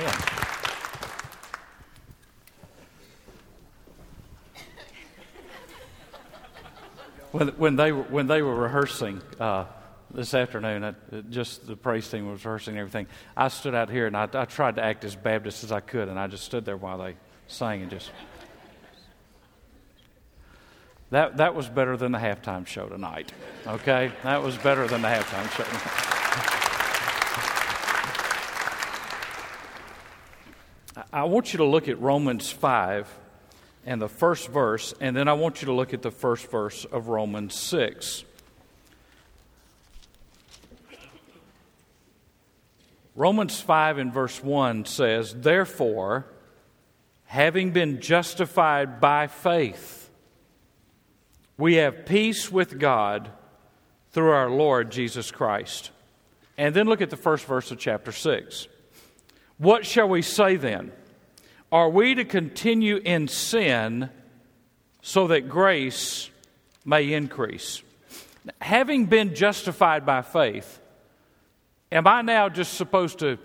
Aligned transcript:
Yeah. 0.00 0.40
When, 7.32 7.48
when, 7.48 7.76
they, 7.76 7.92
were, 7.92 8.02
when 8.04 8.26
they 8.26 8.42
were 8.42 8.54
rehearsing 8.54 9.20
uh, 9.38 9.66
this 10.10 10.32
afternoon, 10.32 10.84
I, 10.84 10.94
just 11.28 11.66
the 11.66 11.76
praise 11.76 12.08
team 12.08 12.30
was 12.30 12.44
rehearsing 12.44 12.78
everything, 12.78 13.06
I 13.36 13.48
stood 13.48 13.74
out 13.74 13.90
here 13.90 14.06
and 14.06 14.16
I, 14.16 14.26
I 14.32 14.46
tried 14.46 14.76
to 14.76 14.84
act 14.84 15.04
as 15.04 15.14
Baptist 15.14 15.62
as 15.62 15.70
I 15.70 15.80
could, 15.80 16.08
and 16.08 16.18
I 16.18 16.26
just 16.26 16.44
stood 16.44 16.64
there 16.64 16.76
while 16.76 16.98
they 16.98 17.14
sang 17.46 17.82
and 17.82 17.90
just. 17.90 18.10
That, 21.10 21.36
that 21.36 21.54
was 21.54 21.68
better 21.68 21.96
than 21.96 22.10
the 22.12 22.18
halftime 22.18 22.66
show 22.66 22.86
tonight. 22.88 23.32
Okay? 23.66 24.12
That 24.22 24.42
was 24.42 24.56
better 24.56 24.86
than 24.86 25.02
the 25.02 25.08
halftime 25.08 25.50
show. 25.50 26.19
I 31.12 31.24
want 31.24 31.52
you 31.52 31.56
to 31.56 31.64
look 31.64 31.88
at 31.88 32.00
Romans 32.00 32.50
5 32.52 33.08
and 33.84 34.00
the 34.00 34.08
first 34.08 34.48
verse, 34.48 34.94
and 35.00 35.16
then 35.16 35.26
I 35.26 35.32
want 35.32 35.60
you 35.60 35.66
to 35.66 35.72
look 35.72 35.92
at 35.92 36.02
the 36.02 36.12
first 36.12 36.48
verse 36.48 36.84
of 36.84 37.08
Romans 37.08 37.56
6. 37.56 38.24
Romans 43.16 43.60
5 43.60 43.98
and 43.98 44.12
verse 44.12 44.40
1 44.42 44.84
says, 44.84 45.34
Therefore, 45.34 46.26
having 47.24 47.72
been 47.72 48.00
justified 48.00 49.00
by 49.00 49.26
faith, 49.26 50.08
we 51.58 51.74
have 51.74 52.06
peace 52.06 52.52
with 52.52 52.78
God 52.78 53.30
through 54.12 54.30
our 54.30 54.48
Lord 54.48 54.92
Jesus 54.92 55.32
Christ. 55.32 55.90
And 56.56 56.72
then 56.72 56.86
look 56.86 57.00
at 57.00 57.10
the 57.10 57.16
first 57.16 57.46
verse 57.46 57.72
of 57.72 57.78
chapter 57.80 58.12
6. 58.12 58.68
What 59.58 59.84
shall 59.84 60.08
we 60.08 60.22
say 60.22 60.54
then? 60.54 60.92
Are 61.72 61.88
we 61.88 62.16
to 62.16 62.24
continue 62.24 62.96
in 62.96 63.28
sin 63.28 64.10
so 65.02 65.28
that 65.28 65.48
grace 65.48 66.28
may 66.84 67.12
increase? 67.12 67.82
Having 68.60 69.06
been 69.06 69.34
justified 69.36 70.04
by 70.04 70.22
faith, 70.22 70.80
am 71.92 72.08
I 72.08 72.22
now 72.22 72.48
just 72.48 72.74
supposed 72.74 73.20
to 73.20 73.38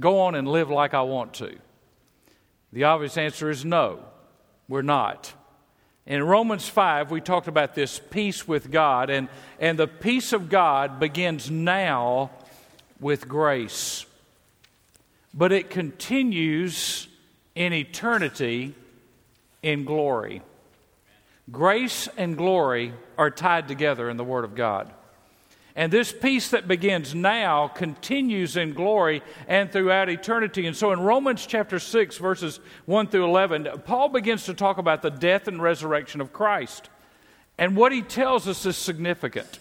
go 0.00 0.20
on 0.20 0.34
and 0.34 0.48
live 0.48 0.70
like 0.70 0.94
I 0.94 1.02
want 1.02 1.34
to? 1.34 1.58
The 2.72 2.84
obvious 2.84 3.18
answer 3.18 3.50
is 3.50 3.64
no, 3.66 4.00
we're 4.66 4.82
not. 4.82 5.32
In 6.06 6.22
Romans 6.22 6.66
5, 6.66 7.10
we 7.10 7.20
talked 7.20 7.48
about 7.48 7.74
this 7.74 8.00
peace 8.10 8.48
with 8.48 8.70
God, 8.70 9.10
and, 9.10 9.28
and 9.60 9.78
the 9.78 9.86
peace 9.86 10.32
of 10.32 10.48
God 10.48 10.98
begins 10.98 11.50
now 11.50 12.30
with 12.98 13.28
grace. 13.28 14.06
But 15.34 15.52
it 15.52 15.68
continues 15.68 17.07
in 17.58 17.72
eternity 17.72 18.72
in 19.64 19.84
glory. 19.84 20.42
Grace 21.50 22.08
and 22.16 22.36
glory 22.36 22.94
are 23.18 23.32
tied 23.32 23.66
together 23.66 24.08
in 24.08 24.16
the 24.16 24.22
Word 24.22 24.44
of 24.44 24.54
God. 24.54 24.92
And 25.74 25.92
this 25.92 26.12
peace 26.12 26.50
that 26.50 26.68
begins 26.68 27.16
now 27.16 27.66
continues 27.66 28.56
in 28.56 28.74
glory 28.74 29.22
and 29.48 29.72
throughout 29.72 30.08
eternity. 30.08 30.68
And 30.68 30.76
so 30.76 30.92
in 30.92 31.00
Romans 31.00 31.46
chapter 31.46 31.80
6, 31.80 32.16
verses 32.18 32.60
1 32.86 33.08
through 33.08 33.24
11, 33.24 33.68
Paul 33.84 34.08
begins 34.10 34.44
to 34.44 34.54
talk 34.54 34.78
about 34.78 35.02
the 35.02 35.10
death 35.10 35.48
and 35.48 35.60
resurrection 35.60 36.20
of 36.20 36.32
Christ. 36.32 36.88
And 37.58 37.76
what 37.76 37.90
he 37.90 38.02
tells 38.02 38.46
us 38.46 38.64
is 38.66 38.76
significant 38.76 39.58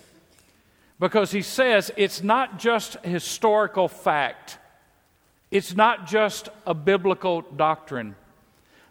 because 0.99 1.31
he 1.31 1.41
says 1.41 1.89
it's 1.97 2.21
not 2.21 2.59
just 2.59 2.97
historical 3.03 3.87
fact, 3.87 4.59
it's 5.51 5.75
not 5.75 6.07
just 6.07 6.49
a 6.65 6.73
biblical 6.73 7.41
doctrine. 7.41 8.15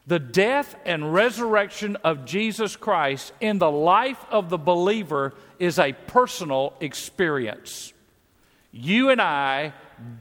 The 0.06 0.18
death 0.18 0.76
and 0.84 1.12
resurrection 1.12 1.96
of 1.96 2.24
Jesus 2.24 2.76
Christ 2.76 3.32
in 3.40 3.58
the 3.58 3.70
life 3.70 4.24
of 4.30 4.50
the 4.50 4.58
believer 4.58 5.34
is 5.58 5.78
a 5.78 5.92
personal 5.92 6.74
experience. 6.80 7.92
You 8.70 9.10
and 9.10 9.20
I 9.20 9.72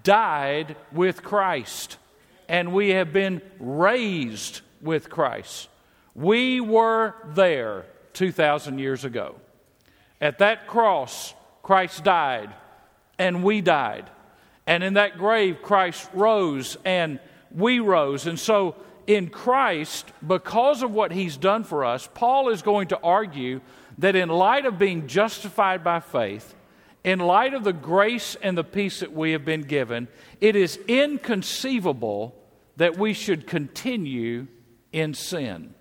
died 0.04 0.76
with 0.92 1.22
Christ, 1.22 1.98
and 2.50 2.74
we 2.74 2.90
have 2.90 3.14
been 3.14 3.42
raised 3.59 4.62
with 4.82 5.09
Christ. 5.09 5.70
We 6.16 6.62
were 6.62 7.14
there 7.34 7.86
2,000 8.14 8.80
years 8.80 9.06
ago. 9.06 9.36
At 10.20 10.40
that 10.40 10.66
cross, 10.66 11.34
Christ 11.62 12.04
died, 12.04 12.54
and 13.20 13.44
we 13.44 13.62
died. 13.62 14.09
And 14.68 14.84
in 14.84 14.96
that 14.96 15.18
grave, 15.18 15.62
Christ 15.62 16.09
rose, 16.14 16.78
and 16.86 17.20
we 17.52 17.80
rose. 17.80 18.26
And 18.26 18.40
so, 18.40 18.76
in 19.08 19.30
Christ, 19.30 20.12
because 20.26 20.81
of 20.81 20.92
what 20.92 21.12
he's 21.12 21.38
done 21.38 21.64
for 21.64 21.86
us, 21.86 22.09
Paul 22.14 22.50
is 22.50 22.62
going 22.62 22.88
to 22.88 23.00
argue 23.00 23.62
that 24.00 24.16
in 24.16 24.30
light 24.30 24.66
of 24.66 24.80
being 24.80 25.08
justified 25.08 25.84
by 25.84 26.00
faith, 26.00 26.56
in 27.03 27.20
light 27.20 27.53
of 27.53 27.64
the 27.64 27.74
grace 27.74 28.36
and 28.42 28.58
the 28.58 28.64
peace 28.64 29.02
that 29.02 29.14
we 29.14 29.34
have 29.34 29.46
been 29.46 29.62
given, 29.62 30.08
it 30.42 30.56
is 30.56 30.78
inconceivable 30.88 32.36
that 32.78 32.97
we 32.97 33.14
should 33.14 33.46
continue 33.46 34.47
in 34.92 35.14
sin. 35.14 35.76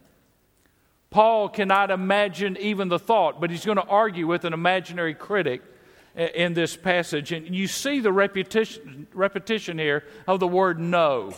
Paul 1.08 1.48
cannot 1.48 1.90
imagine 1.90 2.56
even 2.58 2.88
the 2.88 2.98
thought, 2.98 3.40
but 3.40 3.50
he's 3.50 3.64
going 3.64 3.78
to 3.78 3.84
argue 3.84 4.26
with 4.26 4.44
an 4.44 4.52
imaginary 4.52 5.14
critic 5.14 5.62
in 6.16 6.54
this 6.54 6.76
passage. 6.76 7.32
And 7.32 7.54
you 7.54 7.66
see 7.66 8.00
the 8.00 8.12
repetition, 8.12 9.06
repetition 9.12 9.78
here 9.78 10.04
of 10.26 10.40
the 10.40 10.48
word 10.48 10.78
no 10.78 11.34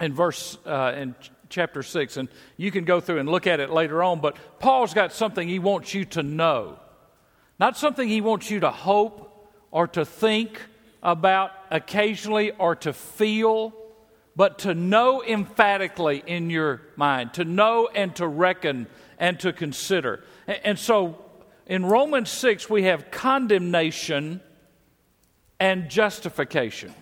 in 0.00 0.12
verse 0.12 0.58
uh, 0.66 0.92
in 0.96 1.14
chapter 1.48 1.82
6 1.82 2.16
and 2.16 2.28
you 2.56 2.70
can 2.70 2.84
go 2.84 3.00
through 3.00 3.18
and 3.18 3.28
look 3.28 3.46
at 3.46 3.60
it 3.60 3.70
later 3.70 4.02
on 4.02 4.20
but 4.20 4.36
paul's 4.58 4.92
got 4.92 5.12
something 5.12 5.48
he 5.48 5.58
wants 5.58 5.94
you 5.94 6.04
to 6.04 6.22
know. 6.22 6.78
Not 7.60 7.76
something 7.76 8.08
he 8.08 8.20
wants 8.20 8.50
you 8.50 8.60
to 8.60 8.70
hope 8.70 9.50
or 9.70 9.86
to 9.88 10.04
think 10.04 10.60
about 11.02 11.52
occasionally 11.70 12.50
or 12.52 12.74
to 12.76 12.92
feel 12.92 13.72
but 14.36 14.60
to 14.60 14.74
know 14.74 15.22
emphatically 15.22 16.22
in 16.26 16.50
your 16.50 16.82
mind 16.96 17.34
to 17.34 17.44
know 17.44 17.88
and 17.94 18.16
to 18.16 18.26
reckon 18.26 18.88
and 19.18 19.38
to 19.40 19.52
consider. 19.52 20.24
And 20.46 20.78
so 20.78 21.23
in 21.66 21.84
romans 21.84 22.30
6 22.30 22.68
we 22.68 22.84
have 22.84 23.10
condemnation 23.10 24.40
and 25.58 25.88
justification 25.88 26.92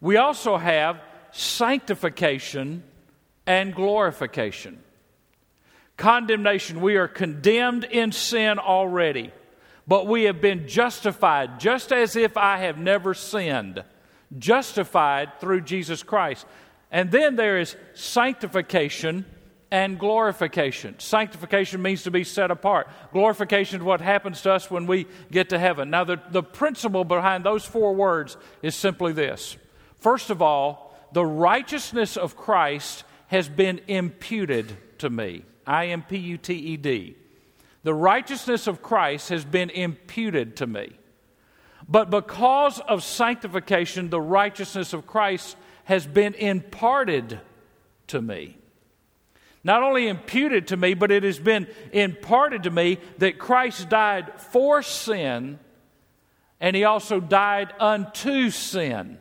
we 0.00 0.16
also 0.16 0.56
have 0.56 1.00
sanctification 1.32 2.82
and 3.46 3.74
glorification. 3.74 4.78
Condemnation, 5.96 6.80
we 6.80 6.96
are 6.96 7.08
condemned 7.08 7.84
in 7.84 8.12
sin 8.12 8.58
already, 8.58 9.32
but 9.86 10.06
we 10.06 10.24
have 10.24 10.40
been 10.40 10.68
justified 10.68 11.58
just 11.58 11.92
as 11.92 12.14
if 12.14 12.36
I 12.36 12.58
have 12.58 12.78
never 12.78 13.14
sinned, 13.14 13.82
justified 14.38 15.40
through 15.40 15.62
Jesus 15.62 16.02
Christ. 16.04 16.46
And 16.92 17.10
then 17.10 17.36
there 17.36 17.58
is 17.58 17.74
sanctification 17.94 19.24
and 19.70 19.98
glorification. 19.98 20.98
Sanctification 20.98 21.82
means 21.82 22.04
to 22.04 22.10
be 22.10 22.24
set 22.24 22.50
apart. 22.50 22.88
Glorification 23.12 23.80
is 23.80 23.84
what 23.84 24.00
happens 24.00 24.40
to 24.42 24.52
us 24.52 24.70
when 24.70 24.86
we 24.86 25.06
get 25.30 25.50
to 25.50 25.58
heaven. 25.58 25.90
Now, 25.90 26.04
the, 26.04 26.20
the 26.30 26.42
principle 26.42 27.04
behind 27.04 27.44
those 27.44 27.64
four 27.64 27.94
words 27.94 28.36
is 28.62 28.74
simply 28.74 29.12
this. 29.12 29.56
First 30.00 30.30
of 30.30 30.40
all, 30.40 30.96
the 31.12 31.24
righteousness 31.24 32.16
of 32.16 32.36
Christ 32.36 33.04
has 33.28 33.48
been 33.48 33.80
imputed 33.88 34.76
to 34.98 35.10
me. 35.10 35.44
I 35.66 35.86
M 35.86 36.02
P 36.02 36.16
U 36.16 36.38
T 36.38 36.54
E 36.54 36.76
D. 36.76 37.16
The 37.82 37.94
righteousness 37.94 38.66
of 38.66 38.82
Christ 38.82 39.28
has 39.28 39.44
been 39.44 39.70
imputed 39.70 40.56
to 40.56 40.66
me. 40.66 40.92
But 41.88 42.10
because 42.10 42.80
of 42.80 43.02
sanctification, 43.02 44.10
the 44.10 44.20
righteousness 44.20 44.92
of 44.92 45.06
Christ 45.06 45.56
has 45.84 46.06
been 46.06 46.34
imparted 46.34 47.40
to 48.08 48.20
me. 48.20 48.57
Not 49.64 49.82
only 49.82 50.08
imputed 50.08 50.68
to 50.68 50.76
me, 50.76 50.94
but 50.94 51.10
it 51.10 51.22
has 51.22 51.38
been 51.38 51.66
imparted 51.92 52.62
to 52.64 52.70
me 52.70 52.98
that 53.18 53.38
Christ 53.38 53.88
died 53.88 54.40
for 54.40 54.82
sin 54.82 55.58
and 56.60 56.74
he 56.74 56.84
also 56.84 57.20
died 57.20 57.72
unto 57.78 58.50
sin. 58.50 59.18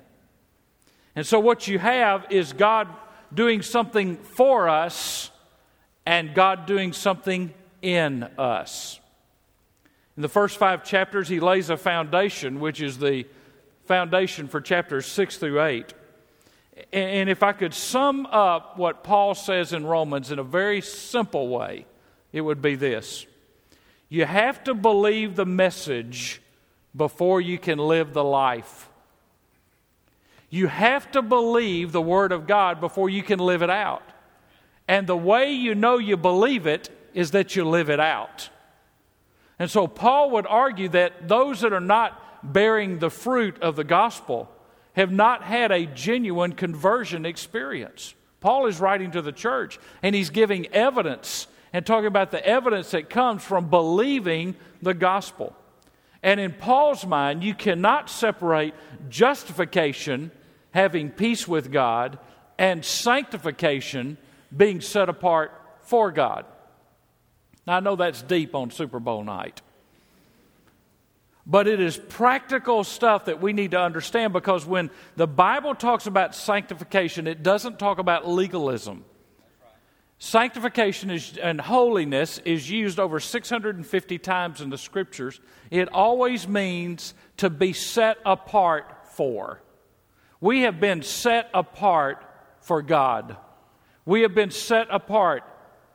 And 1.15 1.25
so, 1.25 1.39
what 1.39 1.67
you 1.67 1.79
have 1.79 2.27
is 2.29 2.53
God 2.53 2.87
doing 3.33 3.61
something 3.61 4.17
for 4.17 4.69
us 4.69 5.31
and 6.05 6.33
God 6.33 6.65
doing 6.65 6.93
something 6.93 7.53
in 7.81 8.23
us. 8.37 8.99
In 10.15 10.21
the 10.21 10.29
first 10.29 10.57
five 10.57 10.83
chapters, 10.83 11.27
he 11.27 11.39
lays 11.39 11.69
a 11.69 11.77
foundation, 11.77 12.59
which 12.59 12.81
is 12.81 12.97
the 12.97 13.25
foundation 13.85 14.47
for 14.47 14.61
chapters 14.61 15.05
six 15.05 15.37
through 15.37 15.61
eight. 15.61 15.93
And 16.93 17.29
if 17.29 17.43
I 17.43 17.53
could 17.53 17.73
sum 17.73 18.25
up 18.27 18.77
what 18.77 19.03
Paul 19.03 19.35
says 19.35 19.73
in 19.73 19.85
Romans 19.85 20.31
in 20.31 20.39
a 20.39 20.43
very 20.43 20.81
simple 20.81 21.49
way, 21.49 21.85
it 22.31 22.41
would 22.41 22.61
be 22.61 22.75
this 22.75 23.25
You 24.09 24.25
have 24.25 24.63
to 24.65 24.73
believe 24.73 25.35
the 25.35 25.45
message 25.45 26.41
before 26.95 27.41
you 27.41 27.57
can 27.57 27.77
live 27.77 28.13
the 28.13 28.23
life. 28.23 28.89
You 30.49 30.67
have 30.67 31.11
to 31.11 31.21
believe 31.21 31.91
the 31.91 32.01
Word 32.01 32.31
of 32.31 32.47
God 32.47 32.79
before 32.79 33.09
you 33.09 33.21
can 33.21 33.39
live 33.39 33.61
it 33.61 33.69
out. 33.69 34.03
And 34.87 35.05
the 35.05 35.17
way 35.17 35.51
you 35.51 35.75
know 35.75 35.97
you 35.97 36.15
believe 36.15 36.65
it 36.65 36.89
is 37.13 37.31
that 37.31 37.55
you 37.55 37.65
live 37.65 37.89
it 37.89 37.99
out. 37.99 38.49
And 39.59 39.69
so 39.69 39.87
Paul 39.87 40.31
would 40.31 40.47
argue 40.47 40.87
that 40.89 41.27
those 41.27 41.61
that 41.61 41.73
are 41.73 41.79
not 41.81 42.53
bearing 42.53 42.99
the 42.99 43.09
fruit 43.09 43.61
of 43.61 43.75
the 43.75 43.83
gospel 43.83 44.49
have 44.97 45.11
not 45.11 45.43
had 45.43 45.71
a 45.71 45.85
genuine 45.85 46.51
conversion 46.51 47.25
experience. 47.25 48.15
Paul 48.41 48.65
is 48.65 48.79
writing 48.79 49.11
to 49.11 49.21
the 49.21 49.31
church 49.31 49.79
and 50.03 50.13
he's 50.13 50.31
giving 50.31 50.67
evidence 50.73 51.47
and 51.71 51.85
talking 51.85 52.07
about 52.07 52.31
the 52.31 52.45
evidence 52.45 52.91
that 52.91 53.09
comes 53.09 53.43
from 53.43 53.69
believing 53.69 54.55
the 54.81 54.95
gospel. 54.95 55.55
And 56.23 56.39
in 56.39 56.51
Paul's 56.51 57.05
mind, 57.05 57.43
you 57.43 57.53
cannot 57.53 58.09
separate 58.09 58.73
justification, 59.07 60.31
having 60.71 61.11
peace 61.11 61.47
with 61.47 61.71
God, 61.71 62.17
and 62.57 62.83
sanctification, 62.83 64.17
being 64.55 64.81
set 64.81 65.09
apart 65.09 65.51
for 65.81 66.11
God. 66.11 66.45
Now, 67.67 67.77
I 67.77 67.79
know 67.81 67.95
that's 67.95 68.23
deep 68.23 68.55
on 68.55 68.71
Super 68.71 68.99
Bowl 68.99 69.23
night. 69.23 69.61
But 71.49 71.69
it 71.69 71.79
is 71.79 71.95
practical 71.95 72.83
stuff 72.83 73.25
that 73.25 73.41
we 73.41 73.53
need 73.53 73.71
to 73.71 73.79
understand 73.79 74.33
because 74.33 74.65
when 74.65 74.89
the 75.15 75.27
Bible 75.27 75.73
talks 75.73 76.05
about 76.05 76.35
sanctification, 76.35 77.25
it 77.25 77.41
doesn't 77.41 77.79
talk 77.79 77.99
about 77.99 78.27
legalism. 78.27 79.05
Sanctification 80.19 81.09
is, 81.09 81.37
and 81.37 81.61
holiness 81.61 82.39
is 82.39 82.69
used 82.69 82.99
over 82.99 83.21
650 83.21 84.17
times 84.17 84.59
in 84.59 84.69
the 84.69 84.77
scriptures. 84.77 85.39
It 85.71 85.87
always 85.93 86.49
means 86.49 87.13
to 87.37 87.49
be 87.49 87.71
set 87.71 88.17
apart 88.25 89.07
for. 89.11 89.61
We 90.41 90.61
have 90.61 90.81
been 90.81 91.01
set 91.01 91.49
apart 91.53 92.25
for 92.59 92.81
God. 92.81 93.37
We 94.05 94.23
have 94.23 94.35
been 94.35 94.51
set 94.51 94.87
apart 94.91 95.43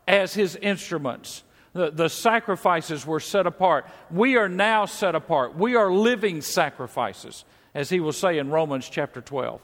as 0.09 0.33
His 0.33 0.57
instruments. 0.57 1.43
The, 1.73 1.91
the 1.91 2.09
sacrifices 2.09 3.07
were 3.07 3.21
set 3.21 3.47
apart. 3.47 3.87
We 4.11 4.37
are 4.37 4.49
now 4.49 4.85
set 4.85 5.15
apart. 5.15 5.57
We 5.57 5.75
are 5.77 5.91
living 5.91 6.43
sacrifices, 6.43 7.45
as 7.75 7.89
He 7.89 8.01
will 8.01 8.13
say 8.13 8.39
in 8.39 8.51
Romans 8.51 8.89
chapter 8.89 9.21
12. 9.21 9.61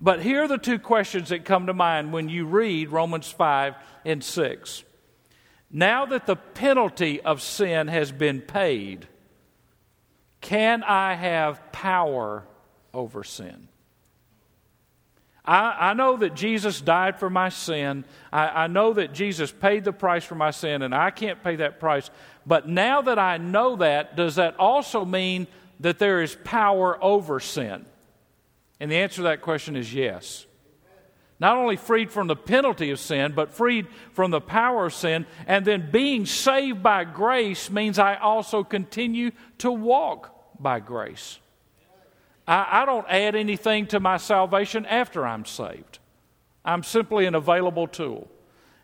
But 0.00 0.22
here 0.22 0.44
are 0.44 0.48
the 0.48 0.58
two 0.58 0.78
questions 0.78 1.30
that 1.30 1.44
come 1.44 1.66
to 1.66 1.74
mind 1.74 2.12
when 2.12 2.28
you 2.28 2.46
read 2.46 2.90
Romans 2.90 3.28
5 3.28 3.74
and 4.04 4.22
6. 4.22 4.84
Now 5.70 6.06
that 6.06 6.26
the 6.26 6.36
penalty 6.36 7.20
of 7.20 7.42
sin 7.42 7.88
has 7.88 8.12
been 8.12 8.40
paid, 8.40 9.08
can 10.40 10.82
I 10.84 11.14
have 11.14 11.72
power 11.72 12.44
over 12.94 13.24
sin? 13.24 13.67
I, 15.48 15.90
I 15.90 15.94
know 15.94 16.18
that 16.18 16.34
Jesus 16.34 16.78
died 16.78 17.18
for 17.18 17.30
my 17.30 17.48
sin. 17.48 18.04
I, 18.30 18.64
I 18.64 18.66
know 18.66 18.92
that 18.92 19.14
Jesus 19.14 19.50
paid 19.50 19.82
the 19.82 19.94
price 19.94 20.22
for 20.22 20.34
my 20.34 20.50
sin, 20.50 20.82
and 20.82 20.94
I 20.94 21.10
can't 21.10 21.42
pay 21.42 21.56
that 21.56 21.80
price. 21.80 22.10
But 22.46 22.68
now 22.68 23.00
that 23.00 23.18
I 23.18 23.38
know 23.38 23.76
that, 23.76 24.14
does 24.14 24.34
that 24.34 24.56
also 24.58 25.06
mean 25.06 25.46
that 25.80 25.98
there 25.98 26.20
is 26.20 26.36
power 26.44 27.02
over 27.02 27.40
sin? 27.40 27.86
And 28.78 28.90
the 28.90 28.96
answer 28.96 29.16
to 29.16 29.22
that 29.22 29.40
question 29.40 29.74
is 29.74 29.92
yes. 29.92 30.44
Not 31.40 31.56
only 31.56 31.76
freed 31.76 32.10
from 32.10 32.26
the 32.26 32.36
penalty 32.36 32.90
of 32.90 33.00
sin, 33.00 33.32
but 33.34 33.54
freed 33.54 33.86
from 34.12 34.30
the 34.30 34.42
power 34.42 34.86
of 34.86 34.94
sin. 34.94 35.24
And 35.46 35.64
then 35.64 35.90
being 35.90 36.26
saved 36.26 36.82
by 36.82 37.04
grace 37.04 37.70
means 37.70 37.98
I 37.98 38.16
also 38.16 38.64
continue 38.64 39.30
to 39.58 39.70
walk 39.70 40.60
by 40.60 40.80
grace. 40.80 41.38
I, 42.48 42.82
I 42.82 42.86
don't 42.86 43.06
add 43.08 43.36
anything 43.36 43.86
to 43.88 44.00
my 44.00 44.16
salvation 44.16 44.86
after 44.86 45.24
I'm 45.26 45.44
saved, 45.44 46.00
I'm 46.64 46.82
simply 46.82 47.26
an 47.26 47.36
available 47.36 47.86
tool. 47.86 48.28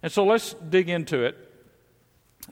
And 0.02 0.12
so 0.12 0.24
let's 0.24 0.52
dig 0.52 0.90
into 0.90 1.24
it. 1.24 1.50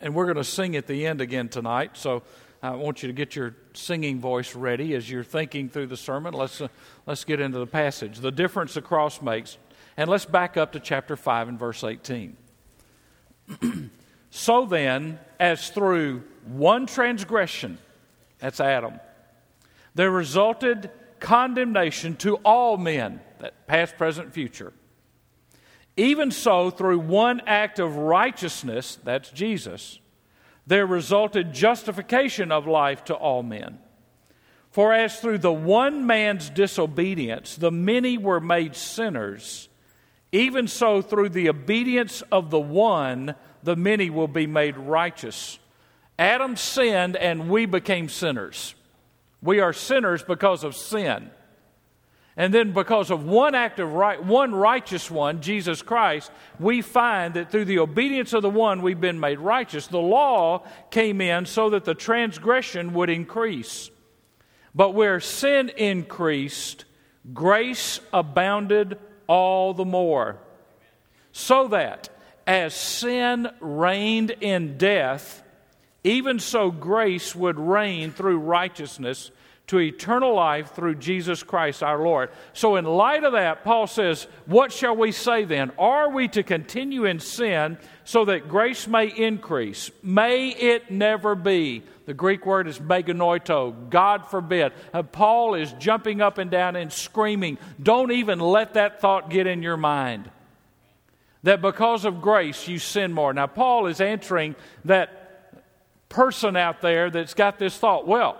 And 0.00 0.14
we're 0.14 0.24
going 0.24 0.36
to 0.38 0.44
sing 0.44 0.74
at 0.74 0.86
the 0.86 1.06
end 1.06 1.20
again 1.20 1.50
tonight. 1.50 1.98
So 1.98 2.22
I 2.62 2.70
want 2.70 3.02
you 3.02 3.08
to 3.08 3.12
get 3.12 3.36
your 3.36 3.54
singing 3.74 4.20
voice 4.20 4.54
ready 4.54 4.94
as 4.94 5.10
you're 5.10 5.22
thinking 5.22 5.68
through 5.68 5.88
the 5.88 5.96
sermon. 5.98 6.32
Let's, 6.32 6.62
uh, 6.62 6.68
let's 7.04 7.24
get 7.24 7.40
into 7.40 7.58
the 7.58 7.66
passage. 7.66 8.20
The 8.20 8.30
difference 8.30 8.72
the 8.72 8.80
cross 8.80 9.20
makes. 9.20 9.58
And 9.98 10.08
let's 10.08 10.24
back 10.24 10.56
up 10.56 10.72
to 10.72 10.80
chapter 10.80 11.14
5 11.14 11.48
and 11.48 11.58
verse 11.58 11.84
18. 11.84 12.38
so 14.30 14.64
then, 14.64 15.18
as 15.38 15.68
through 15.68 16.22
one 16.46 16.86
transgression, 16.86 17.76
that's 18.38 18.60
Adam, 18.60 18.98
there 19.94 20.10
resulted 20.10 20.90
condemnation 21.22 22.16
to 22.16 22.36
all 22.38 22.76
men, 22.76 23.20
that 23.38 23.66
past, 23.66 23.96
present, 23.96 24.34
future. 24.34 24.74
Even 25.96 26.30
so, 26.30 26.68
through 26.68 26.98
one 26.98 27.40
act 27.46 27.78
of 27.78 27.96
righteousness, 27.96 28.98
that's 29.04 29.30
Jesus, 29.30 30.00
there 30.66 30.86
resulted 30.86 31.54
justification 31.54 32.52
of 32.52 32.66
life 32.66 33.04
to 33.04 33.14
all 33.14 33.42
men. 33.42 33.78
For 34.70 34.92
as 34.92 35.20
through 35.20 35.38
the 35.38 35.52
one 35.52 36.06
man's 36.06 36.48
disobedience 36.50 37.56
the 37.56 37.70
many 37.70 38.18
were 38.18 38.40
made 38.40 38.74
sinners, 38.74 39.68
even 40.32 40.66
so 40.66 41.02
through 41.02 41.28
the 41.28 41.50
obedience 41.50 42.22
of 42.32 42.50
the 42.50 42.60
one 42.60 43.34
the 43.62 43.76
many 43.76 44.08
will 44.10 44.28
be 44.28 44.46
made 44.46 44.76
righteous. 44.76 45.58
Adam 46.18 46.56
sinned 46.56 47.16
and 47.16 47.50
we 47.50 47.66
became 47.66 48.08
sinners. 48.08 48.74
We 49.42 49.60
are 49.60 49.72
sinners 49.72 50.22
because 50.22 50.64
of 50.64 50.76
sin. 50.76 51.30
And 52.34 52.54
then, 52.54 52.72
because 52.72 53.10
of 53.10 53.24
one 53.24 53.54
act 53.54 53.78
of 53.78 53.92
right, 53.92 54.22
one 54.22 54.54
righteous 54.54 55.10
one, 55.10 55.42
Jesus 55.42 55.82
Christ, 55.82 56.30
we 56.58 56.80
find 56.80 57.34
that 57.34 57.50
through 57.50 57.66
the 57.66 57.80
obedience 57.80 58.32
of 58.32 58.40
the 58.40 58.48
one, 58.48 58.80
we've 58.80 59.00
been 59.00 59.20
made 59.20 59.38
righteous. 59.38 59.86
The 59.86 59.98
law 59.98 60.66
came 60.90 61.20
in 61.20 61.44
so 61.44 61.70
that 61.70 61.84
the 61.84 61.94
transgression 61.94 62.94
would 62.94 63.10
increase. 63.10 63.90
But 64.74 64.94
where 64.94 65.20
sin 65.20 65.68
increased, 65.76 66.86
grace 67.34 68.00
abounded 68.14 68.98
all 69.26 69.74
the 69.74 69.84
more. 69.84 70.38
So 71.32 71.68
that 71.68 72.08
as 72.46 72.74
sin 72.74 73.48
reigned 73.60 74.30
in 74.40 74.78
death, 74.78 75.42
even 76.04 76.38
so 76.38 76.70
grace 76.70 77.34
would 77.34 77.58
reign 77.58 78.10
through 78.10 78.38
righteousness 78.38 79.30
to 79.68 79.78
eternal 79.78 80.34
life 80.34 80.74
through 80.74 80.96
Jesus 80.96 81.42
Christ 81.42 81.82
our 81.82 82.02
Lord. 82.02 82.30
So, 82.52 82.76
in 82.76 82.84
light 82.84 83.24
of 83.24 83.32
that, 83.32 83.64
Paul 83.64 83.86
says, 83.86 84.26
What 84.46 84.72
shall 84.72 84.96
we 84.96 85.12
say 85.12 85.44
then? 85.44 85.70
Are 85.78 86.10
we 86.10 86.28
to 86.28 86.42
continue 86.42 87.04
in 87.04 87.20
sin 87.20 87.78
so 88.04 88.24
that 88.24 88.48
grace 88.48 88.86
may 88.88 89.06
increase? 89.06 89.90
May 90.02 90.48
it 90.48 90.90
never 90.90 91.34
be. 91.34 91.84
The 92.04 92.14
Greek 92.14 92.44
word 92.44 92.66
is 92.66 92.80
meganoito, 92.80 93.88
God 93.88 94.26
forbid. 94.26 94.72
Paul 95.12 95.54
is 95.54 95.72
jumping 95.74 96.20
up 96.20 96.38
and 96.38 96.50
down 96.50 96.74
and 96.74 96.92
screaming, 96.92 97.58
Don't 97.80 98.10
even 98.10 98.40
let 98.40 98.74
that 98.74 99.00
thought 99.00 99.30
get 99.30 99.46
in 99.46 99.62
your 99.62 99.76
mind. 99.76 100.28
That 101.44 101.62
because 101.62 102.04
of 102.04 102.20
grace 102.20 102.68
you 102.68 102.78
sin 102.78 103.12
more. 103.12 103.32
Now, 103.32 103.46
Paul 103.46 103.86
is 103.86 104.00
answering 104.00 104.54
that 104.84 105.21
person 106.12 106.56
out 106.56 106.82
there 106.82 107.10
that's 107.10 107.34
got 107.34 107.58
this 107.58 107.76
thought, 107.76 108.06
well, 108.06 108.36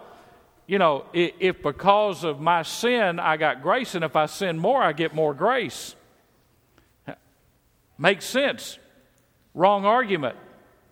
you 0.66 0.78
know, 0.78 1.06
if 1.12 1.62
because 1.62 2.22
of 2.22 2.40
my 2.40 2.62
sin 2.62 3.18
I 3.18 3.36
got 3.36 3.62
grace, 3.62 3.94
and 3.94 4.04
if 4.04 4.14
I 4.14 4.26
sin 4.26 4.58
more, 4.58 4.82
I 4.82 4.92
get 4.92 5.14
more 5.14 5.34
grace. 5.34 5.96
Makes 7.98 8.26
sense. 8.26 8.78
Wrong 9.54 9.84
argument. 9.84 10.36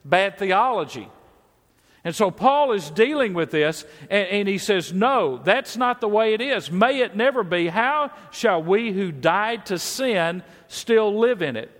Bad 0.05 0.39
theology. 0.39 1.09
And 2.03 2.15
so 2.17 2.31
Paul 2.31 2.73
is 2.73 2.91
dealing 2.91 3.35
with 3.35 3.51
this, 3.51 3.85
and, 4.09 4.29
and, 4.29 4.49
he 4.49 4.57
says, 4.57 4.93
No, 4.93 5.37
that's 5.37 5.77
not 5.77 6.01
the 6.01 6.09
way 6.09 6.33
it 6.33 6.41
is. 6.41 6.71
May 6.71 7.01
it 7.01 7.15
never 7.15 7.45
be. 7.45 7.67
How 7.67 8.11
shall 8.31 8.63
we 8.63 8.91
who 8.91 9.13
died 9.13 9.67
to 9.67 9.79
sin 9.79 10.43
still 10.67 11.19
live 11.19 11.43
in 11.43 11.57
it? 11.57 11.71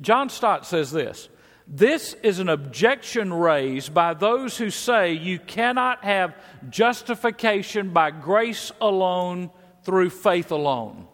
John 0.00 0.28
Stott 0.28 0.66
says 0.66 0.90
this 0.90 1.28
this 1.66 2.14
is 2.22 2.38
an 2.38 2.48
objection 2.48 3.32
raised 3.32 3.94
by 3.94 4.14
those 4.14 4.56
who 4.58 4.70
say 4.70 5.12
you 5.12 5.38
cannot 5.38 6.04
have 6.04 6.34
justification 6.68 7.90
by 7.90 8.10
grace 8.10 8.72
alone 8.80 9.50
through 9.84 10.10
faith 10.10 10.50
alone. 10.50 11.06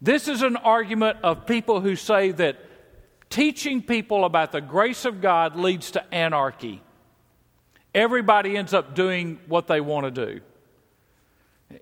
This 0.00 0.28
is 0.28 0.42
an 0.42 0.56
argument 0.56 1.18
of 1.22 1.46
people 1.46 1.80
who 1.80 1.96
say 1.96 2.30
that 2.32 2.56
teaching 3.30 3.82
people 3.82 4.24
about 4.24 4.52
the 4.52 4.60
grace 4.60 5.04
of 5.04 5.20
God 5.20 5.56
leads 5.56 5.90
to 5.92 6.14
anarchy. 6.14 6.80
Everybody 7.94 8.56
ends 8.56 8.72
up 8.72 8.94
doing 8.94 9.40
what 9.48 9.66
they 9.66 9.80
want 9.80 10.04
to 10.04 10.26
do. 10.26 10.40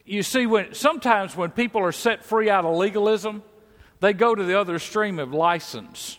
You 0.04 0.22
see, 0.22 0.46
when, 0.46 0.74
sometimes 0.74 1.36
when 1.36 1.50
people 1.50 1.82
are 1.82 1.92
set 1.92 2.24
free 2.24 2.48
out 2.48 2.64
of 2.64 2.74
legalism, 2.74 3.42
they 4.00 4.12
go 4.12 4.34
to 4.34 4.42
the 4.42 4.58
other 4.58 4.76
extreme 4.76 5.18
of 5.18 5.32
license. 5.32 6.18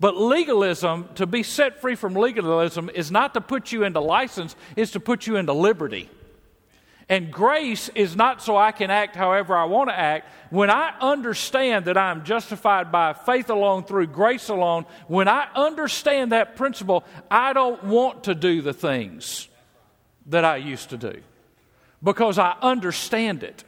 But 0.00 0.16
legalism, 0.16 1.10
to 1.16 1.26
be 1.26 1.42
set 1.42 1.82
free 1.82 1.94
from 1.94 2.14
legalism, 2.14 2.90
is 2.92 3.12
not 3.12 3.34
to 3.34 3.42
put 3.42 3.70
you 3.70 3.84
into 3.84 4.00
license, 4.00 4.56
it's 4.74 4.92
to 4.92 5.00
put 5.00 5.26
you 5.26 5.36
into 5.36 5.52
liberty. 5.52 6.08
And 7.10 7.30
grace 7.30 7.90
is 7.94 8.16
not 8.16 8.40
so 8.40 8.56
I 8.56 8.72
can 8.72 8.90
act 8.90 9.14
however 9.14 9.54
I 9.54 9.64
want 9.64 9.90
to 9.90 9.98
act. 9.98 10.30
When 10.50 10.70
I 10.70 10.94
understand 11.00 11.84
that 11.86 11.98
I'm 11.98 12.24
justified 12.24 12.90
by 12.90 13.12
faith 13.12 13.50
alone, 13.50 13.82
through 13.82 14.06
grace 14.06 14.48
alone, 14.48 14.86
when 15.06 15.28
I 15.28 15.48
understand 15.54 16.32
that 16.32 16.56
principle, 16.56 17.04
I 17.30 17.52
don't 17.52 17.82
want 17.84 18.24
to 18.24 18.34
do 18.34 18.62
the 18.62 18.72
things 18.72 19.48
that 20.26 20.44
I 20.44 20.58
used 20.58 20.90
to 20.90 20.96
do 20.96 21.20
because 22.02 22.38
I 22.38 22.56
understand 22.62 23.42
it. 23.42 23.64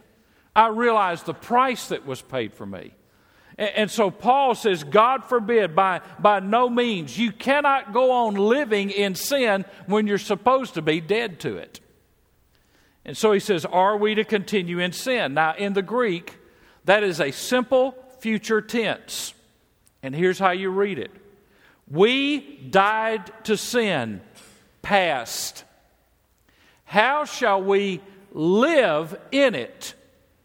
I 0.55 0.69
realize 0.69 1.25
the 1.25 1.35
price 1.35 1.89
that 1.89 2.07
was 2.07 2.23
paid 2.23 2.55
for 2.55 2.65
me. 2.65 2.93
And, 3.59 3.91
so 3.91 4.11
Paul 4.11 4.55
says, 4.55 4.83
God 4.83 5.25
forbid, 5.25 5.77
by, 5.77 6.01
by 6.19 6.41
no 6.41 6.71
means, 6.71 7.19
you 7.19 7.33
cannot 7.33 7.93
go 7.93 8.11
on 8.11 8.35
living 8.35 8.91
in 8.91 9.15
sin 9.15 9.65
when 9.87 10.07
you're 10.07 10.19
supposed 10.19 10.75
to 10.75 10.83
be 10.83 11.01
dead 11.01 11.41
to 11.41 11.59
it. 11.59 11.81
And 13.05 13.17
so 13.17 13.33
he 13.33 13.41
says, 13.41 13.65
Are 13.65 13.97
we 13.97 14.15
to 14.15 14.25
continue 14.25 14.79
in 14.79 14.93
sin? 14.93 15.35
Now, 15.35 15.55
in 15.55 15.75
the 15.75 15.83
Greek, 15.83 16.39
that 16.85 17.03
is 17.03 17.21
a 17.21 17.31
simple 17.31 17.95
future 18.21 18.63
tense. 18.63 19.35
And 20.03 20.15
here's 20.15 20.39
how 20.39 20.53
you 20.53 20.71
read 20.71 20.99
it 20.99 21.11
We 21.91 22.57
died 22.71 23.31
to 23.45 23.57
sin, 23.57 24.21
past. 24.81 25.65
How 26.85 27.25
shall 27.25 27.63
we 27.63 28.01
live 28.33 29.19
in 29.31 29.55
it, 29.55 29.95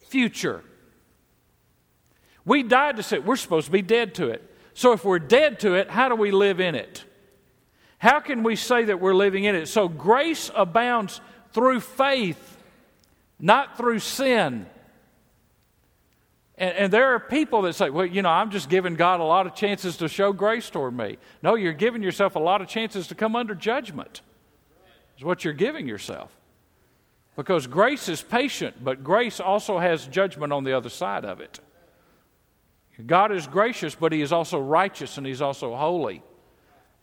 future? 0.08 0.64
We 2.48 2.64
died 2.64 2.96
to 2.96 3.04
sin. 3.04 3.26
We're 3.26 3.36
supposed 3.36 3.66
to 3.66 3.72
be 3.74 3.82
dead 3.82 4.16
to 4.16 4.30
it. 4.30 4.42
So 4.74 4.94
if 4.94 5.04
we're 5.04 5.20
dead 5.20 5.60
to 5.60 5.74
it, 5.74 5.90
how 5.90 6.08
do 6.08 6.16
we 6.16 6.32
live 6.32 6.62
in 6.62 6.76
it? 6.76 7.04
How 7.98 8.22
can 8.22 8.42
we 8.42 8.56
say 8.56 8.86
that 8.86 9.02
we're 9.02 9.14
living 9.14 9.44
in 9.44 9.54
it? 9.54 9.68
So 9.68 9.90
grace 9.90 10.50
abounds 10.56 11.20
through 11.52 11.82
faith, 11.82 12.58
not 13.38 13.78
through 13.78 14.00
sin. 14.00 14.66
And, 16.58 16.76
and, 16.76 16.94
there 16.94 17.16
are 17.16 17.20
people 17.20 17.64
that 17.64 17.74
say, 17.74 17.90
well, 17.90 18.06
you 18.06 18.22
know, 18.22 18.30
I'm 18.30 18.50
just 18.50 18.70
giving 18.70 18.96
God 18.96 19.20
a 19.20 19.24
lot 19.24 19.46
of 19.46 19.54
chances 19.54 19.98
to 19.98 20.08
show 20.08 20.32
grace 20.32 20.70
toward 20.70 20.96
me. 20.96 21.18
No, 21.44 21.56
you're 21.56 21.74
giving 21.74 22.02
yourself 22.02 22.36
a 22.36 22.40
lot 22.40 22.62
of 22.62 22.70
chances 22.70 23.08
to 23.08 23.16
come 23.16 23.36
under 23.36 23.56
judgment, 23.56 24.22
is 25.18 25.24
what 25.24 25.44
you're 25.44 25.54
giving 25.54 25.86
yourself. 25.86 26.32
Because 27.36 27.68
grace 27.68 28.08
is 28.08 28.22
patient, 28.22 28.84
but 28.84 29.04
grace 29.04 29.42
also 29.42 29.80
has 29.80 30.08
judgment 30.08 30.54
on 30.54 30.64
the 30.64 30.74
other 30.74 30.90
side 30.90 31.26
of 31.26 31.42
it. 31.42 31.60
God 33.06 33.32
is 33.32 33.46
gracious, 33.48 33.96
but 33.96 34.12
He 34.12 34.22
is 34.22 34.32
also 34.32 34.60
righteous 34.60 35.18
and 35.18 35.28
He's 35.28 35.42
also 35.42 35.76
holy. 35.76 36.24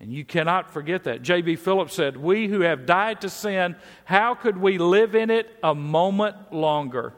And 0.01 0.13
you 0.13 0.25
cannot 0.25 0.73
forget 0.73 1.05
that. 1.05 1.23
J.B. 1.23 1.57
Phillips 1.57 1.95
said, 1.95 2.17
We 2.17 2.49
who 2.49 2.61
have 2.61 2.85
died 2.85 3.21
to 3.21 3.31
sin, 3.31 3.77
how 4.05 4.35
could 4.35 4.59
we 4.59 4.79
live 4.79 5.15
in 5.15 5.31
it 5.31 5.57
a 5.63 5.75
moment 5.75 6.53
longer? 6.53 7.15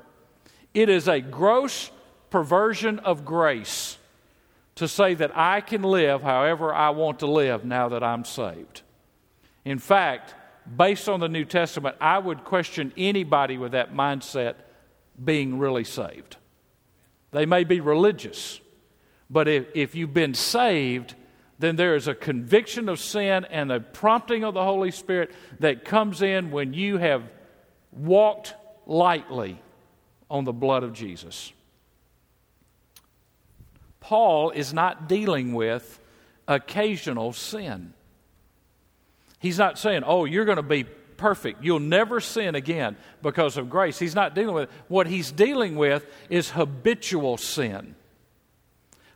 It 0.75 0.89
is 0.89 1.09
a 1.09 1.21
gross 1.21 1.91
perversion 2.31 2.99
of 2.99 3.25
grace 3.25 3.97
to 4.75 4.87
say 4.87 5.15
that 5.15 5.37
I 5.37 5.63
can 5.63 5.83
live 5.83 6.23
however 6.23 6.73
I 6.73 6.91
want 6.91 7.21
to 7.21 7.27
live 7.27 7.65
now 7.65 7.89
that 7.89 8.03
I'm 8.03 8.25
saved. 8.25 8.83
In 9.65 9.79
fact, 9.79 10.35
based 10.77 11.09
on 11.09 11.21
the 11.21 11.29
New 11.29 11.45
Testament, 11.45 11.97
I 12.01 12.19
would 12.19 12.45
question 12.45 12.93
anybody 12.97 13.57
with 13.57 13.73
that 13.73 13.95
mindset 13.95 14.55
being 15.23 15.59
really 15.59 15.85
saved. 15.85 16.37
They 17.33 17.47
may 17.47 17.65
be 17.65 17.81
religious, 17.81 18.61
but 19.29 19.49
if, 19.49 19.67
if 19.75 19.95
you've 19.95 20.15
been 20.15 20.35
saved, 20.35 21.15
then 21.59 21.77
there 21.77 21.97
is 21.97 22.07
a 22.07 22.15
conviction 22.15 22.89
of 22.89 23.01
sin 23.01 23.45
and 23.51 23.73
a 23.73 23.81
prompting 23.81 24.45
of 24.45 24.55
the 24.55 24.63
Holy 24.63 24.91
Spirit 24.91 25.33
that 25.61 25.85
comes 25.85 26.23
in 26.23 26.51
when 26.51 26.75
you 26.75 26.99
have 26.99 27.23
walked 27.93 28.55
lightly 28.87 29.61
on 30.31 30.45
the 30.45 30.53
blood 30.53 30.83
of 30.83 30.93
Jesus. 30.93 31.53
Paul 34.01 34.51
is 34.51 34.73
not 34.73 35.09
dealing 35.09 35.55
with 35.55 36.01
occasional 36.47 37.33
sin. 37.33 37.93
He's 39.41 39.59
not 39.59 39.79
saying, 39.79 40.05
oh, 40.05 40.25
you're 40.25 40.45
going 40.45 40.57
to 40.57 40.63
be 40.63 40.85
perfect. 41.17 41.65
You'll 41.65 41.81
never 41.81 42.21
sin 42.21 42.55
again 42.55 42.97
because 43.23 43.57
of 43.57 43.69
grace. 43.69 43.99
He's 43.99 44.15
not 44.15 44.35
dealing 44.35 44.55
with 44.55 44.65
it. 44.65 44.71
What 44.89 45.07
he's 45.07 45.33
dealing 45.33 45.77
with 45.77 46.07
is 46.31 46.51
habitual 46.51 47.37
sin 47.37 47.97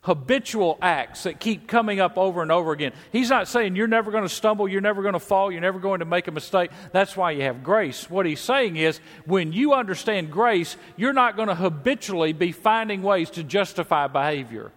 habitual 0.02 0.78
acts 0.80 1.24
that 1.24 1.38
keep 1.38 1.68
coming 1.68 2.00
up 2.00 2.16
over 2.16 2.40
and 2.40 2.50
over 2.50 2.72
again. 2.72 2.92
He's 3.12 3.28
not 3.28 3.48
saying 3.48 3.76
you're 3.76 3.86
never 3.86 4.10
going 4.10 4.22
to 4.22 4.30
stumble, 4.30 4.66
you're 4.66 4.80
never 4.80 5.02
going 5.02 5.12
to 5.12 5.20
fall, 5.20 5.52
you're 5.52 5.60
never 5.60 5.78
going 5.78 6.00
to 6.00 6.06
make 6.06 6.26
a 6.26 6.32
mistake. 6.32 6.70
That's 6.92 7.16
why 7.16 7.32
you 7.32 7.42
have 7.42 7.62
grace. 7.62 8.08
What 8.08 8.24
he's 8.24 8.40
saying 8.40 8.76
is 8.76 8.98
when 9.26 9.52
you 9.52 9.74
understand 9.74 10.30
grace, 10.30 10.76
you're 10.96 11.12
not 11.12 11.36
going 11.36 11.48
to 11.48 11.54
habitually 11.54 12.32
be 12.32 12.52
finding 12.52 13.02
ways 13.02 13.30
to 13.30 13.44
justify 13.44 14.06
behavior 14.06 14.72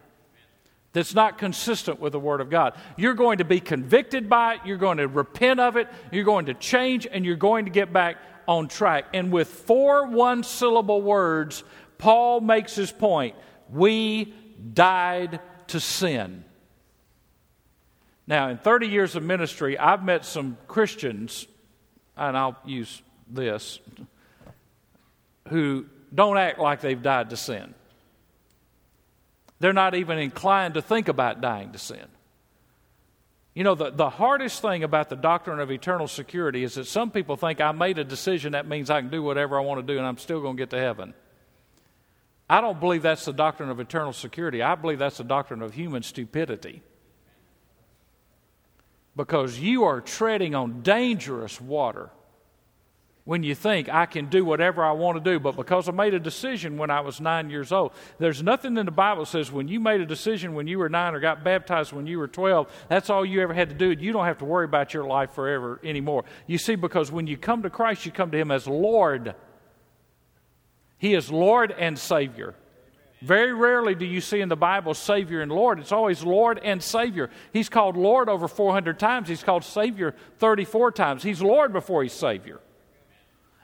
that's 0.93 1.15
not 1.15 1.39
consistent 1.39 1.99
with 1.99 2.13
the 2.13 2.19
Word 2.19 2.39
of 2.39 2.49
God. 2.49 2.75
You're 2.97 3.15
going 3.15 3.39
to 3.39 3.45
be 3.45 3.59
convicted 3.59 4.29
by 4.29 4.55
it, 4.55 4.61
you're 4.65 4.77
going 4.77 4.99
to 4.99 5.07
repent 5.07 5.59
of 5.59 5.75
it, 5.75 5.87
you're 6.11 6.23
going 6.23 6.45
to 6.45 6.53
change, 6.53 7.07
and 7.11 7.25
you're 7.25 7.35
going 7.35 7.65
to 7.65 7.71
get 7.71 7.91
back 7.91 8.17
on 8.47 8.67
track. 8.67 9.05
And 9.13 9.31
with 9.31 9.47
four 9.47 10.07
one 10.07 10.43
syllable 10.43 11.01
words, 11.01 11.63
Paul 11.97 12.41
makes 12.41 12.75
his 12.75 12.91
point. 12.91 13.35
We 13.71 14.33
died 14.73 15.39
to 15.67 15.79
sin. 15.79 16.43
Now, 18.25 18.49
in 18.49 18.57
30 18.57 18.87
years 18.87 19.15
of 19.15 19.23
ministry, 19.23 19.77
I've 19.77 20.03
met 20.03 20.25
some 20.25 20.57
Christians, 20.67 21.47
and 22.15 22.37
I'll 22.37 22.57
use 22.65 23.01
this, 23.29 23.79
who 25.49 25.85
don't 26.13 26.37
act 26.37 26.59
like 26.59 26.81
they've 26.81 27.01
died 27.01 27.31
to 27.31 27.37
sin. 27.37 27.73
They're 29.59 29.73
not 29.73 29.95
even 29.95 30.17
inclined 30.17 30.75
to 30.75 30.81
think 30.81 31.07
about 31.07 31.41
dying 31.41 31.71
to 31.71 31.79
sin. 31.79 32.05
You 33.53 33.63
know, 33.63 33.75
the, 33.75 33.91
the 33.91 34.09
hardest 34.09 34.61
thing 34.61 34.83
about 34.83 35.09
the 35.09 35.15
doctrine 35.15 35.59
of 35.59 35.69
eternal 35.71 36.07
security 36.07 36.63
is 36.63 36.73
that 36.75 36.85
some 36.85 37.11
people 37.11 37.37
think 37.37 37.61
I 37.61 37.71
made 37.71 37.99
a 37.99 38.03
decision, 38.03 38.53
that 38.53 38.67
means 38.67 38.89
I 38.89 38.99
can 38.99 39.09
do 39.09 39.21
whatever 39.21 39.57
I 39.57 39.61
want 39.61 39.85
to 39.85 39.93
do 39.93 39.97
and 39.97 40.07
I'm 40.07 40.17
still 40.17 40.41
going 40.41 40.57
to 40.57 40.61
get 40.61 40.71
to 40.71 40.79
heaven. 40.79 41.13
I 42.49 42.61
don't 42.61 42.79
believe 42.79 43.01
that's 43.01 43.25
the 43.25 43.33
doctrine 43.33 43.69
of 43.69 43.79
eternal 43.79 44.13
security. 44.13 44.61
I 44.61 44.75
believe 44.75 44.99
that's 44.99 45.17
the 45.17 45.23
doctrine 45.23 45.61
of 45.61 45.73
human 45.73 46.03
stupidity. 46.03 46.81
Because 49.15 49.59
you 49.59 49.83
are 49.83 50.01
treading 50.01 50.55
on 50.55 50.81
dangerous 50.81 51.61
water 51.61 52.09
when 53.25 53.41
you 53.41 53.55
think 53.55 53.87
I 53.87 54.05
can 54.05 54.25
do 54.25 54.43
whatever 54.43 54.83
I 54.83 54.91
want 54.91 55.23
to 55.23 55.31
do, 55.31 55.39
but 55.39 55.55
because 55.55 55.87
I 55.87 55.93
made 55.93 56.13
a 56.13 56.19
decision 56.19 56.77
when 56.77 56.89
I 56.89 56.99
was 56.99 57.21
nine 57.21 57.49
years 57.49 57.71
old. 57.71 57.93
There's 58.19 58.43
nothing 58.43 58.75
in 58.77 58.85
the 58.85 58.91
Bible 58.91 59.25
says 59.25 59.51
when 59.51 59.67
you 59.69 59.79
made 59.79 60.01
a 60.01 60.05
decision 60.05 60.55
when 60.55 60.67
you 60.67 60.77
were 60.77 60.89
nine 60.89 61.15
or 61.15 61.21
got 61.21 61.43
baptized 61.43 61.93
when 61.93 62.05
you 62.05 62.19
were 62.19 62.27
12, 62.27 62.69
that's 62.89 63.09
all 63.09 63.25
you 63.25 63.41
ever 63.41 63.53
had 63.53 63.69
to 63.69 63.75
do. 63.75 63.91
You 63.91 64.11
don't 64.11 64.25
have 64.25 64.39
to 64.39 64.45
worry 64.45 64.65
about 64.65 64.93
your 64.93 65.05
life 65.05 65.31
forever 65.31 65.79
anymore. 65.83 66.25
You 66.47 66.57
see, 66.57 66.75
because 66.75 67.11
when 67.11 67.27
you 67.27 67.37
come 67.37 67.63
to 67.63 67.69
Christ, 67.69 68.05
you 68.05 68.11
come 68.11 68.31
to 68.31 68.37
Him 68.37 68.51
as 68.51 68.67
Lord. 68.67 69.35
He 71.03 71.15
is 71.15 71.29
Lord 71.29 71.75
and 71.77 71.99
Savior. 71.99 72.55
Very 73.21 73.51
rarely 73.51 73.93
do 73.93 74.05
you 74.05 74.21
see 74.21 74.39
in 74.39 74.47
the 74.47 74.55
Bible 74.55 74.93
Savior 74.93 75.41
and 75.41 75.51
Lord. 75.51 75.77
It's 75.79 75.91
always 75.91 76.23
Lord 76.23 76.61
and 76.63 76.81
Savior. 76.81 77.29
He's 77.51 77.67
called 77.67 77.97
Lord 77.97 78.29
over 78.29 78.47
400 78.47 78.97
times. 78.97 79.27
He's 79.27 79.43
called 79.43 79.65
Savior 79.65 80.15
34 80.39 80.93
times. 80.93 81.21
He's 81.21 81.41
Lord 81.41 81.73
before 81.73 82.03
he's 82.03 82.13
Savior. 82.13 82.61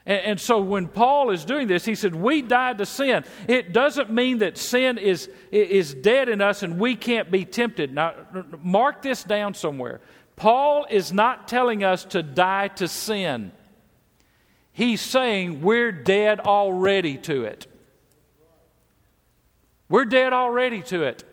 And, 0.04 0.20
and, 0.22 0.40
so 0.40 0.60
when 0.60 0.86
Paul 0.86 1.30
is 1.30 1.46
doing 1.46 1.66
this, 1.66 1.86
he 1.86 1.94
said, 1.94 2.14
We 2.14 2.42
died 2.42 2.76
to 2.76 2.84
sin. 2.84 3.24
It 3.48 3.72
doesn't 3.72 4.10
mean 4.10 4.38
that 4.40 4.58
sin 4.58 4.98
is, 4.98 5.30
is 5.50 5.94
dead 5.94 6.28
in 6.28 6.42
us 6.42 6.62
and 6.62 6.78
we 6.78 6.94
can't 6.94 7.30
be 7.30 7.46
tempted. 7.46 7.94
Now, 7.94 8.16
mark 8.62 9.00
this 9.00 9.24
down 9.24 9.54
somewhere. 9.54 10.02
Paul 10.36 10.84
is 10.90 11.10
not 11.10 11.48
telling 11.48 11.84
us 11.84 12.04
to 12.06 12.22
die 12.22 12.68
to 12.68 12.86
sin. 12.86 13.52
He's 14.72 15.00
saying 15.00 15.62
we're 15.62 15.92
dead 15.92 16.40
already 16.40 17.16
to 17.18 17.44
it. 17.44 17.66
We're 19.88 20.04
dead 20.04 20.32
already 20.32 20.82
to 20.82 21.02
it. 21.02 21.24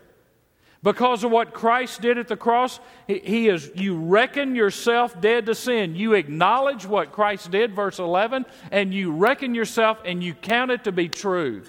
Because 0.83 1.23
of 1.23 1.31
what 1.31 1.53
Christ 1.53 2.01
did 2.01 2.17
at 2.17 2.27
the 2.27 2.37
cross, 2.37 2.79
he 3.07 3.49
is 3.49 3.71
you 3.75 3.97
reckon 3.97 4.55
yourself 4.55 5.19
dead 5.19 5.47
to 5.47 5.55
sin. 5.55 5.95
You 5.95 6.13
acknowledge 6.13 6.85
what 6.85 7.11
Christ 7.11 7.51
did, 7.51 7.75
verse 7.75 7.99
11, 7.99 8.45
and 8.71 8.93
you 8.93 9.11
reckon 9.11 9.55
yourself 9.55 9.99
and 10.05 10.23
you 10.23 10.33
count 10.33 10.71
it 10.71 10.83
to 10.85 10.91
be 10.91 11.09
true. 11.09 11.63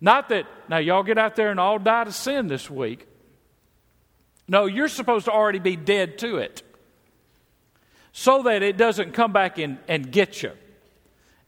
Not 0.00 0.28
that, 0.28 0.46
now 0.68 0.78
y'all 0.78 1.02
get 1.02 1.18
out 1.18 1.36
there 1.36 1.50
and 1.50 1.58
all 1.58 1.78
die 1.78 2.04
to 2.04 2.12
sin 2.12 2.48
this 2.48 2.70
week. 2.70 3.06
No, 4.46 4.66
you're 4.66 4.88
supposed 4.88 5.24
to 5.24 5.32
already 5.32 5.58
be 5.58 5.76
dead 5.76 6.18
to 6.18 6.36
it 6.36 6.62
so 8.12 8.42
that 8.44 8.62
it 8.62 8.76
doesn't 8.76 9.12
come 9.12 9.32
back 9.32 9.58
and, 9.58 9.78
and 9.88 10.10
get 10.10 10.42
you. 10.42 10.52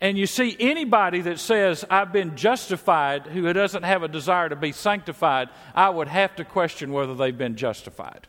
And 0.01 0.17
you 0.17 0.27
see, 0.27 0.57
anybody 0.59 1.21
that 1.23 1.39
says, 1.39 1.85
I've 1.91 2.13
been 2.13 2.35
justified, 2.35 3.27
who 3.27 3.53
doesn't 3.53 3.83
have 3.83 4.03
a 4.03 4.09
desire 4.09 4.49
to 4.49 4.57
be 4.57 4.73
sanctified, 4.73 5.51
I 5.75 5.91
would 5.91 6.09
have 6.09 6.35
to 6.37 6.45
question 6.45 6.93
whether 6.93 7.15
they've 7.15 7.37
been 7.37 7.57
justified. 7.57 8.27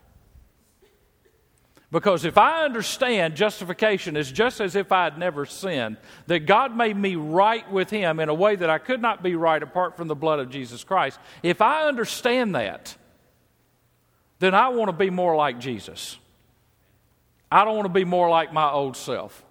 Because 1.90 2.24
if 2.24 2.38
I 2.38 2.64
understand 2.64 3.36
justification 3.36 4.16
is 4.16 4.32
just 4.32 4.60
as 4.60 4.76
if 4.76 4.92
I 4.92 5.04
had 5.04 5.18
never 5.18 5.44
sinned, 5.44 5.98
that 6.26 6.40
God 6.40 6.74
made 6.74 6.96
me 6.96 7.16
right 7.16 7.70
with 7.70 7.90
Him 7.90 8.18
in 8.18 8.30
a 8.30 8.34
way 8.34 8.56
that 8.56 8.70
I 8.70 8.78
could 8.78 9.02
not 9.02 9.22
be 9.22 9.34
right 9.34 9.62
apart 9.62 9.96
from 9.96 10.08
the 10.08 10.14
blood 10.14 10.40
of 10.40 10.48
Jesus 10.48 10.84
Christ, 10.84 11.18
if 11.42 11.60
I 11.60 11.86
understand 11.86 12.54
that, 12.54 12.96
then 14.38 14.54
I 14.54 14.68
want 14.68 14.88
to 14.88 14.96
be 14.96 15.10
more 15.10 15.36
like 15.36 15.58
Jesus. 15.58 16.18
I 17.50 17.64
don't 17.64 17.76
want 17.76 17.86
to 17.86 17.92
be 17.92 18.04
more 18.04 18.30
like 18.30 18.52
my 18.54 18.70
old 18.70 18.96
self. 18.96 19.44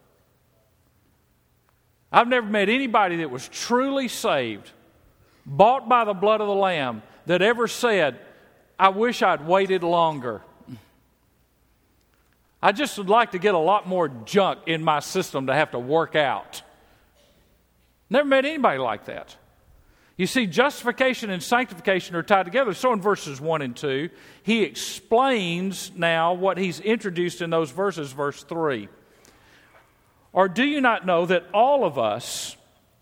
I've 2.11 2.27
never 2.27 2.47
met 2.47 2.67
anybody 2.67 3.17
that 3.17 3.31
was 3.31 3.47
truly 3.47 4.07
saved, 4.07 4.69
bought 5.45 5.87
by 5.87 6.03
the 6.03 6.13
blood 6.13 6.41
of 6.41 6.47
the 6.47 6.53
Lamb, 6.53 7.03
that 7.25 7.41
ever 7.41 7.67
said, 7.67 8.19
I 8.77 8.89
wish 8.89 9.21
I'd 9.21 9.45
waited 9.45 9.83
longer. 9.83 10.41
I 12.61 12.71
just 12.71 12.97
would 12.97 13.09
like 13.09 13.31
to 13.31 13.39
get 13.39 13.55
a 13.55 13.59
lot 13.59 13.87
more 13.87 14.09
junk 14.25 14.59
in 14.67 14.83
my 14.83 14.99
system 14.99 15.47
to 15.47 15.53
have 15.53 15.71
to 15.71 15.79
work 15.79 16.15
out. 16.15 16.61
Never 18.09 18.27
met 18.27 18.45
anybody 18.45 18.77
like 18.77 19.05
that. 19.05 19.35
You 20.17 20.27
see, 20.27 20.45
justification 20.45 21.29
and 21.31 21.41
sanctification 21.41 22.15
are 22.15 22.21
tied 22.21 22.43
together. 22.43 22.73
So 22.73 22.93
in 22.93 23.01
verses 23.01 23.41
1 23.41 23.61
and 23.61 23.75
2, 23.75 24.09
he 24.43 24.63
explains 24.63 25.91
now 25.95 26.33
what 26.33 26.57
he's 26.57 26.79
introduced 26.79 27.41
in 27.41 27.49
those 27.49 27.71
verses, 27.71 28.11
verse 28.11 28.43
3. 28.43 28.89
Or 30.33 30.47
do 30.47 30.63
you 30.63 30.81
not 30.81 31.05
know 31.05 31.25
that 31.25 31.45
all 31.53 31.83
of 31.83 31.97
us 31.97 32.55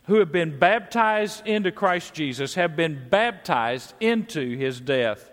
who 0.06 0.16
have 0.16 0.32
been 0.32 0.58
baptized 0.58 1.46
into 1.46 1.72
Christ 1.72 2.14
Jesus 2.14 2.56
have 2.56 2.76
been 2.76 3.08
baptized 3.10 3.94
into 4.00 4.58
his 4.58 4.80
death? 4.80 5.30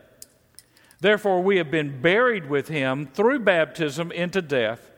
Therefore, 1.01 1.43
we 1.43 1.59
have 1.59 1.71
been 1.71 2.01
buried 2.01 2.49
with 2.49 2.69
him 2.69 3.07
through 3.07 3.41
baptism 3.41 4.13
into 4.13 4.43
death, 4.43 4.91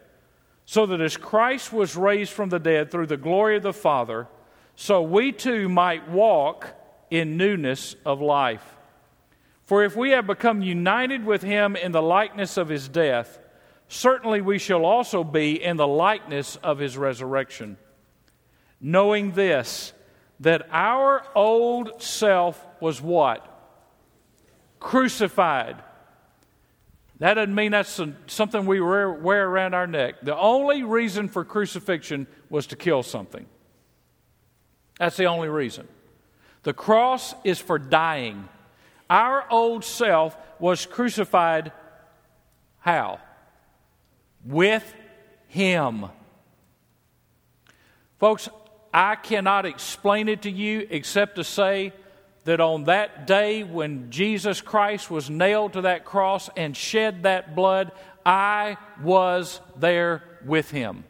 so 0.65 0.87
that 0.87 1.01
as 1.01 1.17
Christ 1.17 1.73
was 1.73 1.97
raised 1.97 2.33
from 2.33 2.51
the 2.51 2.59
dead 2.59 2.91
through 2.91 3.07
the 3.07 3.17
glory 3.17 3.57
of 3.57 3.63
the 3.63 3.73
Father, 3.73 4.29
so 4.77 5.03
we 5.03 5.33
too 5.33 5.69
might 5.69 6.09
walk 6.09 6.75
in 7.11 7.37
newness 7.37 7.97
of 8.05 8.21
life. 8.21 8.77
For 9.65 9.85
if 9.85 9.97
we 9.97 10.11
have 10.11 10.27
become 10.27 10.63
united 10.63 11.25
with 11.25 11.43
him 11.43 11.75
in 11.77 11.93
the 11.93 12.03
likeness 12.03 12.57
of 12.57 12.69
his 12.69 12.89
death, 12.89 13.39
certainly 13.89 14.41
we 14.41 14.59
shall 14.59 14.85
also 14.85 15.25
be 15.25 15.63
in 15.63 15.77
the 15.77 15.87
likeness 15.87 16.57
of 16.57 16.79
his 16.79 16.97
resurrection. 16.97 17.77
Knowing 18.81 19.33
this, 19.33 19.93
that 20.41 20.69
our 20.71 21.25
old 21.35 22.01
self 22.01 22.65
was 22.81 23.03
what? 23.03 23.45
Crucified 24.79 25.83
that 27.19 27.35
doesn't 27.35 27.55
mean 27.55 27.73
that's 27.73 28.01
something 28.29 28.65
we 28.65 28.81
wear, 28.81 29.09
around 29.09 29.75
our 29.75 29.89
neck. 29.89 30.17
The 30.23 30.37
only 30.37 30.85
reason 30.85 31.29
for 31.29 31.45
crucifixion 31.45 32.29
was 32.49 32.69
to 32.69 32.77
kill 32.77 33.03
something. 33.03 33.45
That's 34.99 35.17
the 35.17 35.27
only 35.27 35.49
reason. 35.49 35.89
The 36.63 36.73
cross 36.73 37.35
is 37.43 37.59
for 37.59 37.79
dying. 37.79 38.49
Our 39.11 39.45
old 39.51 39.85
self 39.85 40.37
was 40.61 40.87
crucified 40.87 41.73
how? 42.79 43.21
With 44.49 44.95
Him. 45.47 46.07
Folks, 48.19 48.49
I 48.93 49.15
cannot 49.15 49.67
explain 49.67 50.29
it 50.29 50.43
to 50.43 50.51
you 50.51 50.87
except 50.91 51.37
to 51.37 51.45
say 51.45 51.93
that 52.45 52.61
on 52.61 52.85
that 52.85 53.27
day 53.27 53.63
when 53.63 54.11
Jesus 54.11 54.63
Christ 54.63 55.11
was 55.11 55.29
nailed 55.29 55.75
to 55.75 55.83
that 55.83 56.07
cross 56.07 56.49
and 56.57 56.75
shed 56.75 57.25
that 57.25 57.55
blood, 57.55 57.93
I 58.25 58.79
was 59.03 59.61
there 59.77 60.23
with 60.45 60.71
him. 60.71 61.05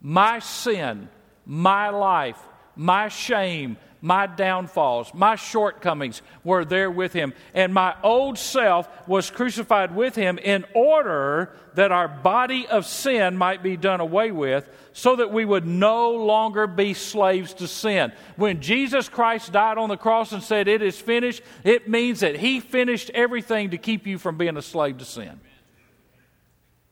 My 0.00 0.40
sin, 0.40 1.08
my 1.46 1.88
life, 1.88 2.38
my 2.76 3.08
shame, 3.08 3.76
my 4.00 4.26
downfalls, 4.26 5.14
my 5.14 5.34
shortcomings 5.34 6.20
were 6.44 6.64
there 6.64 6.90
with 6.90 7.14
him. 7.14 7.32
And 7.54 7.72
my 7.72 7.96
old 8.02 8.36
self 8.36 8.86
was 9.08 9.30
crucified 9.30 9.96
with 9.96 10.14
him 10.14 10.38
in 10.38 10.66
order 10.74 11.54
that 11.74 11.90
our 11.90 12.06
body 12.06 12.66
of 12.66 12.84
sin 12.84 13.36
might 13.36 13.62
be 13.62 13.78
done 13.78 14.00
away 14.00 14.30
with, 14.30 14.68
so 14.92 15.16
that 15.16 15.32
we 15.32 15.44
would 15.44 15.66
no 15.66 16.12
longer 16.12 16.66
be 16.66 16.94
slaves 16.94 17.54
to 17.54 17.66
sin. 17.66 18.12
When 18.36 18.60
Jesus 18.60 19.08
Christ 19.08 19.52
died 19.52 19.78
on 19.78 19.88
the 19.88 19.96
cross 19.96 20.32
and 20.32 20.42
said, 20.42 20.68
It 20.68 20.82
is 20.82 21.00
finished, 21.00 21.42
it 21.64 21.88
means 21.88 22.20
that 22.20 22.36
he 22.36 22.60
finished 22.60 23.10
everything 23.10 23.70
to 23.70 23.78
keep 23.78 24.06
you 24.06 24.18
from 24.18 24.36
being 24.36 24.56
a 24.56 24.62
slave 24.62 24.98
to 24.98 25.04
sin. 25.04 25.40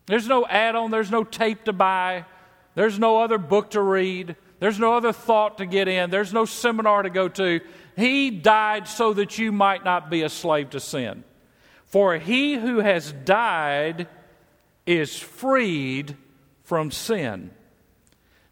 There's 0.07 0.27
no 0.27 0.47
add 0.47 0.75
on, 0.75 0.91
there's 0.91 1.11
no 1.11 1.25
tape 1.25 1.65
to 1.65 1.73
buy, 1.73 2.25
there's 2.75 2.99
no 2.99 3.21
other 3.21 3.39
book 3.39 3.71
to 3.73 3.81
read. 3.81 4.35
There's 4.63 4.79
no 4.79 4.95
other 4.95 5.13
thought 5.13 5.59
to 5.59 5.67
get 5.67 5.89
in. 5.89 6.11
There's 6.11 6.33
no 6.33 6.45
seminar 6.45 7.03
to 7.03 7.11
go 7.11 7.27
to. 7.27 7.59
He 7.97 8.31
died 8.31 8.87
so 8.87 9.13
that 9.13 9.37
you 9.37 9.51
might 9.51 9.85
not 9.85 10.09
be 10.09 10.23
a 10.23 10.29
slave 10.29 10.71
to 10.71 10.79
sin. 10.79 11.25
For 11.87 12.17
he 12.17 12.55
who 12.55 12.79
has 12.79 13.11
died 13.11 14.07
is 14.87 15.19
freed 15.19 16.17
from 16.63 16.93
sin. 16.93 17.51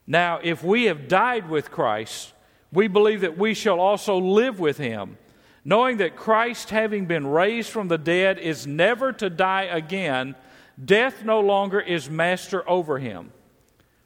Now, 0.05 0.41
if 0.43 0.65
we 0.65 0.87
have 0.87 1.07
died 1.07 1.49
with 1.49 1.71
Christ, 1.71 2.33
we 2.73 2.89
believe 2.89 3.21
that 3.21 3.39
we 3.39 3.55
shall 3.55 3.79
also 3.79 4.19
live 4.19 4.59
with 4.59 4.79
him, 4.79 5.17
knowing 5.65 5.99
that 5.99 6.17
Christ, 6.17 6.71
having 6.71 7.07
been 7.07 7.25
raised 7.25 7.71
from 7.71 7.87
the 7.87 7.99
dead, 7.99 8.37
is 8.41 8.67
never 8.67 9.13
to 9.13 9.31
die 9.31 9.69
again. 9.71 10.35
Death 10.85 11.23
no 11.25 11.39
longer 11.39 11.79
is 11.79 12.11
master 12.11 12.69
over 12.69 12.99
him. 12.99 13.31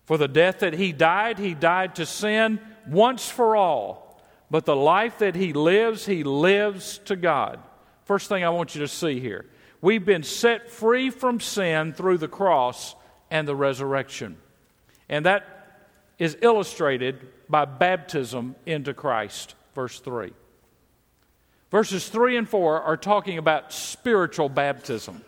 For 0.04 0.18
the 0.18 0.28
death 0.28 0.60
that 0.60 0.74
he 0.74 0.92
died, 0.92 1.38
he 1.38 1.54
died 1.54 1.96
to 1.96 2.06
sin 2.06 2.60
once 2.86 3.28
for 3.28 3.56
all. 3.56 4.22
But 4.50 4.66
the 4.66 4.76
life 4.76 5.18
that 5.18 5.34
he 5.34 5.52
lives, 5.52 6.06
he 6.06 6.22
lives 6.22 6.98
to 7.06 7.16
God. 7.16 7.58
First 8.04 8.28
thing 8.28 8.44
I 8.44 8.50
want 8.50 8.74
you 8.74 8.82
to 8.82 8.88
see 8.88 9.20
here 9.20 9.46
we've 9.80 10.04
been 10.04 10.22
set 10.22 10.70
free 10.70 11.10
from 11.10 11.40
sin 11.40 11.92
through 11.92 12.18
the 12.18 12.28
cross 12.28 12.94
and 13.30 13.46
the 13.46 13.56
resurrection. 13.56 14.36
And 15.08 15.26
that 15.26 15.44
is 16.18 16.36
illustrated 16.40 17.20
by 17.48 17.64
baptism 17.64 18.56
into 18.64 18.94
Christ, 18.94 19.54
verse 19.74 20.00
3. 20.00 20.32
Verses 21.70 22.08
3 22.08 22.36
and 22.36 22.48
4 22.48 22.82
are 22.82 22.96
talking 22.96 23.36
about 23.36 23.72
spiritual 23.72 24.48
baptism. 24.48 25.22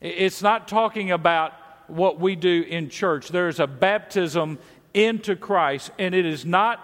It's 0.00 0.42
not 0.42 0.68
talking 0.68 1.10
about 1.10 1.52
what 1.90 2.20
we 2.20 2.36
do 2.36 2.62
in 2.62 2.88
church. 2.88 3.28
There 3.28 3.48
is 3.48 3.60
a 3.60 3.66
baptism 3.66 4.58
into 4.94 5.36
Christ, 5.36 5.90
and 5.98 6.14
it 6.14 6.26
is 6.26 6.44
not, 6.44 6.80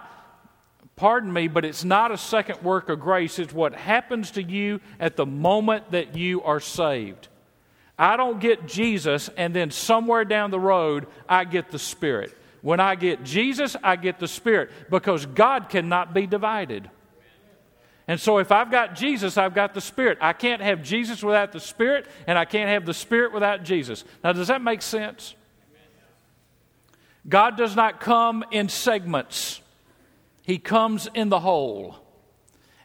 pardon 0.95 1.31
me, 1.31 1.47
but 1.47 1.65
it's 1.65 1.83
not 1.83 2.11
a 2.11 2.17
second 2.17 2.61
work 2.61 2.89
of 2.89 2.99
grace. 2.99 3.39
It's 3.39 3.53
what 3.53 3.73
happens 3.73 4.31
to 4.31 4.43
you 4.43 4.79
at 4.99 5.15
the 5.15 5.25
moment 5.25 5.91
that 5.91 6.15
you 6.15 6.41
are 6.43 6.59
saved. 6.59 7.27
I 7.99 8.15
don't 8.15 8.39
get 8.39 8.67
Jesus, 8.67 9.29
and 9.37 9.55
then 9.55 9.71
somewhere 9.71 10.23
down 10.23 10.51
the 10.51 10.59
road, 10.59 11.07
I 11.27 11.45
get 11.45 11.71
the 11.71 11.79
Spirit. 11.79 12.37
When 12.61 12.79
I 12.79 12.95
get 12.95 13.23
Jesus, 13.23 13.75
I 13.83 13.95
get 13.95 14.19
the 14.19 14.27
Spirit 14.27 14.69
because 14.89 15.25
God 15.25 15.69
cannot 15.69 16.13
be 16.13 16.27
divided. 16.27 16.89
And 18.07 18.19
so 18.19 18.37
if 18.37 18.51
I've 18.51 18.71
got 18.71 18.95
Jesus, 18.95 19.37
I've 19.37 19.53
got 19.53 19.73
the 19.73 19.81
Spirit. 19.81 20.17
I 20.21 20.31
can't 20.31 20.61
have 20.61 20.81
Jesus 20.81 21.21
without 21.21 21.51
the 21.51 21.59
Spirit, 21.59 22.07
and 22.25 22.37
I 22.37 22.45
can't 22.45 22.69
have 22.69 22.85
the 22.85 22.93
Spirit 22.93 23.33
without 23.33 23.63
Jesus. 23.63 24.05
Now, 24.23 24.31
does 24.31 24.47
that 24.47 24.61
make 24.61 24.81
sense? 24.81 25.35
God 27.27 27.57
does 27.57 27.75
not 27.75 27.99
come 27.99 28.45
in 28.51 28.69
segments, 28.69 29.61
He 30.43 30.57
comes 30.57 31.09
in 31.13 31.29
the 31.29 31.39
whole. 31.39 31.95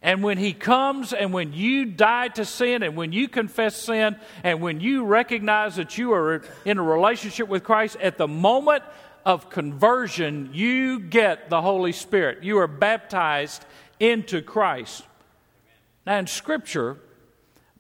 And 0.04 0.24
when 0.24 0.36
He 0.36 0.52
comes, 0.52 1.12
and 1.12 1.32
when 1.32 1.52
you 1.52 1.84
die 1.84 2.26
to 2.28 2.44
sin, 2.44 2.82
and 2.82 2.96
when 2.96 3.12
you 3.12 3.28
confess 3.28 3.76
sin, 3.76 4.16
and 4.42 4.60
when 4.60 4.80
you 4.80 5.04
recognize 5.04 5.76
that 5.76 5.96
you 5.96 6.12
are 6.12 6.42
in 6.64 6.78
a 6.78 6.82
relationship 6.82 7.46
with 7.46 7.62
Christ, 7.62 7.96
at 8.00 8.18
the 8.18 8.26
moment 8.26 8.82
of 9.24 9.48
conversion, 9.48 10.50
you 10.52 10.98
get 10.98 11.48
the 11.48 11.62
Holy 11.62 11.92
Spirit. 11.92 12.42
You 12.42 12.58
are 12.58 12.66
baptized 12.66 13.64
into 14.00 14.42
Christ. 14.42 15.04
Now, 16.04 16.18
in 16.18 16.26
Scripture, 16.26 16.96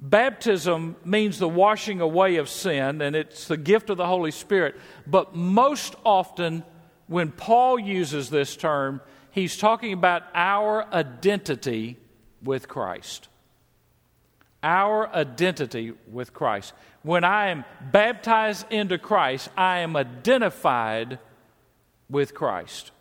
baptism 0.00 0.96
means 1.04 1.38
the 1.38 1.48
washing 1.48 2.00
away 2.00 2.36
of 2.36 2.48
sin, 2.48 3.02
and 3.02 3.16
it's 3.16 3.48
the 3.48 3.56
gift 3.56 3.90
of 3.90 3.96
the 3.96 4.06
Holy 4.06 4.30
Spirit. 4.30 4.76
But 5.06 5.34
most 5.34 5.94
often, 6.04 6.64
when 7.06 7.32
Paul 7.32 7.78
uses 7.78 8.30
this 8.30 8.56
term, 8.56 9.00
he's 9.30 9.56
talking 9.56 9.92
about 9.92 10.22
our 10.34 10.86
identity 10.92 11.98
with 12.42 12.68
Christ. 12.68 13.28
Our 14.62 15.12
identity 15.12 15.92
with 16.10 16.32
Christ. 16.32 16.72
When 17.02 17.24
I 17.24 17.48
am 17.48 17.64
baptized 17.80 18.66
into 18.70 18.98
Christ, 18.98 19.48
I 19.56 19.78
am 19.78 19.96
identified 19.96 21.18
with 22.08 22.34
Christ. 22.34 22.92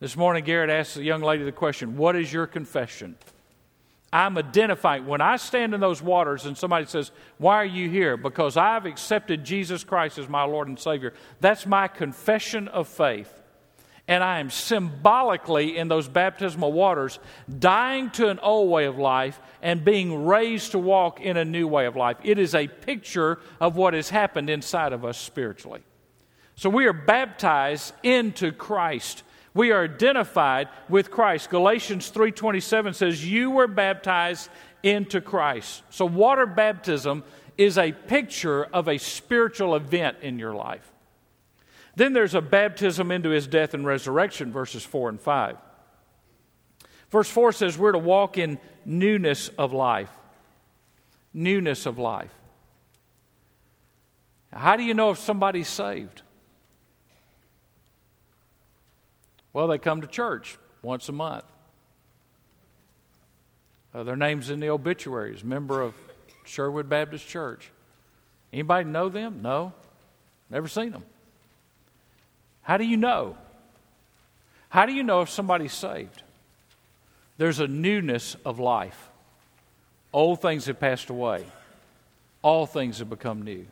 This 0.00 0.16
morning, 0.16 0.44
Garrett 0.44 0.70
asked 0.70 0.96
the 0.96 1.04
young 1.04 1.22
lady 1.22 1.44
the 1.44 1.52
question 1.52 1.96
What 1.96 2.16
is 2.16 2.32
your 2.32 2.46
confession? 2.46 3.16
I'm 4.16 4.38
identifying. 4.38 5.06
When 5.06 5.20
I 5.20 5.36
stand 5.36 5.74
in 5.74 5.80
those 5.80 6.00
waters 6.00 6.46
and 6.46 6.56
somebody 6.56 6.86
says, 6.86 7.10
Why 7.38 7.56
are 7.56 7.64
you 7.64 7.90
here? 7.90 8.16
Because 8.16 8.56
I've 8.56 8.86
accepted 8.86 9.44
Jesus 9.44 9.84
Christ 9.84 10.18
as 10.18 10.28
my 10.28 10.44
Lord 10.44 10.68
and 10.68 10.78
Savior. 10.78 11.12
That's 11.40 11.66
my 11.66 11.88
confession 11.88 12.68
of 12.68 12.88
faith. 12.88 13.32
And 14.08 14.22
I 14.22 14.38
am 14.38 14.50
symbolically 14.50 15.76
in 15.76 15.88
those 15.88 16.06
baptismal 16.06 16.72
waters 16.72 17.18
dying 17.58 18.10
to 18.10 18.28
an 18.28 18.38
old 18.38 18.70
way 18.70 18.84
of 18.84 18.98
life 18.98 19.40
and 19.60 19.84
being 19.84 20.24
raised 20.24 20.72
to 20.72 20.78
walk 20.78 21.20
in 21.20 21.36
a 21.36 21.44
new 21.44 21.66
way 21.66 21.86
of 21.86 21.96
life. 21.96 22.16
It 22.22 22.38
is 22.38 22.54
a 22.54 22.68
picture 22.68 23.40
of 23.60 23.76
what 23.76 23.94
has 23.94 24.08
happened 24.08 24.48
inside 24.48 24.92
of 24.92 25.04
us 25.04 25.18
spiritually. 25.18 25.82
So 26.54 26.70
we 26.70 26.86
are 26.86 26.92
baptized 26.92 27.92
into 28.02 28.52
Christ. 28.52 29.24
We 29.56 29.72
are 29.72 29.84
identified 29.84 30.68
with 30.86 31.10
Christ. 31.10 31.48
Galatians 31.48 32.10
3:27 32.10 32.92
says 32.92 33.24
you 33.24 33.50
were 33.50 33.66
baptized 33.66 34.50
into 34.82 35.22
Christ. 35.22 35.82
So 35.88 36.04
water 36.04 36.44
baptism 36.44 37.24
is 37.56 37.78
a 37.78 37.92
picture 37.92 38.64
of 38.64 38.86
a 38.86 38.98
spiritual 38.98 39.74
event 39.74 40.18
in 40.20 40.38
your 40.38 40.54
life. 40.54 40.92
Then 41.94 42.12
there's 42.12 42.34
a 42.34 42.42
baptism 42.42 43.10
into 43.10 43.30
his 43.30 43.46
death 43.46 43.72
and 43.72 43.86
resurrection 43.86 44.52
verses 44.52 44.84
4 44.84 45.08
and 45.08 45.20
5. 45.20 45.56
Verse 47.08 47.30
4 47.30 47.52
says 47.52 47.78
we're 47.78 47.92
to 47.92 47.98
walk 47.98 48.36
in 48.36 48.58
newness 48.84 49.48
of 49.56 49.72
life. 49.72 50.10
Newness 51.32 51.86
of 51.86 51.98
life. 51.98 52.34
How 54.52 54.76
do 54.76 54.82
you 54.82 54.92
know 54.92 55.12
if 55.12 55.18
somebody's 55.18 55.68
saved? 55.68 56.20
Well, 59.56 59.68
they 59.68 59.78
come 59.78 60.02
to 60.02 60.06
church 60.06 60.58
once 60.82 61.08
a 61.08 61.12
month. 61.12 61.46
Uh, 63.94 64.02
their 64.02 64.14
name's 64.14 64.50
in 64.50 64.60
the 64.60 64.68
obituaries, 64.68 65.42
member 65.42 65.80
of 65.80 65.94
Sherwood 66.44 66.90
Baptist 66.90 67.26
Church. 67.26 67.70
Anybody 68.52 68.84
know 68.84 69.08
them? 69.08 69.40
No. 69.40 69.72
Never 70.50 70.68
seen 70.68 70.90
them. 70.90 71.04
How 72.60 72.76
do 72.76 72.84
you 72.84 72.98
know? 72.98 73.38
How 74.68 74.84
do 74.84 74.92
you 74.92 75.02
know 75.02 75.22
if 75.22 75.30
somebody's 75.30 75.72
saved? 75.72 76.22
There's 77.38 77.58
a 77.58 77.66
newness 77.66 78.36
of 78.44 78.58
life. 78.58 79.08
Old 80.12 80.42
things 80.42 80.66
have 80.66 80.78
passed 80.78 81.08
away, 81.08 81.46
all 82.42 82.66
things 82.66 82.98
have 82.98 83.08
become 83.08 83.40
new. 83.40 83.64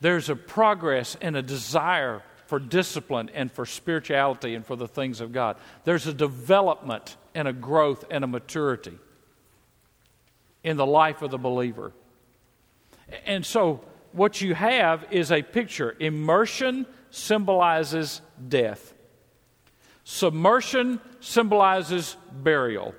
There's 0.00 0.30
a 0.30 0.36
progress 0.36 1.16
and 1.20 1.36
a 1.36 1.42
desire 1.42 2.22
for 2.54 2.60
discipline 2.60 3.28
and 3.34 3.50
for 3.50 3.66
spirituality 3.66 4.54
and 4.54 4.64
for 4.64 4.76
the 4.76 4.86
things 4.86 5.20
of 5.20 5.32
God. 5.32 5.56
There's 5.82 6.06
a 6.06 6.14
development 6.14 7.16
and 7.34 7.48
a 7.48 7.52
growth 7.52 8.04
and 8.12 8.22
a 8.22 8.28
maturity 8.28 8.96
in 10.62 10.76
the 10.76 10.86
life 10.86 11.20
of 11.20 11.32
the 11.32 11.38
believer. 11.38 11.90
And 13.26 13.44
so, 13.44 13.80
what 14.12 14.40
you 14.40 14.54
have 14.54 15.04
is 15.10 15.32
a 15.32 15.42
picture. 15.42 15.96
Immersion 15.98 16.86
symbolizes 17.10 18.20
death, 18.48 18.94
submersion 20.04 21.00
symbolizes 21.18 22.16
burial, 22.30 22.94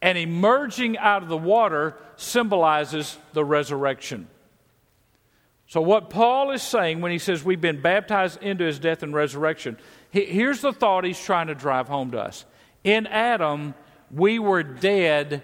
and 0.00 0.16
emerging 0.16 0.96
out 0.96 1.22
of 1.22 1.28
the 1.28 1.36
water 1.36 1.94
symbolizes 2.16 3.18
the 3.34 3.44
resurrection. 3.44 4.28
So, 5.68 5.80
what 5.80 6.10
Paul 6.10 6.52
is 6.52 6.62
saying 6.62 7.00
when 7.00 7.10
he 7.10 7.18
says 7.18 7.44
we've 7.44 7.60
been 7.60 7.80
baptized 7.80 8.40
into 8.42 8.64
his 8.64 8.78
death 8.78 9.02
and 9.02 9.12
resurrection, 9.12 9.76
here's 10.10 10.60
the 10.60 10.72
thought 10.72 11.04
he's 11.04 11.20
trying 11.20 11.48
to 11.48 11.54
drive 11.54 11.88
home 11.88 12.12
to 12.12 12.20
us. 12.20 12.44
In 12.84 13.06
Adam, 13.08 13.74
we 14.10 14.38
were 14.38 14.62
dead 14.62 15.42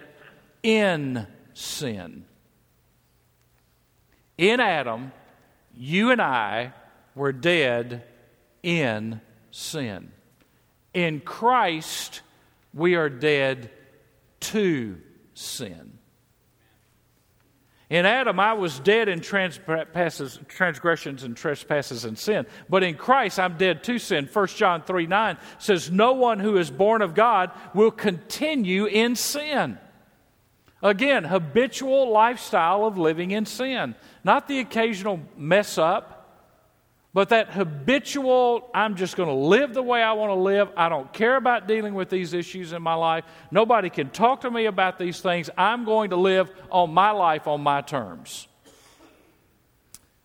in 0.62 1.26
sin. 1.54 2.24
In 4.38 4.60
Adam, 4.60 5.12
you 5.74 6.10
and 6.12 6.22
I 6.22 6.72
were 7.14 7.32
dead 7.32 8.04
in 8.62 9.20
sin. 9.50 10.12
In 10.94 11.20
Christ, 11.20 12.22
we 12.72 12.94
are 12.94 13.08
dead 13.08 13.70
to 14.40 14.98
sin. 15.34 15.98
In 17.92 18.06
Adam, 18.06 18.40
I 18.40 18.54
was 18.54 18.80
dead 18.80 19.10
in 19.10 19.20
transgressions 19.20 21.24
and 21.24 21.36
trespasses 21.36 22.06
and 22.06 22.18
sin. 22.18 22.46
But 22.70 22.82
in 22.82 22.94
Christ, 22.94 23.38
I'm 23.38 23.58
dead 23.58 23.84
to 23.84 23.98
sin. 23.98 24.30
1 24.32 24.46
John 24.46 24.82
3 24.82 25.06
9 25.06 25.36
says, 25.58 25.90
No 25.90 26.14
one 26.14 26.40
who 26.40 26.56
is 26.56 26.70
born 26.70 27.02
of 27.02 27.14
God 27.14 27.50
will 27.74 27.90
continue 27.90 28.86
in 28.86 29.14
sin. 29.14 29.78
Again, 30.82 31.24
habitual 31.24 32.10
lifestyle 32.10 32.86
of 32.86 32.96
living 32.96 33.30
in 33.30 33.44
sin. 33.44 33.94
Not 34.24 34.48
the 34.48 34.60
occasional 34.60 35.20
mess 35.36 35.76
up, 35.76 36.21
but 37.14 37.28
that 37.28 37.50
habitual, 37.50 38.70
I'm 38.74 38.96
just 38.96 39.16
going 39.16 39.28
to 39.28 39.34
live 39.34 39.74
the 39.74 39.82
way 39.82 40.02
I 40.02 40.12
want 40.12 40.30
to 40.30 40.34
live. 40.34 40.70
I 40.76 40.88
don't 40.88 41.12
care 41.12 41.36
about 41.36 41.68
dealing 41.68 41.92
with 41.92 42.08
these 42.08 42.32
issues 42.32 42.72
in 42.72 42.80
my 42.80 42.94
life. 42.94 43.24
Nobody 43.50 43.90
can 43.90 44.08
talk 44.08 44.42
to 44.42 44.50
me 44.50 44.64
about 44.64 44.98
these 44.98 45.20
things. 45.20 45.50
I'm 45.56 45.84
going 45.84 46.10
to 46.10 46.16
live 46.16 46.50
on 46.70 46.94
my 46.94 47.10
life 47.10 47.46
on 47.46 47.60
my 47.60 47.82
terms. 47.82 48.48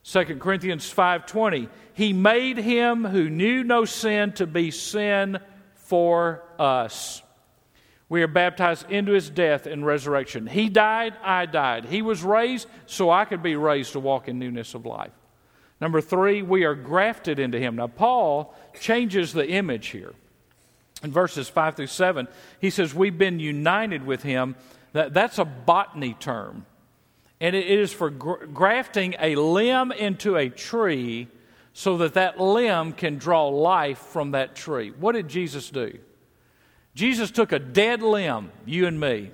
2 0.04 0.40
Corinthians 0.40 0.90
5:20 0.90 1.68
He 1.92 2.14
made 2.14 2.56
him 2.56 3.04
who 3.04 3.28
knew 3.28 3.62
no 3.62 3.84
sin 3.84 4.32
to 4.32 4.46
be 4.46 4.70
sin 4.70 5.38
for 5.74 6.42
us. 6.58 7.22
We 8.08 8.22
are 8.22 8.28
baptized 8.28 8.90
into 8.90 9.12
his 9.12 9.28
death 9.28 9.66
and 9.66 9.84
resurrection. 9.84 10.46
He 10.46 10.70
died, 10.70 11.12
I 11.22 11.44
died. 11.44 11.84
He 11.84 12.00
was 12.00 12.22
raised 12.22 12.66
so 12.86 13.10
I 13.10 13.26
could 13.26 13.42
be 13.42 13.56
raised 13.56 13.92
to 13.92 14.00
walk 14.00 14.28
in 14.28 14.38
newness 14.38 14.72
of 14.74 14.86
life. 14.86 15.12
Number 15.80 16.00
three, 16.00 16.42
we 16.42 16.64
are 16.64 16.74
grafted 16.74 17.38
into 17.38 17.58
him. 17.58 17.76
Now, 17.76 17.86
Paul 17.86 18.54
changes 18.80 19.32
the 19.32 19.48
image 19.48 19.88
here. 19.88 20.12
In 21.02 21.12
verses 21.12 21.48
5 21.48 21.76
through 21.76 21.86
7, 21.86 22.26
he 22.60 22.70
says, 22.70 22.92
We've 22.92 23.16
been 23.16 23.38
united 23.38 24.04
with 24.04 24.22
him. 24.22 24.56
That, 24.92 25.14
that's 25.14 25.38
a 25.38 25.44
botany 25.44 26.14
term. 26.14 26.66
And 27.40 27.54
it 27.54 27.68
is 27.68 27.92
for 27.92 28.10
grafting 28.10 29.14
a 29.20 29.36
limb 29.36 29.92
into 29.92 30.36
a 30.36 30.48
tree 30.48 31.28
so 31.72 31.98
that 31.98 32.14
that 32.14 32.40
limb 32.40 32.92
can 32.92 33.18
draw 33.18 33.46
life 33.46 33.98
from 33.98 34.32
that 34.32 34.56
tree. 34.56 34.90
What 34.90 35.12
did 35.12 35.28
Jesus 35.28 35.70
do? 35.70 35.96
Jesus 36.96 37.30
took 37.30 37.52
a 37.52 37.60
dead 37.60 38.02
limb, 38.02 38.50
you 38.66 38.88
and 38.88 38.98
me, 38.98 39.30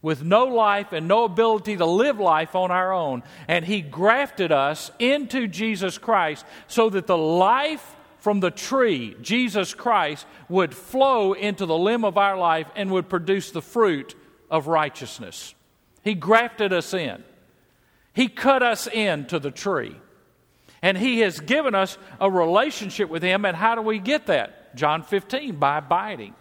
with 0.00 0.22
no 0.22 0.44
life 0.44 0.92
and 0.92 1.08
no 1.08 1.24
ability 1.24 1.76
to 1.76 1.86
live 1.86 2.20
life 2.20 2.54
on 2.54 2.70
our 2.70 2.92
own. 2.92 3.22
And 3.48 3.64
He 3.64 3.80
grafted 3.80 4.52
us 4.52 4.90
into 4.98 5.48
Jesus 5.48 5.98
Christ 5.98 6.44
so 6.66 6.88
that 6.90 7.06
the 7.06 7.18
life 7.18 7.96
from 8.18 8.40
the 8.40 8.50
tree, 8.50 9.16
Jesus 9.22 9.74
Christ, 9.74 10.26
would 10.48 10.74
flow 10.74 11.32
into 11.32 11.66
the 11.66 11.78
limb 11.78 12.04
of 12.04 12.18
our 12.18 12.36
life 12.36 12.66
and 12.76 12.90
would 12.90 13.08
produce 13.08 13.50
the 13.50 13.62
fruit 13.62 14.14
of 14.50 14.66
righteousness. 14.66 15.54
He 16.02 16.14
grafted 16.14 16.72
us 16.72 16.94
in, 16.94 17.22
He 18.12 18.28
cut 18.28 18.62
us 18.62 18.86
into 18.86 19.38
the 19.38 19.50
tree. 19.50 19.96
And 20.80 20.96
He 20.96 21.20
has 21.20 21.40
given 21.40 21.74
us 21.74 21.98
a 22.20 22.30
relationship 22.30 23.08
with 23.08 23.22
Him. 23.22 23.44
And 23.44 23.56
how 23.56 23.74
do 23.74 23.82
we 23.82 23.98
get 23.98 24.26
that? 24.26 24.76
John 24.76 25.02
15, 25.02 25.56
by 25.56 25.78
abiding. 25.78 26.34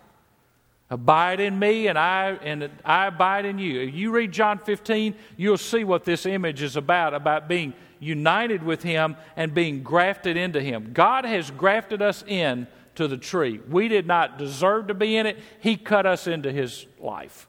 Abide 0.89 1.41
in 1.41 1.59
me 1.59 1.87
and 1.87 1.99
I 1.99 2.31
and 2.41 2.69
I 2.85 3.07
abide 3.07 3.45
in 3.45 3.59
you. 3.59 3.81
If 3.81 3.93
you 3.93 4.11
read 4.11 4.31
John 4.31 4.57
15, 4.57 5.15
you'll 5.35 5.57
see 5.57 5.83
what 5.83 6.05
this 6.05 6.25
image 6.25 6.61
is 6.61 6.77
about 6.77 7.13
about 7.13 7.49
being 7.49 7.73
united 7.99 8.63
with 8.63 8.83
him 8.83 9.17
and 9.35 9.53
being 9.53 9.83
grafted 9.83 10.37
into 10.37 10.61
him. 10.61 10.91
God 10.93 11.25
has 11.25 11.51
grafted 11.51 12.01
us 12.01 12.23
in 12.25 12.67
to 12.95 13.07
the 13.07 13.17
tree. 13.17 13.59
We 13.69 13.89
did 13.89 14.07
not 14.07 14.37
deserve 14.37 14.87
to 14.87 14.93
be 14.93 15.17
in 15.17 15.25
it. 15.25 15.37
He 15.59 15.75
cut 15.75 16.05
us 16.05 16.25
into 16.25 16.51
his 16.51 16.85
life 16.99 17.47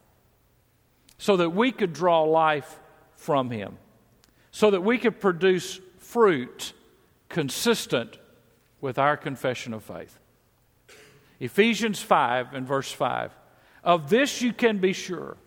so 1.17 1.37
that 1.37 1.51
we 1.51 1.71
could 1.71 1.93
draw 1.93 2.23
life 2.23 2.79
from 3.15 3.51
him. 3.51 3.77
So 4.51 4.71
that 4.71 4.81
we 4.81 4.97
could 4.97 5.19
produce 5.19 5.79
fruit 5.97 6.73
consistent 7.29 8.17
with 8.81 8.99
our 8.99 9.15
confession 9.15 9.73
of 9.73 9.83
faith. 9.83 10.18
Ephesians 11.39 12.01
5 12.01 12.53
and 12.53 12.67
verse 12.67 12.91
5. 12.91 13.31
Of 13.83 14.09
this 14.09 14.41
you 14.41 14.53
can 14.53 14.77
be 14.79 14.93
sure 14.93 15.37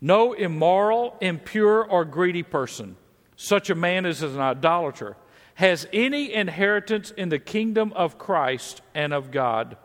no 0.00 0.32
immoral, 0.32 1.16
impure, 1.20 1.84
or 1.84 2.04
greedy 2.06 2.42
person, 2.42 2.96
such 3.36 3.68
a 3.68 3.74
man 3.74 4.06
as 4.06 4.22
is 4.22 4.34
an 4.34 4.40
idolater, 4.40 5.16
has 5.54 5.86
any 5.92 6.32
inheritance 6.32 7.10
in 7.10 7.28
the 7.28 7.38
kingdom 7.38 7.92
of 7.94 8.16
Christ 8.16 8.80
and 8.94 9.12
of 9.12 9.30
God. 9.30 9.76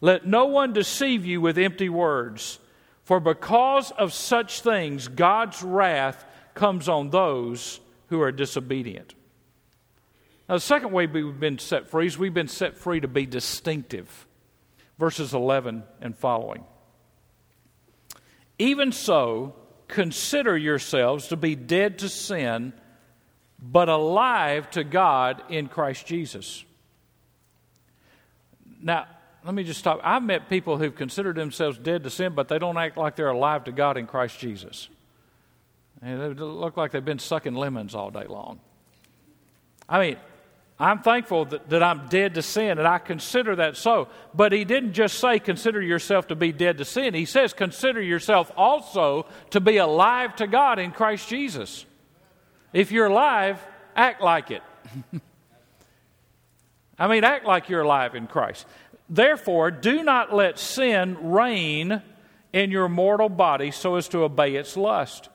Let 0.00 0.26
no 0.26 0.46
one 0.46 0.72
deceive 0.72 1.24
you 1.24 1.40
with 1.40 1.56
empty 1.56 1.88
words, 1.88 2.58
for 3.04 3.20
because 3.20 3.92
of 3.92 4.12
such 4.12 4.60
things, 4.62 5.06
God's 5.06 5.62
wrath 5.62 6.24
comes 6.54 6.88
on 6.88 7.10
those 7.10 7.78
who 8.08 8.20
are 8.20 8.32
disobedient. 8.32 9.14
Now, 10.48 10.56
the 10.56 10.60
second 10.60 10.90
way 10.90 11.06
we've 11.06 11.38
been 11.38 11.58
set 11.58 11.88
free 11.88 12.06
is 12.06 12.18
we've 12.18 12.34
been 12.34 12.48
set 12.48 12.76
free 12.76 13.00
to 13.00 13.08
be 13.08 13.24
distinctive 13.24 14.26
verses 14.98 15.34
11 15.34 15.82
and 16.00 16.16
following. 16.16 16.64
Even 18.58 18.92
so, 18.92 19.54
consider 19.88 20.56
yourselves 20.56 21.28
to 21.28 21.36
be 21.36 21.54
dead 21.54 21.98
to 22.00 22.08
sin, 22.08 22.72
but 23.58 23.88
alive 23.88 24.70
to 24.70 24.84
God 24.84 25.42
in 25.48 25.68
Christ 25.68 26.06
Jesus. 26.06 26.64
Now, 28.80 29.06
let 29.44 29.54
me 29.54 29.64
just 29.64 29.80
stop. 29.80 30.00
I've 30.02 30.22
met 30.22 30.48
people 30.48 30.78
who've 30.78 30.94
considered 30.94 31.36
themselves 31.36 31.78
dead 31.78 32.04
to 32.04 32.10
sin, 32.10 32.34
but 32.34 32.48
they 32.48 32.58
don't 32.58 32.78
act 32.78 32.96
like 32.96 33.16
they're 33.16 33.28
alive 33.28 33.64
to 33.64 33.72
God 33.72 33.96
in 33.96 34.06
Christ 34.06 34.38
Jesus. 34.38 34.88
And 36.00 36.20
they 36.20 36.28
look 36.28 36.76
like 36.76 36.92
they've 36.92 37.04
been 37.04 37.18
sucking 37.18 37.54
lemons 37.54 37.94
all 37.94 38.10
day 38.10 38.26
long. 38.26 38.60
I 39.88 40.00
mean, 40.00 40.16
I'm 40.78 41.00
thankful 41.02 41.44
that, 41.46 41.70
that 41.70 41.82
I'm 41.82 42.08
dead 42.08 42.34
to 42.34 42.42
sin, 42.42 42.78
and 42.78 42.86
I 42.86 42.98
consider 42.98 43.56
that 43.56 43.76
so. 43.76 44.08
But 44.34 44.52
he 44.52 44.64
didn't 44.64 44.94
just 44.94 45.20
say, 45.20 45.38
consider 45.38 45.80
yourself 45.80 46.28
to 46.28 46.36
be 46.36 46.50
dead 46.50 46.78
to 46.78 46.84
sin. 46.84 47.14
He 47.14 47.26
says, 47.26 47.52
consider 47.52 48.02
yourself 48.02 48.50
also 48.56 49.26
to 49.50 49.60
be 49.60 49.76
alive 49.76 50.34
to 50.36 50.48
God 50.48 50.80
in 50.80 50.90
Christ 50.90 51.28
Jesus. 51.28 51.86
If 52.72 52.90
you're 52.90 53.06
alive, 53.06 53.64
act 53.94 54.20
like 54.20 54.50
it. 54.50 54.62
I 56.98 57.06
mean, 57.06 57.22
act 57.22 57.46
like 57.46 57.68
you're 57.68 57.82
alive 57.82 58.16
in 58.16 58.26
Christ. 58.26 58.66
Therefore, 59.08 59.70
do 59.70 60.02
not 60.02 60.34
let 60.34 60.58
sin 60.58 61.30
reign 61.30 62.02
in 62.52 62.70
your 62.70 62.88
mortal 62.88 63.28
body 63.28 63.70
so 63.70 63.94
as 63.96 64.08
to 64.08 64.24
obey 64.24 64.56
its 64.56 64.76
lust. 64.76 65.28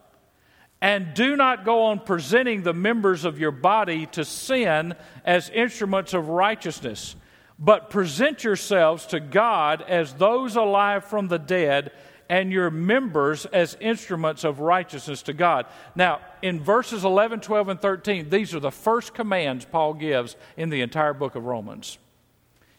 And 0.82 1.13
do 1.13 1.36
not 1.36 1.65
go 1.65 1.84
on 1.84 2.00
presenting 2.00 2.63
the 2.63 2.74
members 2.74 3.26
of 3.26 3.39
your 3.39 3.52
body 3.52 4.06
to 4.08 4.24
sin 4.24 4.96
as 5.26 5.50
instruments 5.50 6.13
of 6.13 6.30
righteousness, 6.30 7.15
but 7.58 7.89
present 7.89 8.44
yourselves 8.46 9.06
to 9.08 9.20
God 9.20 9.82
as 9.82 10.13
those 10.13 10.56
alive 10.56 11.04
from 11.04 11.28
the 11.28 11.39
dead, 11.39 11.92
and 12.30 12.52
your 12.52 12.70
members 12.70 13.46
as 13.48 13.76
instruments 13.82 14.44
of 14.44 14.60
righteousness 14.60 15.24
to 15.24 15.34
God. 15.34 15.65
Now, 15.96 16.22
in 16.44 16.62
verses 16.62 17.04
11, 17.04 17.39
12, 17.42 17.70
and 17.70 17.82
13, 17.82 18.30
these 18.30 18.54
are 18.54 18.60
the 18.60 18.72
first 18.72 19.15
commands 19.15 19.65
Paul 19.65 19.96
gives 19.96 20.36
in 20.56 20.70
the 20.70 20.82
entire 20.82 21.15
book 21.15 21.36
of 21.36 21.46
Romans. 21.46 21.98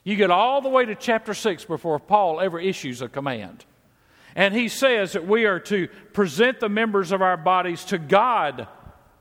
You 0.04 0.16
get 0.16 0.30
all 0.30 0.60
the 0.60 0.68
way 0.68 0.84
to 0.86 0.94
chapter 0.94 1.34
6 1.34 1.64
before 1.64 1.98
Paul 1.98 2.40
ever 2.40 2.60
issues 2.60 3.02
a 3.02 3.08
command. 3.08 3.64
And 4.34 4.54
he 4.54 4.68
says 4.68 5.12
that 5.12 5.26
we 5.26 5.44
are 5.44 5.60
to 5.60 5.88
present 6.12 6.60
the 6.60 6.68
members 6.68 7.12
of 7.12 7.22
our 7.22 7.36
bodies 7.36 7.84
to 7.86 7.98
God 7.98 8.68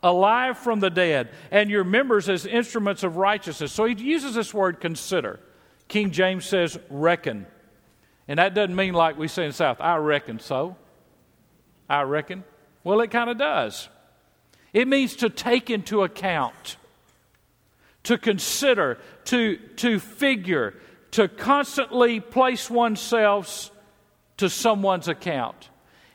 alive 0.01 0.57
from 0.57 0.79
the 0.79 0.89
dead, 0.89 1.29
and 1.51 1.69
your 1.69 1.83
members 1.83 2.29
as 2.29 2.45
instruments 2.45 3.03
of 3.03 3.17
righteousness. 3.17 3.71
So 3.71 3.85
he 3.85 3.95
uses 3.95 4.35
this 4.35 4.53
word 4.53 4.79
consider. 4.79 5.39
King 5.87 6.11
James 6.11 6.45
says 6.45 6.77
reckon. 6.89 7.45
And 8.27 8.39
that 8.39 8.53
doesn't 8.53 8.75
mean 8.75 8.93
like 8.93 9.17
we 9.17 9.27
say 9.27 9.43
in 9.43 9.49
the 9.49 9.53
South, 9.53 9.81
I 9.81 9.97
reckon 9.97 10.39
so. 10.39 10.77
I 11.89 12.03
reckon. 12.03 12.43
Well, 12.83 13.01
it 13.01 13.11
kind 13.11 13.29
of 13.29 13.37
does. 13.37 13.89
It 14.71 14.87
means 14.87 15.17
to 15.17 15.29
take 15.29 15.69
into 15.69 16.03
account, 16.03 16.77
to 18.03 18.17
consider, 18.17 18.99
to, 19.25 19.57
to 19.77 19.99
figure, 19.99 20.75
to 21.11 21.27
constantly 21.27 22.19
place 22.19 22.69
oneself 22.69 23.71
to 24.39 24.49
someone's 24.49 25.07
account. 25.07 25.69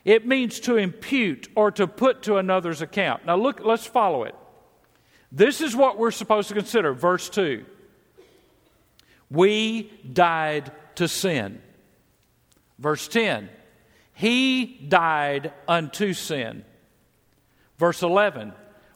It 0.05 0.27
means 0.27 0.61
to 0.61 0.77
impute 0.77 1.49
or 1.55 1.71
to 1.73 1.87
put 1.87 2.23
to 2.23 2.37
another's 2.37 2.83
account. 2.83 3.25
Now, 3.25 3.37
look, 3.37 3.61
let's 3.65 3.87
follow 3.87 4.25
it. 4.25 4.35
This 5.31 5.61
is 5.61 5.75
what 5.75 5.99
we're 5.99 6.11
supposed 6.11 6.49
to 6.49 6.55
consider. 6.55 6.93
Verse 6.93 7.29
2 7.31 7.65
We 9.31 9.91
died 10.11 10.73
to 10.97 11.09
sin. 11.09 11.61
Verse 12.79 13.09
10 13.09 13.49
He 14.13 14.67
died 14.89 15.53
unto 15.69 16.13
sin. 16.13 16.65
Verse 17.79 18.03
11 18.03 18.53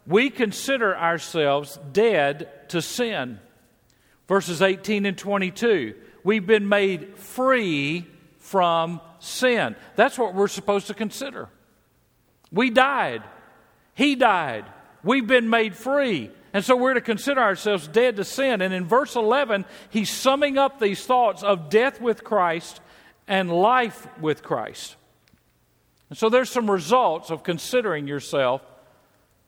We 0.06 0.30
consider 0.30 0.96
ourselves 0.96 1.78
dead 1.92 2.68
to 2.68 2.80
sin. 2.80 3.40
Verses 4.26 4.62
18 4.62 5.06
and 5.06 5.18
22 5.18 5.94
We've 6.24 6.46
been 6.46 6.68
made 6.68 7.16
free 7.18 8.06
from 8.48 9.00
sin. 9.18 9.76
That's 9.94 10.18
what 10.18 10.34
we're 10.34 10.48
supposed 10.48 10.86
to 10.86 10.94
consider. 10.94 11.48
We 12.50 12.70
died. 12.70 13.22
He 13.94 14.14
died. 14.14 14.64
We've 15.02 15.26
been 15.26 15.50
made 15.50 15.74
free. 15.74 16.30
And 16.54 16.64
so 16.64 16.74
we're 16.76 16.94
to 16.94 17.02
consider 17.02 17.40
ourselves 17.40 17.86
dead 17.86 18.16
to 18.16 18.24
sin. 18.24 18.62
And 18.62 18.72
in 18.72 18.86
verse 18.86 19.16
11, 19.16 19.66
he's 19.90 20.08
summing 20.08 20.56
up 20.56 20.80
these 20.80 21.04
thoughts 21.04 21.42
of 21.42 21.68
death 21.68 22.00
with 22.00 22.24
Christ 22.24 22.80
and 23.26 23.52
life 23.52 24.08
with 24.18 24.42
Christ. 24.42 24.96
And 26.08 26.16
so 26.18 26.30
there's 26.30 26.50
some 26.50 26.70
results 26.70 27.30
of 27.30 27.42
considering 27.42 28.08
yourself 28.08 28.62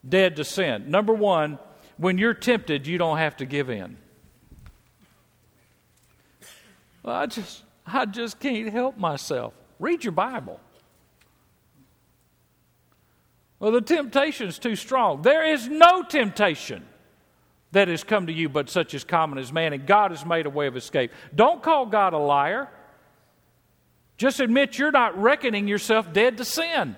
dead 0.06 0.36
to 0.36 0.44
sin. 0.44 0.90
Number 0.90 1.14
one, 1.14 1.58
when 1.96 2.18
you're 2.18 2.34
tempted, 2.34 2.86
you 2.86 2.98
don't 2.98 3.16
have 3.16 3.38
to 3.38 3.46
give 3.46 3.70
in. 3.70 3.96
Well, 7.02 7.16
I 7.16 7.24
just 7.24 7.62
I 7.92 8.06
just 8.06 8.40
can't 8.40 8.70
help 8.70 8.96
myself. 8.98 9.54
Read 9.78 10.04
your 10.04 10.12
Bible. 10.12 10.60
Well, 13.58 13.72
the 13.72 13.80
temptation 13.80 14.48
is 14.48 14.58
too 14.58 14.76
strong. 14.76 15.22
There 15.22 15.44
is 15.44 15.68
no 15.68 16.02
temptation 16.02 16.84
that 17.72 17.88
has 17.88 18.02
come 18.02 18.26
to 18.26 18.32
you 18.32 18.48
but 18.48 18.70
such 18.70 18.94
as 18.94 19.04
common 19.04 19.38
as 19.38 19.52
man, 19.52 19.72
and 19.72 19.86
God 19.86 20.10
has 20.10 20.24
made 20.24 20.46
a 20.46 20.50
way 20.50 20.66
of 20.66 20.76
escape. 20.76 21.12
Don't 21.34 21.62
call 21.62 21.86
God 21.86 22.14
a 22.14 22.18
liar. 22.18 22.68
Just 24.16 24.40
admit 24.40 24.78
you're 24.78 24.90
not 24.90 25.20
reckoning 25.20 25.68
yourself 25.68 26.12
dead 26.12 26.38
to 26.38 26.44
sin. 26.44 26.96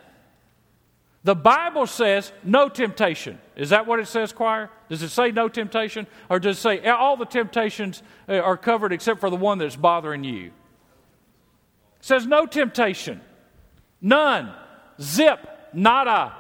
The 1.25 1.37
Bible 1.37 1.87
says 1.87 2.33
no 2.43 2.69
temptation. 2.69 3.39
Is 3.55 3.71
that 3.71 3.87
what 3.87 4.01
it 4.01 4.09
says, 4.09 4.33
choir? 4.33 4.71
Does 4.89 5.03
it 5.03 5.11
say 5.11 5.31
no 5.31 5.49
temptation? 5.49 6.07
Or 6.29 6.41
does 6.41 6.59
it 6.59 6.61
say 6.61 6.89
all 6.89 7.17
the 7.17 7.27
temptations 7.27 8.03
uh, 8.29 8.39
are 8.39 8.57
covered 8.57 8.93
except 8.93 9.21
for 9.21 9.31
the 9.31 9.37
one 9.37 9.59
that's 9.59 9.77
bothering 9.77 10.25
you? 10.25 10.51
Says 12.03 12.27
no 12.27 12.45
temptation. 12.45 13.23
None. 14.03 14.53
Zip. 15.01 15.39
Nada. 15.73 16.35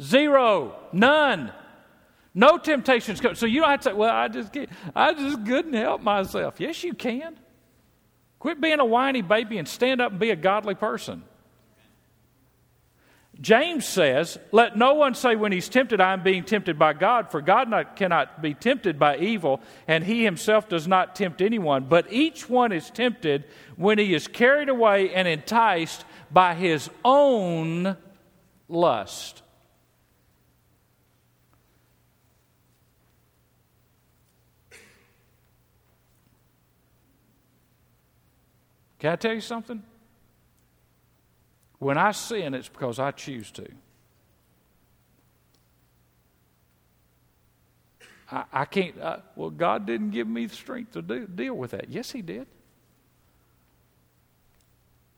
Zero. 0.00 0.74
None. 0.92 1.52
No 2.34 2.58
temptations 2.58 3.20
come. 3.20 3.34
So 3.34 3.46
you 3.46 3.60
don't 3.60 3.70
have 3.70 3.80
to 3.80 3.90
say, 3.90 3.92
well, 3.92 4.12
I 4.12 4.28
just 4.28 4.52
can't, 4.52 4.68
I 4.94 5.12
just 5.12 5.44
couldn't 5.46 5.74
help 5.74 6.00
myself. 6.02 6.58
Yes, 6.58 6.82
you 6.82 6.94
can. 6.94 7.38
Quit 8.38 8.60
being 8.60 8.80
a 8.80 8.84
whiny 8.84 9.22
baby 9.22 9.58
and 9.58 9.68
stand 9.68 10.00
up 10.00 10.10
and 10.10 10.20
be 10.20 10.30
a 10.30 10.36
godly 10.36 10.74
person. 10.74 11.22
James 13.40 13.84
says, 13.84 14.38
Let 14.50 14.76
no 14.76 14.94
one 14.94 15.14
say 15.14 15.36
when 15.36 15.52
he's 15.52 15.68
tempted, 15.68 16.00
I 16.00 16.14
am 16.14 16.22
being 16.22 16.44
tempted 16.44 16.78
by 16.78 16.94
God, 16.94 17.30
for 17.30 17.42
God 17.42 17.68
not, 17.68 17.96
cannot 17.96 18.40
be 18.40 18.54
tempted 18.54 18.98
by 18.98 19.18
evil, 19.18 19.60
and 19.86 20.02
he 20.02 20.24
himself 20.24 20.68
does 20.68 20.88
not 20.88 21.14
tempt 21.14 21.42
anyone. 21.42 21.84
But 21.84 22.10
each 22.10 22.48
one 22.48 22.72
is 22.72 22.90
tempted 22.90 23.44
when 23.76 23.98
he 23.98 24.14
is 24.14 24.26
carried 24.26 24.70
away 24.70 25.12
and 25.12 25.28
enticed 25.28 26.04
by 26.30 26.54
his 26.54 26.88
own 27.04 27.96
lust. 28.68 29.42
Can 38.98 39.12
I 39.12 39.16
tell 39.16 39.34
you 39.34 39.42
something? 39.42 39.82
When 41.78 41.98
I 41.98 42.12
sin, 42.12 42.54
it's 42.54 42.68
because 42.68 42.98
I 42.98 43.10
choose 43.10 43.50
to. 43.52 43.66
I, 48.30 48.44
I 48.52 48.64
can't, 48.64 48.98
uh, 49.00 49.18
well, 49.36 49.50
God 49.50 49.86
didn't 49.86 50.10
give 50.10 50.26
me 50.26 50.46
the 50.46 50.54
strength 50.54 50.92
to 50.92 51.02
do, 51.02 51.26
deal 51.26 51.54
with 51.54 51.72
that. 51.72 51.90
Yes, 51.90 52.10
He 52.10 52.22
did. 52.22 52.46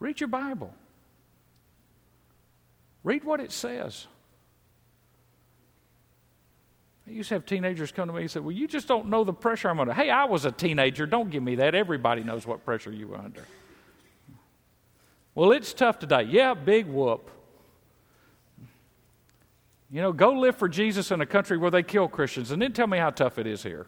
Read 0.01 0.21
your 0.21 0.29
Bible, 0.29 0.73
read 3.03 3.25
what 3.25 3.41
it 3.41 3.53
says. 3.53 4.07
I 7.07 7.11
used 7.11 7.31
to 7.31 7.37
have 7.37 7.47
teenagers 7.47 7.91
come 7.91 8.09
to 8.09 8.13
me 8.13 8.21
and 8.21 8.31
say, 8.31 8.41
Well, 8.41 8.53
you 8.53 8.69
just 8.69 8.87
don't 8.87 9.07
know 9.07 9.25
the 9.25 9.33
pressure 9.33 9.71
I'm 9.71 9.81
under. 9.81 9.95
Hey, 9.95 10.11
I 10.11 10.27
was 10.27 10.45
a 10.45 10.53
teenager. 10.53 11.07
Don't 11.07 11.31
give 11.31 11.43
me 11.43 11.55
that. 11.55 11.75
Everybody 11.75 12.23
knows 12.23 12.47
what 12.47 12.67
pressure 12.67 12.93
you 12.93 13.09
were 13.09 13.17
under. 13.17 13.45
Well, 15.39 15.53
it's 15.53 15.73
tough 15.73 16.01
today. 16.01 16.25
Yeah, 16.25 16.55
big 16.55 16.87
whoop. 16.89 17.31
You 19.89 20.03
know, 20.03 20.13
go 20.13 20.33
live 20.33 20.57
for 20.57 20.69
Jesus 20.69 21.13
in 21.13 21.21
a 21.21 21.27
country 21.27 21.57
where 21.57 21.71
they 21.71 21.85
kill 21.85 22.09
Christians 22.09 22.51
and 22.51 22.61
then 22.61 22.73
tell 22.73 22.89
me 22.89 22.99
how 22.99 23.11
tough 23.11 23.39
it 23.39 23.47
is 23.47 23.63
here. 23.63 23.87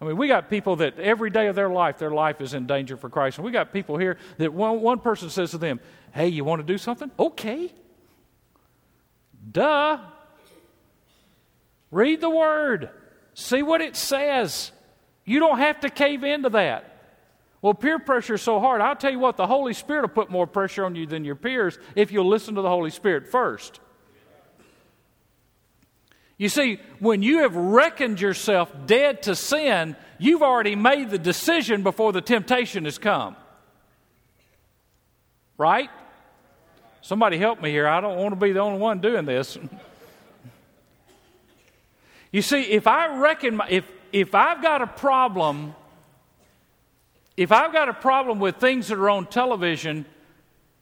I 0.00 0.06
mean, 0.06 0.16
we 0.16 0.26
got 0.26 0.48
people 0.48 0.76
that 0.76 0.98
every 0.98 1.28
day 1.28 1.48
of 1.48 1.54
their 1.54 1.68
life, 1.68 1.98
their 1.98 2.12
life 2.12 2.40
is 2.40 2.54
in 2.54 2.66
danger 2.66 2.96
for 2.96 3.10
Christ. 3.10 3.36
And 3.36 3.44
we 3.44 3.52
got 3.52 3.74
people 3.74 3.98
here 3.98 4.16
that 4.38 4.54
one, 4.54 4.80
one 4.80 5.00
person 5.00 5.28
says 5.28 5.50
to 5.50 5.58
them, 5.58 5.78
Hey, 6.14 6.28
you 6.28 6.42
want 6.42 6.60
to 6.60 6.66
do 6.66 6.78
something? 6.78 7.10
Okay. 7.18 7.70
Duh. 9.52 9.98
Read 11.90 12.22
the 12.22 12.30
word, 12.30 12.88
see 13.34 13.62
what 13.62 13.82
it 13.82 13.96
says. 13.96 14.72
You 15.26 15.40
don't 15.40 15.58
have 15.58 15.80
to 15.80 15.90
cave 15.90 16.24
into 16.24 16.48
that. 16.48 16.89
Well, 17.62 17.74
peer 17.74 17.98
pressure 17.98 18.34
is 18.34 18.42
so 18.42 18.58
hard. 18.58 18.80
I'll 18.80 18.96
tell 18.96 19.10
you 19.10 19.18
what, 19.18 19.36
the 19.36 19.46
Holy 19.46 19.74
Spirit 19.74 20.02
will 20.02 20.08
put 20.08 20.30
more 20.30 20.46
pressure 20.46 20.84
on 20.84 20.94
you 20.94 21.06
than 21.06 21.24
your 21.24 21.34
peers 21.34 21.78
if 21.94 22.10
you'll 22.10 22.28
listen 22.28 22.54
to 22.54 22.62
the 22.62 22.68
Holy 22.68 22.90
Spirit 22.90 23.28
first. 23.28 23.80
You 26.38 26.48
see, 26.48 26.80
when 27.00 27.22
you 27.22 27.40
have 27.40 27.54
reckoned 27.54 28.18
yourself 28.18 28.72
dead 28.86 29.24
to 29.24 29.34
sin, 29.36 29.94
you've 30.18 30.42
already 30.42 30.74
made 30.74 31.10
the 31.10 31.18
decision 31.18 31.82
before 31.82 32.14
the 32.14 32.22
temptation 32.22 32.86
has 32.86 32.96
come. 32.96 33.36
Right? 35.58 35.90
Somebody 37.02 37.36
help 37.36 37.60
me 37.60 37.70
here. 37.70 37.86
I 37.86 38.00
don't 38.00 38.16
want 38.16 38.32
to 38.32 38.36
be 38.36 38.52
the 38.52 38.60
only 38.60 38.78
one 38.78 39.00
doing 39.00 39.26
this. 39.26 39.58
you 42.32 42.40
see, 42.40 42.62
if 42.62 42.86
I 42.86 43.18
reckon, 43.18 43.56
my, 43.56 43.68
if, 43.68 43.84
if 44.10 44.34
I've 44.34 44.62
got 44.62 44.80
a 44.80 44.86
problem, 44.86 45.74
if 47.36 47.52
I've 47.52 47.72
got 47.72 47.88
a 47.88 47.94
problem 47.94 48.40
with 48.40 48.56
things 48.56 48.88
that 48.88 48.98
are 48.98 49.10
on 49.10 49.26
television 49.26 50.04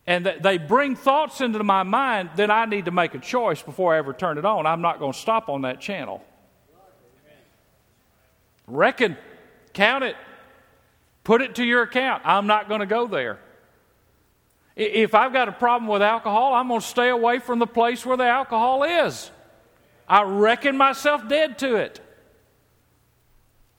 and 0.06 0.24
they 0.40 0.58
bring 0.58 0.96
thoughts 0.96 1.40
into 1.40 1.62
my 1.62 1.82
mind, 1.82 2.30
then 2.34 2.50
I 2.50 2.64
need 2.64 2.86
to 2.86 2.90
make 2.90 3.14
a 3.14 3.18
choice 3.18 3.62
before 3.62 3.94
I 3.94 3.98
ever 3.98 4.12
turn 4.12 4.38
it 4.38 4.44
on. 4.44 4.66
I'm 4.66 4.80
not 4.80 4.98
going 4.98 5.12
to 5.12 5.18
stop 5.18 5.48
on 5.48 5.62
that 5.62 5.80
channel. 5.80 6.24
Reckon, 8.66 9.16
count 9.72 10.04
it, 10.04 10.16
put 11.24 11.42
it 11.42 11.56
to 11.56 11.64
your 11.64 11.82
account. 11.82 12.22
I'm 12.24 12.46
not 12.46 12.68
going 12.68 12.80
to 12.80 12.86
go 12.86 13.06
there. 13.06 13.38
If 14.76 15.14
I've 15.14 15.32
got 15.32 15.48
a 15.48 15.52
problem 15.52 15.90
with 15.90 16.02
alcohol, 16.02 16.54
I'm 16.54 16.68
going 16.68 16.80
to 16.80 16.86
stay 16.86 17.08
away 17.08 17.38
from 17.40 17.58
the 17.58 17.66
place 17.66 18.06
where 18.06 18.16
the 18.16 18.28
alcohol 18.28 18.84
is. 18.84 19.30
I 20.08 20.22
reckon 20.22 20.76
myself 20.76 21.28
dead 21.28 21.58
to 21.58 21.76
it. 21.76 22.00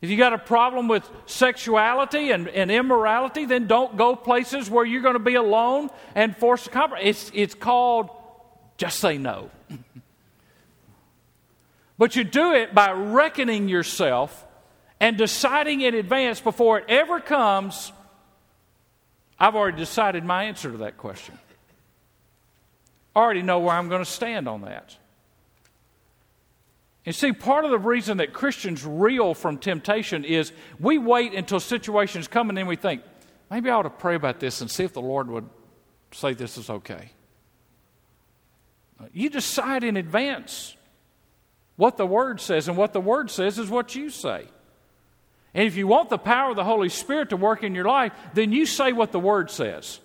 If 0.02 0.10
you 0.10 0.18
got 0.18 0.34
a 0.34 0.38
problem 0.38 0.88
with 0.88 1.10
sexuality 1.26 2.32
and, 2.32 2.48
and 2.48 2.72
immorality, 2.72 3.46
then 3.46 3.68
don't 3.68 3.98
go 3.98 4.16
places 4.16 4.70
where 4.70 4.86
you're 4.86 5.02
going 5.02 5.14
to 5.14 5.20
be 5.20 5.36
alone 5.36 5.90
and 6.16 6.36
force 6.38 6.68
a 6.68 6.70
compromise. 6.70 7.06
It's, 7.06 7.32
it's 7.34 7.56
called 7.56 8.10
just 8.78 9.00
say 9.00 9.18
no. 9.18 9.50
but 11.98 12.16
you 12.16 12.24
do 12.24 12.54
it 12.54 12.74
by 12.74 12.92
reckoning 12.92 13.68
yourself 13.68 14.46
and 15.02 15.18
deciding 15.18 15.82
in 15.82 15.96
advance 15.96 16.40
before 16.40 16.80
it 16.80 16.86
ever 16.88 17.20
comes 17.20 17.92
I've 19.40 19.56
already 19.56 19.78
decided 19.78 20.26
my 20.26 20.46
answer 20.46 20.70
to 20.72 20.78
that 20.80 20.98
question. 20.98 21.40
I 23.16 23.20
already 23.20 23.42
know 23.42 23.60
where 23.60 23.76
I'm 23.76 23.88
going 23.88 24.04
to 24.04 24.10
stand 24.10 24.48
on 24.48 24.62
that. 24.62 24.96
And 27.06 27.16
see, 27.16 27.32
part 27.32 27.66
of 27.66 27.72
the 27.72 27.80
reason 27.80 28.18
that 28.18 28.34
Christians 28.34 28.86
reel 28.86 29.34
from 29.34 29.58
temptation 29.58 30.26
is 30.26 30.52
we 30.80 30.98
wait 30.98 31.34
until 31.34 31.60
situations 31.60 32.28
come 32.28 32.50
and 32.50 32.58
then 32.58 32.68
we 32.68 32.76
think, 32.76 33.02
maybe 33.50 33.70
I 33.70 33.74
ought 33.74 33.84
to 33.84 33.90
pray 33.90 34.16
about 34.16 34.40
this 34.40 34.62
and 34.62 34.70
see 34.70 34.84
if 34.84 34.94
the 34.94 35.02
Lord 35.02 35.30
would 35.30 35.50
say 36.12 36.34
this 36.34 36.58
is 36.58 36.70
okay. 36.70 37.12
You 39.14 39.30
decide 39.30 39.84
in 39.84 39.96
advance 39.96 40.76
what 41.78 41.96
the 41.96 42.06
Word 42.06 42.42
says, 42.42 42.68
and 42.68 42.76
what 42.76 42.92
the 42.92 43.00
Word 43.00 43.32
says 43.32 43.58
is 43.58 43.70
what 43.70 43.96
you 43.96 44.10
say. 44.10 44.46
And 45.54 45.66
if 45.66 45.78
you 45.78 45.88
want 45.88 46.10
the 46.10 46.18
power 46.18 46.52
of 46.52 46.58
the 46.58 46.64
Holy 46.66 46.90
Spirit 46.90 47.30
to 47.30 47.38
work 47.38 47.64
in 47.64 47.74
your 47.74 47.86
life, 47.86 48.12
then 48.34 48.52
you 48.52 48.66
say 48.66 48.92
what 48.92 49.14
the 49.14 49.20
Word 49.20 49.50
says. 49.50 50.02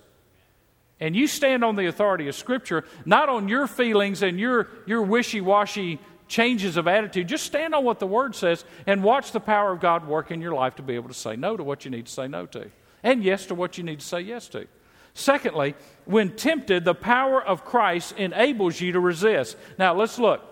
And 1.00 1.16
you 1.16 1.26
stand 1.26 1.64
on 1.64 1.74
the 1.74 1.86
authority 1.86 2.28
of 2.28 2.36
Scripture, 2.36 2.84
not 3.04 3.28
on 3.28 3.48
your 3.48 3.66
feelings 3.66 4.22
and 4.22 4.38
your, 4.38 4.68
your 4.86 5.02
wishy 5.02 5.40
washy 5.40 5.98
changes 6.28 6.76
of 6.76 6.88
attitude. 6.88 7.28
Just 7.28 7.44
stand 7.44 7.74
on 7.74 7.84
what 7.84 7.98
the 7.98 8.06
Word 8.06 8.34
says 8.34 8.64
and 8.86 9.02
watch 9.02 9.32
the 9.32 9.40
power 9.40 9.72
of 9.72 9.80
God 9.80 10.06
work 10.06 10.30
in 10.30 10.40
your 10.40 10.54
life 10.54 10.76
to 10.76 10.82
be 10.82 10.94
able 10.94 11.08
to 11.08 11.14
say 11.14 11.36
no 11.36 11.56
to 11.56 11.64
what 11.64 11.84
you 11.84 11.90
need 11.90 12.06
to 12.06 12.12
say 12.12 12.28
no 12.28 12.46
to, 12.46 12.70
and 13.02 13.22
yes 13.22 13.46
to 13.46 13.54
what 13.54 13.78
you 13.78 13.84
need 13.84 14.00
to 14.00 14.06
say 14.06 14.20
yes 14.20 14.48
to. 14.48 14.66
Secondly, 15.14 15.74
when 16.06 16.34
tempted, 16.34 16.84
the 16.84 16.94
power 16.94 17.42
of 17.42 17.64
Christ 17.64 18.14
enables 18.18 18.80
you 18.80 18.92
to 18.92 19.00
resist. 19.00 19.56
Now, 19.78 19.94
let's 19.94 20.18
look. 20.18 20.42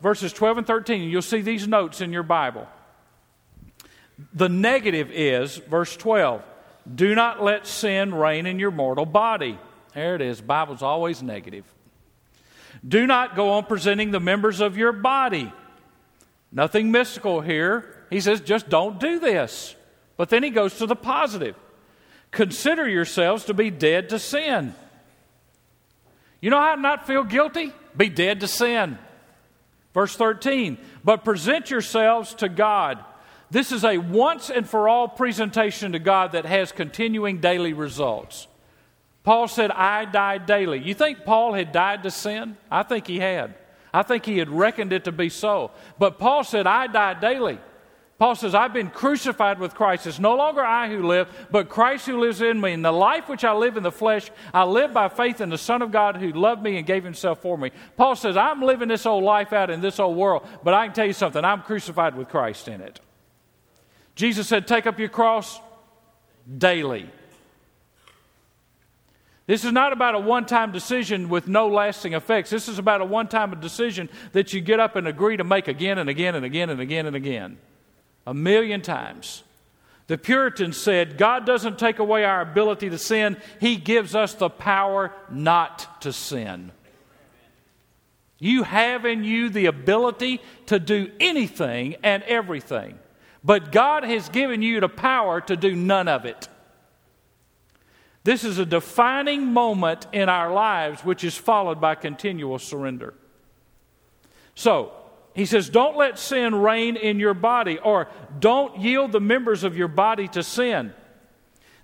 Verses 0.00 0.32
12 0.32 0.58
and 0.58 0.66
13, 0.66 1.08
you'll 1.08 1.22
see 1.22 1.42
these 1.42 1.66
notes 1.66 2.00
in 2.00 2.12
your 2.12 2.22
Bible. 2.22 2.68
The 4.34 4.48
negative 4.48 5.10
is, 5.10 5.56
verse 5.56 5.96
12, 5.96 6.42
do 6.92 7.14
not 7.14 7.42
let 7.42 7.66
sin 7.66 8.14
reign 8.14 8.46
in 8.46 8.58
your 8.58 8.70
mortal 8.70 9.06
body. 9.06 9.58
There 9.94 10.14
it 10.14 10.20
is. 10.20 10.40
Bible's 10.40 10.82
always 10.82 11.22
negative. 11.22 11.64
Do 12.86 13.06
not 13.06 13.36
go 13.36 13.50
on 13.50 13.64
presenting 13.64 14.10
the 14.10 14.20
members 14.20 14.60
of 14.60 14.76
your 14.76 14.92
body. 14.92 15.52
Nothing 16.50 16.90
mystical 16.90 17.40
here. 17.40 18.04
He 18.10 18.20
says, 18.20 18.40
just 18.40 18.68
don't 18.68 18.98
do 18.98 19.18
this. 19.18 19.74
But 20.16 20.28
then 20.28 20.42
he 20.42 20.50
goes 20.50 20.76
to 20.78 20.86
the 20.86 20.96
positive. 20.96 21.56
Consider 22.30 22.88
yourselves 22.88 23.44
to 23.46 23.54
be 23.54 23.70
dead 23.70 24.08
to 24.10 24.18
sin. 24.18 24.74
You 26.40 26.50
know 26.50 26.60
how 26.60 26.74
to 26.74 26.80
not 26.80 27.06
feel 27.06 27.24
guilty? 27.24 27.72
Be 27.96 28.08
dead 28.08 28.40
to 28.40 28.48
sin. 28.48 28.98
Verse 29.94 30.16
13, 30.16 30.78
but 31.04 31.24
present 31.24 31.70
yourselves 31.70 32.34
to 32.34 32.48
God 32.48 33.04
this 33.52 33.70
is 33.70 33.84
a 33.84 33.98
once 33.98 34.48
and 34.48 34.66
for 34.66 34.88
all 34.88 35.06
presentation 35.06 35.92
to 35.92 35.98
God 35.98 36.32
that 36.32 36.46
has 36.46 36.72
continuing 36.72 37.38
daily 37.40 37.74
results. 37.74 38.48
Paul 39.24 39.48
said, 39.48 39.70
I 39.70 40.04
died 40.04 40.46
daily. 40.46 40.80
You 40.80 40.94
think 40.94 41.24
Paul 41.24 41.52
had 41.52 41.72
died 41.72 42.02
to 42.02 42.10
sin? 42.10 42.56
I 42.70 42.82
think 42.82 43.06
he 43.06 43.20
had. 43.20 43.54
I 43.94 44.02
think 44.02 44.24
he 44.24 44.38
had 44.38 44.48
reckoned 44.48 44.92
it 44.92 45.04
to 45.04 45.12
be 45.12 45.28
so. 45.28 45.70
But 45.98 46.18
Paul 46.18 46.44
said, 46.44 46.66
I 46.66 46.86
die 46.86 47.14
daily. 47.14 47.58
Paul 48.18 48.36
says, 48.36 48.54
I've 48.54 48.72
been 48.72 48.90
crucified 48.90 49.58
with 49.58 49.74
Christ. 49.74 50.06
It's 50.06 50.20
no 50.20 50.36
longer 50.36 50.64
I 50.64 50.88
who 50.88 51.06
live, 51.06 51.28
but 51.50 51.68
Christ 51.68 52.06
who 52.06 52.20
lives 52.20 52.40
in 52.40 52.60
me. 52.60 52.72
And 52.72 52.84
the 52.84 52.92
life 52.92 53.28
which 53.28 53.44
I 53.44 53.52
live 53.52 53.76
in 53.76 53.82
the 53.82 53.90
flesh, 53.90 54.30
I 54.54 54.62
live 54.64 54.92
by 54.92 55.08
faith 55.08 55.40
in 55.40 55.50
the 55.50 55.58
Son 55.58 55.82
of 55.82 55.90
God 55.90 56.16
who 56.16 56.30
loved 56.30 56.62
me 56.62 56.76
and 56.76 56.86
gave 56.86 57.02
himself 57.02 57.42
for 57.42 57.58
me. 57.58 57.72
Paul 57.96 58.14
says, 58.14 58.36
I'm 58.36 58.62
living 58.62 58.88
this 58.88 59.06
old 59.06 59.24
life 59.24 59.52
out 59.52 59.70
in 59.70 59.80
this 59.80 59.98
old 59.98 60.16
world, 60.16 60.46
but 60.62 60.72
I 60.72 60.86
can 60.86 60.94
tell 60.94 61.06
you 61.06 61.12
something, 61.12 61.44
I'm 61.44 61.62
crucified 61.62 62.16
with 62.16 62.28
Christ 62.28 62.68
in 62.68 62.80
it. 62.80 63.00
Jesus 64.14 64.46
said, 64.46 64.68
Take 64.68 64.86
up 64.86 65.00
your 65.00 65.08
cross 65.08 65.60
daily. 66.58 67.10
This 69.52 69.66
is 69.66 69.72
not 69.72 69.92
about 69.92 70.14
a 70.14 70.18
one 70.18 70.46
time 70.46 70.72
decision 70.72 71.28
with 71.28 71.46
no 71.46 71.68
lasting 71.68 72.14
effects. 72.14 72.48
This 72.48 72.68
is 72.68 72.78
about 72.78 73.02
a 73.02 73.04
one 73.04 73.28
time 73.28 73.50
decision 73.60 74.08
that 74.32 74.54
you 74.54 74.62
get 74.62 74.80
up 74.80 74.96
and 74.96 75.06
agree 75.06 75.36
to 75.36 75.44
make 75.44 75.68
again 75.68 75.98
and 75.98 76.08
again 76.08 76.34
and 76.34 76.42
again 76.42 76.70
and 76.70 76.80
again 76.80 77.04
and 77.04 77.14
again. 77.14 77.58
A 78.26 78.32
million 78.32 78.80
times. 78.80 79.42
The 80.06 80.16
Puritans 80.16 80.78
said, 80.78 81.18
God 81.18 81.44
doesn't 81.44 81.78
take 81.78 81.98
away 81.98 82.24
our 82.24 82.40
ability 82.40 82.88
to 82.88 82.96
sin, 82.96 83.36
He 83.60 83.76
gives 83.76 84.14
us 84.14 84.32
the 84.32 84.48
power 84.48 85.12
not 85.30 86.00
to 86.00 86.14
sin. 86.14 86.72
You 88.38 88.62
have 88.62 89.04
in 89.04 89.22
you 89.22 89.50
the 89.50 89.66
ability 89.66 90.40
to 90.68 90.78
do 90.78 91.10
anything 91.20 91.96
and 92.02 92.22
everything. 92.22 92.98
But 93.44 93.70
God 93.70 94.04
has 94.04 94.30
given 94.30 94.62
you 94.62 94.80
the 94.80 94.88
power 94.88 95.42
to 95.42 95.58
do 95.58 95.76
none 95.76 96.08
of 96.08 96.24
it. 96.24 96.48
This 98.24 98.44
is 98.44 98.58
a 98.58 98.66
defining 98.66 99.46
moment 99.46 100.06
in 100.12 100.28
our 100.28 100.52
lives, 100.52 101.04
which 101.04 101.24
is 101.24 101.36
followed 101.36 101.80
by 101.80 101.96
continual 101.96 102.58
surrender. 102.58 103.14
So, 104.54 104.92
he 105.34 105.46
says, 105.46 105.68
Don't 105.68 105.96
let 105.96 106.18
sin 106.18 106.54
reign 106.54 106.96
in 106.96 107.18
your 107.18 107.34
body, 107.34 107.78
or 107.78 108.08
don't 108.38 108.78
yield 108.78 109.12
the 109.12 109.20
members 109.20 109.64
of 109.64 109.76
your 109.76 109.88
body 109.88 110.28
to 110.28 110.42
sin. 110.42 110.92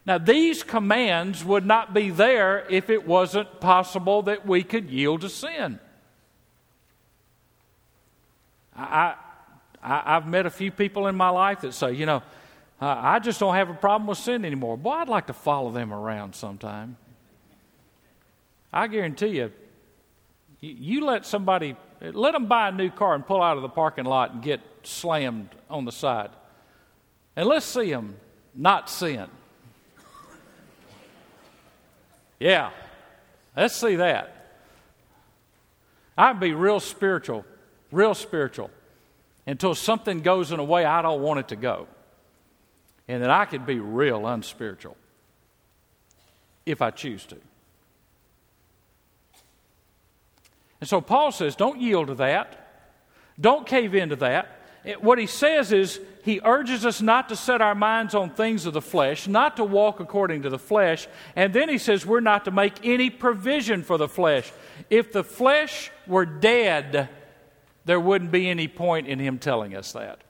Now, 0.07 0.19
these 0.19 0.63
commands 0.63 1.45
would 1.45 1.67
not 1.67 1.93
be 1.93 2.11
there 2.11 2.65
if 2.71 2.89
it 2.89 3.07
wasn't 3.07 3.61
possible 3.61 4.23
that 4.23 4.47
we 4.47 4.63
could 4.63 4.89
yield 4.89 5.23
to 5.23 5.29
sin. 5.29 5.79
I, 8.75 9.17
I, 9.83 10.15
have 10.15 10.27
met 10.27 10.47
a 10.47 10.51
few 10.51 10.71
people 10.71 11.09
in 11.09 11.17
my 11.17 11.29
life 11.31 11.61
that 11.63 11.75
say, 11.75 11.93
you 11.93 12.07
know, 12.07 12.23
uh, 12.81 12.87
I 12.87 13.19
just 13.19 13.41
don't 13.41 13.55
have 13.55 13.71
a 13.71 13.75
problem 13.75 14.07
with 14.07 14.19
sin 14.19 14.45
anymore. 14.45 14.77
Boy, 14.77 14.93
I'd 14.93 15.09
like 15.09 15.27
to 15.27 15.33
follow 15.33 15.71
them 15.73 15.93
around 15.93 16.35
sometime. 16.35 16.97
I 18.73 18.87
guarantee 18.87 19.39
you, 19.39 19.53
you, 20.61 20.77
you 20.79 21.05
let 21.05 21.27
somebody, 21.27 21.77
let 22.01 22.33
them 22.33 22.47
buy 22.47 22.69
a 22.69 22.73
new 22.73 22.91
car 22.91 23.15
and 23.15 23.27
pull 23.27 23.43
out 23.43 23.57
of 23.57 23.63
the 23.63 23.69
parking 23.69 24.05
lot 24.05 24.33
and 24.33 24.43
get 24.43 24.61
slammed 24.83 25.49
on 25.69 25.85
the 25.85 25.93
side. 25.93 26.31
And 27.35 27.49
let's 27.49 27.67
see 27.67 27.91
them 27.91 28.17
not 28.55 28.89
sin. 28.91 29.29
Yeah, 32.39 32.71
let's 33.57 33.75
see 33.75 33.97
that. 33.97 34.35
I'd 36.17 36.39
be 36.39 36.53
real 36.53 36.81
spiritual, 36.81 37.45
real 37.91 38.15
spiritual 38.15 38.71
until 39.47 39.75
something 39.75 40.21
goes 40.21 40.53
in 40.53 40.61
a 40.61 40.65
way 40.65 40.85
I 40.85 41.03
don't 41.03 41.23
want 41.23 41.41
it 41.41 41.49
to 41.49 41.57
go. 41.57 41.89
And 43.09 43.23
that 43.23 43.31
I 43.31 43.47
can 43.47 43.65
be 43.65 43.81
real 43.81 44.27
unspiritual 44.27 44.97
if 46.67 46.83
I 46.83 46.91
choose 46.91 47.25
to. 47.27 47.37
And 50.81 50.89
so 50.89 51.01
Paul 51.01 51.33
says, 51.33 51.57
don't 51.57 51.81
yield 51.81 52.09
to 52.09 52.15
that. 52.17 52.67
Don't 53.41 53.67
cave 53.67 53.95
into 53.95 54.17
that. 54.17 54.61
it, 54.85 55.03
what 55.03 55.19
he 55.19 55.27
says 55.27 55.73
is, 55.73 56.01
he 56.25 56.41
urges 56.45 56.85
us 56.85 57.01
not 57.01 57.31
to 57.31 57.37
set 57.37 57.63
our 57.63 57.75
minds 57.75 58.15
on 58.15 58.31
things 58.31 58.67
of 58.67 58.75
the 58.75 58.83
flesh, 58.83 59.27
not 59.27 59.57
to 59.57 59.65
walk 59.65 59.99
according 59.99 60.43
to 60.43 60.51
the 60.51 60.59
flesh. 60.59 61.09
And 61.35 61.55
then 61.55 61.69
he 61.69 61.79
says 61.79 62.05
we're 62.05 62.21
not 62.21 62.45
to 62.45 62.51
make 62.51 62.85
any 62.85 63.09
provision 63.09 63.83
for 63.83 63.97
the 63.97 64.09
flesh. 64.09 64.53
If 64.91 65.13
the 65.13 65.25
flesh 65.25 65.91
were 66.07 66.27
dead, 66.27 67.09
there 67.87 67.99
wouldn't 67.99 68.31
be 68.31 68.49
any 68.49 68.69
point 68.69 69.09
in 69.09 69.19
him 69.19 69.39
telling 69.39 69.75
us 69.75 69.93
that. 69.93 70.23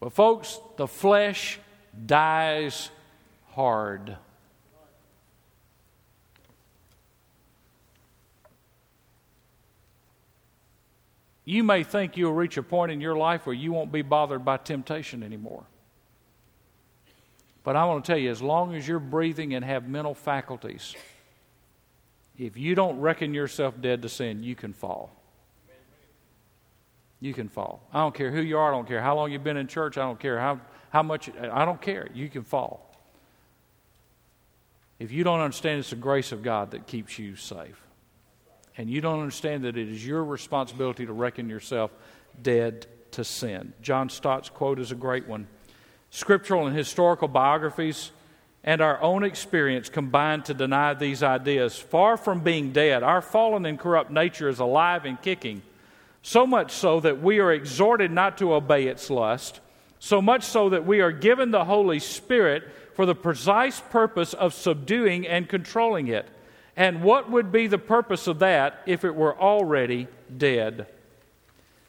But, 0.00 0.12
folks, 0.12 0.60
the 0.76 0.86
flesh 0.86 1.58
dies 2.06 2.90
hard. 3.50 4.16
You 11.44 11.64
may 11.64 11.82
think 11.82 12.16
you'll 12.16 12.34
reach 12.34 12.58
a 12.58 12.62
point 12.62 12.92
in 12.92 13.00
your 13.00 13.16
life 13.16 13.46
where 13.46 13.54
you 13.54 13.72
won't 13.72 13.90
be 13.90 14.02
bothered 14.02 14.44
by 14.44 14.58
temptation 14.58 15.22
anymore. 15.22 15.64
But 17.64 17.74
I 17.74 17.86
want 17.86 18.04
to 18.04 18.12
tell 18.12 18.18
you, 18.18 18.30
as 18.30 18.42
long 18.42 18.74
as 18.74 18.86
you're 18.86 18.98
breathing 18.98 19.54
and 19.54 19.64
have 19.64 19.88
mental 19.88 20.14
faculties, 20.14 20.94
if 22.38 22.56
you 22.56 22.74
don't 22.74 23.00
reckon 23.00 23.34
yourself 23.34 23.80
dead 23.80 24.02
to 24.02 24.08
sin, 24.08 24.42
you 24.42 24.54
can 24.54 24.72
fall. 24.72 25.17
You 27.20 27.34
can 27.34 27.48
fall. 27.48 27.82
I 27.92 28.00
don't 28.00 28.14
care 28.14 28.30
who 28.30 28.40
you 28.40 28.58
are. 28.58 28.72
I 28.72 28.76
don't 28.76 28.86
care 28.86 29.02
how 29.02 29.16
long 29.16 29.32
you've 29.32 29.44
been 29.44 29.56
in 29.56 29.66
church. 29.66 29.98
I 29.98 30.02
don't 30.02 30.20
care 30.20 30.38
how, 30.38 30.60
how 30.90 31.02
much. 31.02 31.28
I 31.40 31.64
don't 31.64 31.80
care. 31.80 32.08
You 32.14 32.28
can 32.28 32.44
fall. 32.44 32.84
If 34.98 35.12
you 35.12 35.24
don't 35.24 35.40
understand 35.40 35.80
it's 35.80 35.90
the 35.90 35.96
grace 35.96 36.32
of 36.32 36.42
God 36.42 36.72
that 36.72 36.86
keeps 36.86 37.18
you 37.18 37.36
safe, 37.36 37.80
and 38.76 38.88
you 38.88 39.00
don't 39.00 39.20
understand 39.20 39.64
that 39.64 39.76
it 39.76 39.88
is 39.88 40.06
your 40.06 40.24
responsibility 40.24 41.06
to 41.06 41.12
reckon 41.12 41.48
yourself 41.48 41.90
dead 42.40 42.86
to 43.12 43.24
sin. 43.24 43.72
John 43.82 44.08
Stott's 44.08 44.48
quote 44.48 44.78
is 44.78 44.92
a 44.92 44.96
great 44.96 45.26
one. 45.26 45.48
Scriptural 46.10 46.66
and 46.66 46.76
historical 46.76 47.28
biographies 47.28 48.12
and 48.64 48.80
our 48.80 49.00
own 49.00 49.24
experience 49.24 49.88
combine 49.88 50.42
to 50.42 50.54
deny 50.54 50.94
these 50.94 51.22
ideas. 51.22 51.76
Far 51.76 52.16
from 52.16 52.40
being 52.40 52.72
dead, 52.72 53.02
our 53.02 53.20
fallen 53.20 53.66
and 53.66 53.78
corrupt 53.78 54.10
nature 54.10 54.48
is 54.48 54.58
alive 54.58 55.04
and 55.04 55.20
kicking 55.20 55.62
so 56.22 56.46
much 56.46 56.72
so 56.72 57.00
that 57.00 57.22
we 57.22 57.38
are 57.38 57.52
exhorted 57.52 58.10
not 58.10 58.38
to 58.38 58.54
obey 58.54 58.86
its 58.86 59.10
lust, 59.10 59.60
so 59.98 60.20
much 60.22 60.44
so 60.44 60.68
that 60.70 60.86
we 60.86 61.00
are 61.00 61.12
given 61.12 61.50
the 61.50 61.64
Holy 61.64 61.98
Spirit 61.98 62.64
for 62.94 63.06
the 63.06 63.14
precise 63.14 63.80
purpose 63.80 64.34
of 64.34 64.54
subduing 64.54 65.26
and 65.26 65.48
controlling 65.48 66.08
it. 66.08 66.28
And 66.76 67.02
what 67.02 67.30
would 67.30 67.50
be 67.50 67.66
the 67.66 67.78
purpose 67.78 68.26
of 68.26 68.38
that 68.40 68.82
if 68.86 69.04
it 69.04 69.14
were 69.14 69.36
already 69.36 70.06
dead? 70.36 70.86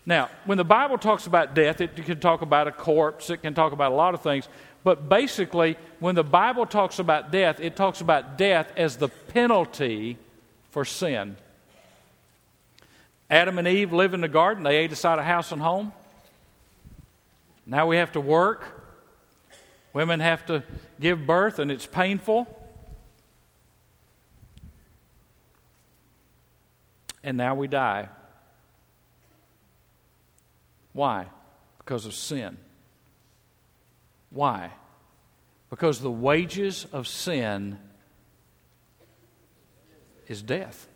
Now, 0.05 0.29
when 0.45 0.57
the 0.57 0.63
Bible 0.63 0.97
talks 0.97 1.27
about 1.27 1.53
death, 1.53 1.81
it 1.81 1.95
can 1.95 2.19
talk 2.19 2.41
about 2.41 2.67
a 2.67 2.71
corpse, 2.71 3.29
it 3.29 3.43
can 3.43 3.53
talk 3.53 3.73
about 3.73 3.91
a 3.91 3.95
lot 3.95 4.15
of 4.15 4.21
things. 4.21 4.49
But 4.83 5.09
basically, 5.09 5.77
when 5.99 6.15
the 6.15 6.23
Bible 6.23 6.65
talks 6.65 6.99
about 6.99 7.31
death, 7.31 7.59
it 7.59 7.75
talks 7.75 8.01
about 8.01 8.37
death 8.37 8.71
as 8.77 8.97
the 8.97 9.09
penalty 9.09 10.17
for 10.71 10.85
sin. 10.85 11.35
Adam 13.29 13.59
and 13.59 13.67
Eve 13.67 13.93
lived 13.93 14.13
in 14.13 14.21
the 14.21 14.27
garden. 14.27 14.63
They 14.63 14.77
ate 14.77 14.89
inside 14.89 15.19
a 15.19 15.23
house 15.23 15.51
and 15.51 15.61
home. 15.61 15.93
Now 17.65 17.85
we 17.87 17.97
have 17.97 18.13
to 18.13 18.21
work. 18.21 18.63
Women 19.93 20.19
have 20.19 20.45
to 20.47 20.63
give 20.99 21.25
birth, 21.25 21.59
and 21.59 21.71
it's 21.71 21.85
painful. 21.85 22.47
And 27.23 27.37
now 27.37 27.53
we 27.53 27.67
die. 27.67 28.09
Why? 30.93 31.27
Because 31.77 32.05
of 32.05 32.13
sin. 32.13 32.57
Why? 34.31 34.71
Because 35.69 35.99
the 35.99 36.11
wages 36.11 36.87
of 36.91 37.07
sin 37.07 37.77
is 40.27 40.41
death. 40.41 40.87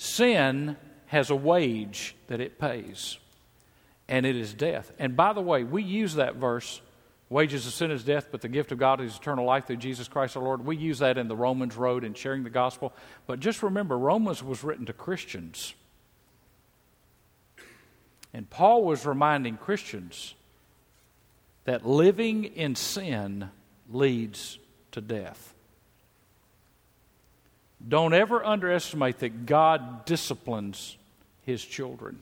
Sin 0.00 0.78
has 1.08 1.28
a 1.28 1.36
wage 1.36 2.16
that 2.28 2.40
it 2.40 2.58
pays, 2.58 3.18
and 4.08 4.24
it 4.24 4.34
is 4.34 4.54
death. 4.54 4.90
And 4.98 5.14
by 5.14 5.34
the 5.34 5.42
way, 5.42 5.62
we 5.62 5.82
use 5.82 6.14
that 6.14 6.36
verse 6.36 6.80
wages 7.28 7.66
of 7.66 7.74
sin 7.74 7.90
is 7.90 8.02
death, 8.02 8.28
but 8.30 8.40
the 8.40 8.48
gift 8.48 8.72
of 8.72 8.78
God 8.78 9.02
is 9.02 9.14
eternal 9.14 9.44
life 9.44 9.66
through 9.66 9.76
Jesus 9.76 10.08
Christ 10.08 10.38
our 10.38 10.42
Lord. 10.42 10.64
We 10.64 10.78
use 10.78 11.00
that 11.00 11.18
in 11.18 11.28
the 11.28 11.36
Romans 11.36 11.76
road 11.76 12.02
in 12.02 12.14
sharing 12.14 12.44
the 12.44 12.48
gospel. 12.50 12.94
But 13.26 13.40
just 13.40 13.62
remember, 13.62 13.98
Romans 13.98 14.42
was 14.42 14.64
written 14.64 14.86
to 14.86 14.94
Christians. 14.94 15.74
And 18.32 18.48
Paul 18.48 18.84
was 18.84 19.04
reminding 19.04 19.58
Christians 19.58 20.34
that 21.64 21.86
living 21.86 22.44
in 22.44 22.74
sin 22.74 23.50
leads 23.90 24.58
to 24.92 25.02
death. 25.02 25.52
Don't 27.86 28.12
ever 28.12 28.44
underestimate 28.44 29.20
that 29.20 29.46
God 29.46 30.04
disciplines 30.04 30.96
his 31.42 31.64
children 31.64 32.18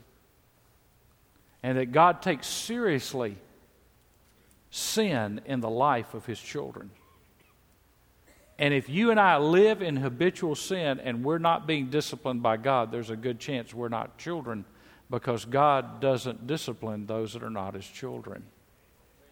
and 1.63 1.77
that 1.79 1.93
God 1.93 2.23
takes 2.23 2.47
seriously 2.47 3.37
sin 4.71 5.41
in 5.47 5.61
the 5.61 5.71
life 5.71 6.15
of 6.15 6.27
his 6.27 6.41
children. 6.41 6.91
And 8.59 8.75
if 8.75 8.89
you 8.89 9.11
and 9.11 9.21
I 9.21 9.39
live 9.39 9.83
in 9.83 9.97
habitual 9.97 10.55
sin 10.55 11.01
and 11.01 11.25
we're 11.25 11.39
not 11.39 11.67
being 11.67 11.91
disciplined 11.91 12.43
by 12.43 12.57
God, 12.57 12.91
there's 12.91 13.11
a 13.11 13.17
good 13.17 13.39
chance 13.39 13.73
we're 13.73 13.89
not 13.89 14.19
children 14.19 14.65
because 15.11 15.45
God 15.45 16.01
doesn't 16.01 16.47
discipline 16.47 17.07
those 17.07 17.33
that 17.33 17.43
are 17.43 17.51
not 17.51 17.75
his 17.75 17.87
children. 17.87 18.43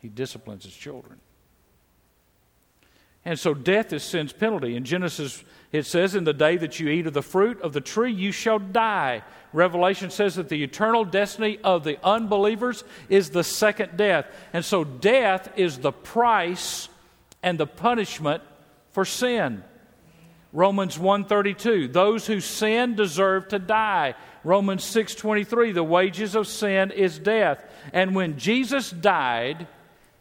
He 0.01 0.09
disciplines 0.09 0.65
his 0.65 0.75
children. 0.75 1.19
And 3.27 3.37
so 3.37 3.55
death 3.55 3.93
is 3.93 4.05
sin's 4.05 4.33
penalty. 4.33 4.77
In 4.77 4.85
Genesis, 4.85 5.43
it 5.73 5.85
says, 5.85 6.15
In 6.15 6.23
the 6.23 6.33
day 6.33 6.57
that 6.59 6.79
you 6.79 6.89
eat 6.89 7.09
of 7.09 7.13
the 7.13 7.23
fruit 7.23 7.61
of 7.61 7.73
the 7.73 7.81
tree, 7.81 8.13
you 8.13 8.31
shall 8.31 8.61
die. 8.61 9.25
Revelation 9.53 10.11
says 10.11 10.37
that 10.37 10.49
the 10.49 10.63
eternal 10.63 11.05
destiny 11.05 11.59
of 11.65 11.83
the 11.83 11.99
unbelievers 12.07 12.85
is 13.09 13.31
the 13.31 13.43
second 13.43 13.97
death. 13.97 14.27
And 14.53 14.65
so 14.65 14.85
death 14.85 15.53
is 15.57 15.79
the 15.79 15.91
price 15.91 16.89
and 17.43 17.59
the 17.59 17.67
punishment 17.67 18.45
for 18.93 19.05
sin. 19.05 19.65
Romans 20.53 20.97
132, 20.97 21.89
those 21.89 22.29
who 22.29 22.39
sin 22.39 22.95
deserve 22.95 23.49
to 23.49 23.59
die. 23.59 24.15
Romans 24.45 24.85
6:23, 24.85 25.73
the 25.73 25.83
wages 25.83 26.37
of 26.37 26.47
sin 26.47 26.93
is 26.93 27.19
death. 27.19 27.65
And 27.93 28.15
when 28.15 28.39
Jesus 28.39 28.89
died, 28.89 29.67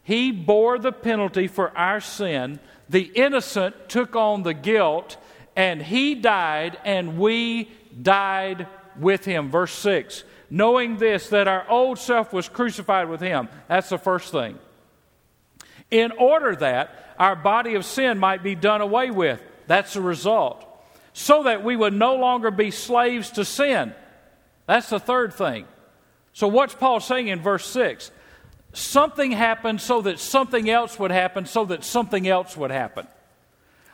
he 0.06 0.32
bore 0.32 0.78
the 0.78 0.92
penalty 0.92 1.48
for 1.48 1.76
our 1.78 2.00
sin 2.00 2.60
the 2.90 3.02
innocent 3.02 3.90
took 3.90 4.16
on 4.16 4.44
the 4.44 4.54
guilt, 4.54 5.18
and 5.56 5.82
he 5.82 6.16
died, 6.16 6.78
and 6.84 7.18
we 7.18 7.70
died 8.02 8.68
with 9.00 9.26
him. 9.26 9.50
Verse 9.50 9.74
6 9.74 10.24
Knowing 10.50 10.98
this, 10.98 11.30
that 11.30 11.48
our 11.48 11.68
old 11.70 11.98
self 11.98 12.32
was 12.32 12.48
crucified 12.48 13.10
with 13.10 13.22
him. 13.22 13.50
That's 13.68 13.90
the 13.90 13.98
first 13.98 14.32
thing. 14.32 14.60
In 15.90 16.12
order 16.12 16.56
that 16.58 17.06
our 17.18 17.36
body 17.36 17.76
of 17.76 17.86
sin 17.86 18.18
might 18.18 18.44
be 18.44 18.56
done 18.56 18.82
away 18.82 19.12
with. 19.12 19.42
That's 19.68 19.94
the 19.94 20.02
result. 20.02 20.64
So 21.14 21.44
that 21.44 21.64
we 21.64 21.76
would 21.76 21.94
no 21.94 22.16
longer 22.16 22.52
be 22.52 22.72
slaves 22.72 23.32
to 23.32 23.46
sin. 23.46 23.94
That's 24.68 24.90
the 24.90 25.00
third 25.00 25.34
thing. 25.34 25.66
So, 26.34 26.48
what's 26.48 26.76
Paul 26.76 27.00
saying 27.00 27.30
in 27.30 27.42
verse 27.42 27.66
6? 27.68 28.12
Something 28.76 29.32
happened 29.32 29.82
so 29.82 30.02
that 30.02 30.20
something 30.20 30.70
else 30.70 31.00
would 31.00 31.12
happen, 31.12 31.46
so 31.46 31.66
that 31.66 31.84
something 31.84 32.28
else 32.28 32.56
would 32.56 32.72
happen. 32.72 33.08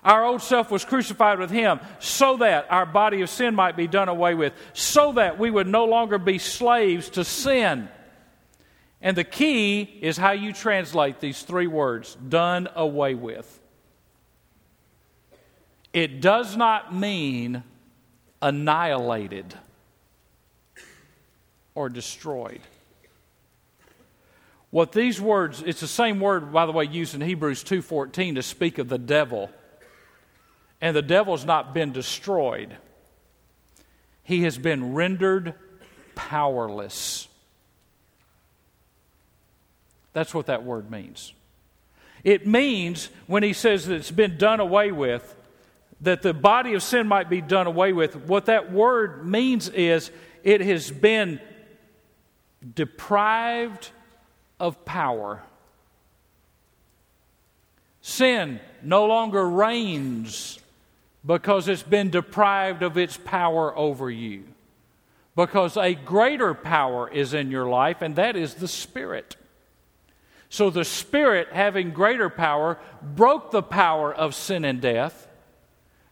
Our 0.04 0.26
old 0.26 0.42
self 0.42 0.72
was 0.72 0.84
crucified 0.84 1.38
with 1.38 1.52
him 1.52 1.80
so 2.00 2.38
that 2.38 2.72
our 2.72 2.88
body 2.88 3.22
of 3.22 3.30
sin 3.30 3.54
might 3.54 3.78
be 3.78 3.88
done 3.88 4.10
away 4.10 4.34
with, 4.34 4.54
so 4.74 5.14
that 5.14 5.38
we 5.38 5.52
would 5.52 5.68
no 5.68 5.86
longer 5.86 6.18
be 6.18 6.40
slaves 6.40 7.10
to 7.12 7.24
sin. 7.24 7.88
And 9.02 9.16
the 9.16 9.24
key 9.24 9.82
is 9.82 10.18
how 10.18 10.32
you 10.32 10.54
translate 10.54 11.20
these 11.20 11.42
three 11.44 11.68
words 11.68 12.16
done 12.16 12.68
away 12.76 13.14
with. 13.16 13.60
It 15.94 16.22
does 16.22 16.56
not 16.56 16.96
mean 16.96 17.64
annihilated 18.42 19.54
or 21.76 21.90
destroyed. 21.90 22.62
What 24.72 24.94
these 24.94 25.20
words, 25.20 25.62
it's 25.66 25.82
the 25.82 25.88
same 25.88 26.20
word, 26.20 26.52
by 26.52 26.66
the 26.66 26.72
way, 26.72 26.86
used 26.86 27.14
in 27.14 27.22
Hebrews 27.22 27.64
2.14 27.64 28.36
to 28.36 28.42
speak 28.42 28.78
of 28.78 28.88
the 28.88 28.98
devil. 28.98 29.52
And 30.80 30.96
the 30.96 31.02
devil's 31.02 31.46
not 31.46 31.74
been 31.74 31.92
destroyed. 31.92 32.76
He 34.24 34.44
has 34.44 34.58
been 34.58 34.94
rendered 34.94 35.54
powerless. 36.16 37.28
That's 40.14 40.34
what 40.34 40.46
that 40.46 40.64
word 40.64 40.90
means. 40.90 41.34
It 42.24 42.48
means, 42.48 43.10
when 43.28 43.44
he 43.44 43.54
says 43.54 43.88
that 43.88 43.96
it's 43.96 44.12
been 44.12 44.38
done 44.38 44.62
away 44.62 44.92
with, 44.92 45.36
that 46.02 46.22
the 46.22 46.34
body 46.34 46.76
of 46.76 46.84
sin 46.84 47.08
might 47.08 47.30
be 47.30 47.42
done 47.42 47.68
away 47.68 47.92
with, 47.92 48.16
what 48.16 48.46
that 48.46 48.72
word 48.72 49.28
means 49.28 49.68
is 49.70 50.12
it 50.44 50.62
has 50.62 50.90
been 50.90 51.42
deprived 52.74 53.90
of 54.62 54.86
power. 54.86 55.42
Sin 58.02 58.60
no 58.82 59.06
longer 59.08 59.48
reigns 59.50 60.60
because 61.26 61.68
it's 61.68 61.84
been 61.84 62.10
deprived 62.10 62.84
of 62.84 62.98
its 62.98 63.18
power 63.18 63.76
over 63.78 64.10
you. 64.10 64.44
Because 65.36 65.78
a 65.78 65.96
greater 65.96 66.54
power 66.54 67.10
is 67.10 67.34
in 67.34 67.52
your 67.52 67.68
life, 67.68 68.02
and 68.02 68.16
that 68.16 68.36
is 68.36 68.56
the 68.56 68.68
Spirit. 68.68 69.36
So 70.50 70.70
the 70.70 70.86
Spirit, 70.86 71.50
having 71.52 71.92
greater 71.92 72.30
power, 72.30 72.78
broke 73.02 73.52
the 73.52 73.64
power 73.64 74.14
of 74.14 74.36
sin 74.36 74.64
and 74.64 74.80
death. 74.82 75.28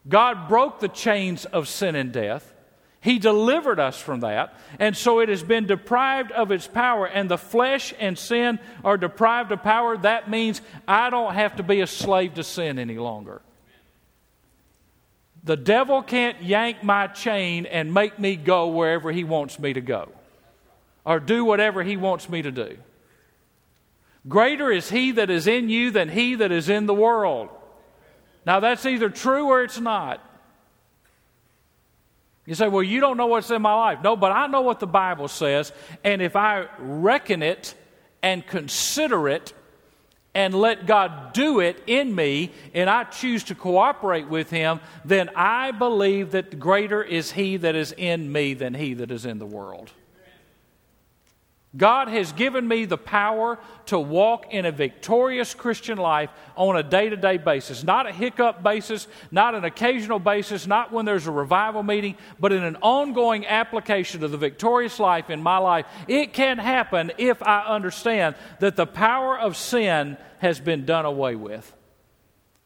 God 0.07 0.47
broke 0.47 0.79
the 0.79 0.87
chains 0.87 1.45
of 1.45 1.67
sin 1.67 1.95
and 1.95 2.11
death. 2.11 2.53
He 3.01 3.17
delivered 3.17 3.79
us 3.79 3.99
from 3.99 4.21
that. 4.21 4.53
And 4.77 4.95
so 4.95 5.19
it 5.19 5.29
has 5.29 5.41
been 5.41 5.65
deprived 5.65 6.31
of 6.31 6.51
its 6.51 6.67
power, 6.67 7.07
and 7.07 7.29
the 7.29 7.37
flesh 7.37 7.93
and 7.99 8.17
sin 8.17 8.59
are 8.83 8.97
deprived 8.97 9.51
of 9.51 9.63
power. 9.63 9.97
That 9.97 10.29
means 10.29 10.61
I 10.87 11.09
don't 11.09 11.33
have 11.33 11.55
to 11.57 11.63
be 11.63 11.81
a 11.81 11.87
slave 11.87 12.33
to 12.35 12.43
sin 12.43 12.77
any 12.77 12.97
longer. 12.97 13.41
The 15.43 15.55
devil 15.55 16.01
can't 16.01 16.43
yank 16.43 16.83
my 16.83 17.07
chain 17.07 17.65
and 17.65 17.93
make 17.93 18.19
me 18.19 18.35
go 18.35 18.67
wherever 18.67 19.11
he 19.11 19.23
wants 19.23 19.57
me 19.57 19.71
to 19.73 19.81
go 19.81 20.09
or 21.05 21.19
do 21.19 21.45
whatever 21.45 21.81
he 21.81 21.95
wants 21.95 22.29
me 22.29 22.41
to 22.41 22.51
do. 22.51 22.77
Greater 24.27 24.69
is 24.69 24.89
he 24.89 25.11
that 25.11 25.29
is 25.29 25.47
in 25.47 25.69
you 25.69 25.91
than 25.91 26.09
he 26.09 26.35
that 26.35 26.51
is 26.51 26.67
in 26.67 26.85
the 26.85 26.93
world. 26.93 27.49
Now, 28.45 28.59
that's 28.59 28.85
either 28.85 29.09
true 29.09 29.47
or 29.47 29.63
it's 29.63 29.79
not. 29.79 30.21
You 32.45 32.55
say, 32.55 32.67
well, 32.67 32.83
you 32.83 32.99
don't 32.99 33.17
know 33.17 33.27
what's 33.27 33.51
in 33.51 33.61
my 33.61 33.73
life. 33.73 33.99
No, 34.03 34.15
but 34.15 34.31
I 34.31 34.47
know 34.47 34.61
what 34.61 34.79
the 34.79 34.87
Bible 34.87 35.27
says. 35.27 35.71
And 36.03 36.21
if 36.21 36.35
I 36.35 36.67
reckon 36.79 37.43
it 37.43 37.75
and 38.23 38.45
consider 38.45 39.29
it 39.29 39.53
and 40.33 40.53
let 40.53 40.85
God 40.85 41.33
do 41.33 41.59
it 41.59 41.81
in 41.87 42.13
me, 42.13 42.51
and 42.73 42.89
I 42.89 43.03
choose 43.03 43.43
to 43.45 43.55
cooperate 43.55 44.29
with 44.29 44.49
Him, 44.49 44.79
then 45.03 45.29
I 45.35 45.71
believe 45.71 46.31
that 46.31 46.59
greater 46.59 47.03
is 47.03 47.31
He 47.31 47.57
that 47.57 47.75
is 47.75 47.91
in 47.91 48.31
me 48.31 48.53
than 48.53 48.73
He 48.73 48.93
that 48.95 49.11
is 49.11 49.25
in 49.25 49.39
the 49.39 49.45
world. 49.45 49.91
God 51.77 52.07
has 52.07 52.31
given 52.31 52.67
me 52.67 52.85
the 52.85 52.97
power 52.97 53.59
to 53.87 53.99
walk 53.99 54.51
in 54.51 54.65
a 54.65 54.71
victorious 54.71 55.53
Christian 55.53 55.99
life 55.99 56.31
on 56.55 56.75
a 56.75 56.81
day 56.81 57.09
to 57.09 57.15
day 57.15 57.37
basis. 57.37 57.83
Not 57.83 58.07
a 58.07 58.11
hiccup 58.11 58.63
basis, 58.63 59.07
not 59.29 59.53
an 59.53 59.63
occasional 59.63 60.17
basis, 60.17 60.65
not 60.65 60.91
when 60.91 61.05
there's 61.05 61.27
a 61.27 61.31
revival 61.31 61.83
meeting, 61.83 62.17
but 62.39 62.51
in 62.51 62.63
an 62.63 62.77
ongoing 62.77 63.45
application 63.45 64.23
of 64.23 64.31
the 64.31 64.37
victorious 64.37 64.99
life 64.99 65.29
in 65.29 65.43
my 65.43 65.59
life. 65.59 65.85
It 66.07 66.33
can 66.33 66.57
happen 66.57 67.11
if 67.19 67.43
I 67.43 67.63
understand 67.67 68.33
that 68.59 68.75
the 68.75 68.87
power 68.87 69.37
of 69.37 69.55
sin 69.55 70.17
has 70.39 70.59
been 70.59 70.85
done 70.85 71.05
away 71.05 71.35
with, 71.35 71.71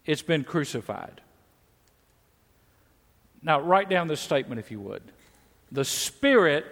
it's 0.06 0.22
been 0.22 0.46
crucified. 0.46 1.20
Now, 3.42 3.60
write 3.60 3.90
down 3.90 4.08
this 4.08 4.22
statement 4.22 4.60
if 4.60 4.72
you 4.72 4.80
would. 4.80 5.04
The 5.74 5.84
Spirit 5.84 6.66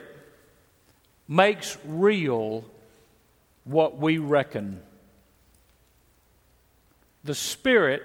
makes 1.32 1.78
real 1.86 2.66
what 3.64 3.98
we 3.98 4.18
reckon. 4.18 4.82
The 7.24 7.34
Spirit 7.34 8.04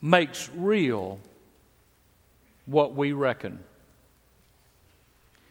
makes 0.00 0.48
real 0.56 1.20
what 2.64 2.94
we 2.94 3.12
reckon. 3.12 3.58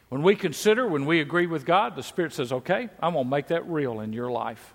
When 0.09 0.23
we 0.23 0.35
consider, 0.35 0.87
when 0.87 1.05
we 1.05 1.21
agree 1.21 1.45
with 1.45 1.63
God, 1.63 1.95
the 1.95 2.01
Spirit 2.01 2.33
says, 2.33 2.51
okay, 2.51 2.89
I'm 3.03 3.13
going 3.13 3.25
to 3.25 3.29
make 3.29 3.47
that 3.47 3.69
real 3.69 3.99
in 3.99 4.11
your 4.11 4.31
life. 4.31 4.73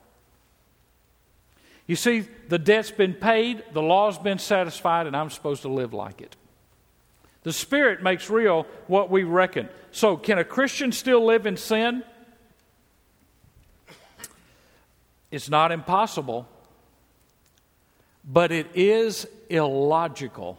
You 1.89 1.97
see, 1.97 2.29
the 2.49 2.61
debt's 2.61 2.93
been 2.93 3.15
paid, 3.15 3.65
the 3.73 3.83
law's 3.83 4.19
been 4.19 4.39
satisfied, 4.39 5.09
and 5.09 5.17
I'm 5.17 5.31
supposed 5.31 5.63
to 5.63 5.69
live 5.69 5.93
like 5.93 6.21
it. 6.21 6.37
The 7.43 7.53
Spirit 7.53 8.03
makes 8.03 8.31
real 8.31 8.67
what 8.87 9.11
we 9.11 9.25
reckon. 9.25 9.69
So, 9.91 10.17
can 10.17 10.39
a 10.39 10.45
Christian 10.45 10.93
still 10.93 11.25
live 11.25 11.47
in 11.47 11.57
sin? 11.57 12.05
It's 15.31 15.49
not 15.49 15.73
impossible, 15.73 16.47
but 18.25 18.53
it 18.53 18.69
is 18.75 19.27
illogical. 19.49 20.59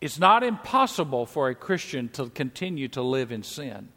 It's 0.00 0.18
not 0.18 0.42
impossible 0.42 1.26
for 1.26 1.48
a 1.48 1.54
Christian 1.54 2.08
to 2.10 2.28
continue 2.28 2.88
to 2.88 3.02
live 3.02 3.32
in 3.32 3.42
sin. 3.42 3.88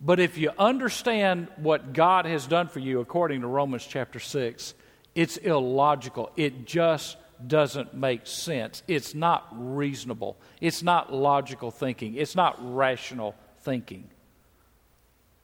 But 0.00 0.20
if 0.20 0.38
you 0.38 0.50
understand 0.58 1.48
what 1.56 1.92
God 1.92 2.24
has 2.24 2.46
done 2.46 2.68
for 2.68 2.78
you 2.78 3.00
according 3.00 3.40
to 3.40 3.48
Romans 3.48 3.84
chapter 3.86 4.20
6, 4.20 4.74
it's 5.14 5.36
illogical. 5.36 6.30
It 6.36 6.64
just 6.64 7.16
doesn't 7.46 7.94
make 7.94 8.26
sense. 8.26 8.82
It's 8.88 9.14
not 9.14 9.46
reasonable. 9.52 10.36
It's 10.60 10.82
not 10.82 11.12
logical 11.12 11.70
thinking. 11.70 12.14
It's 12.14 12.34
not 12.34 12.56
rational 12.74 13.34
thinking. 13.60 14.08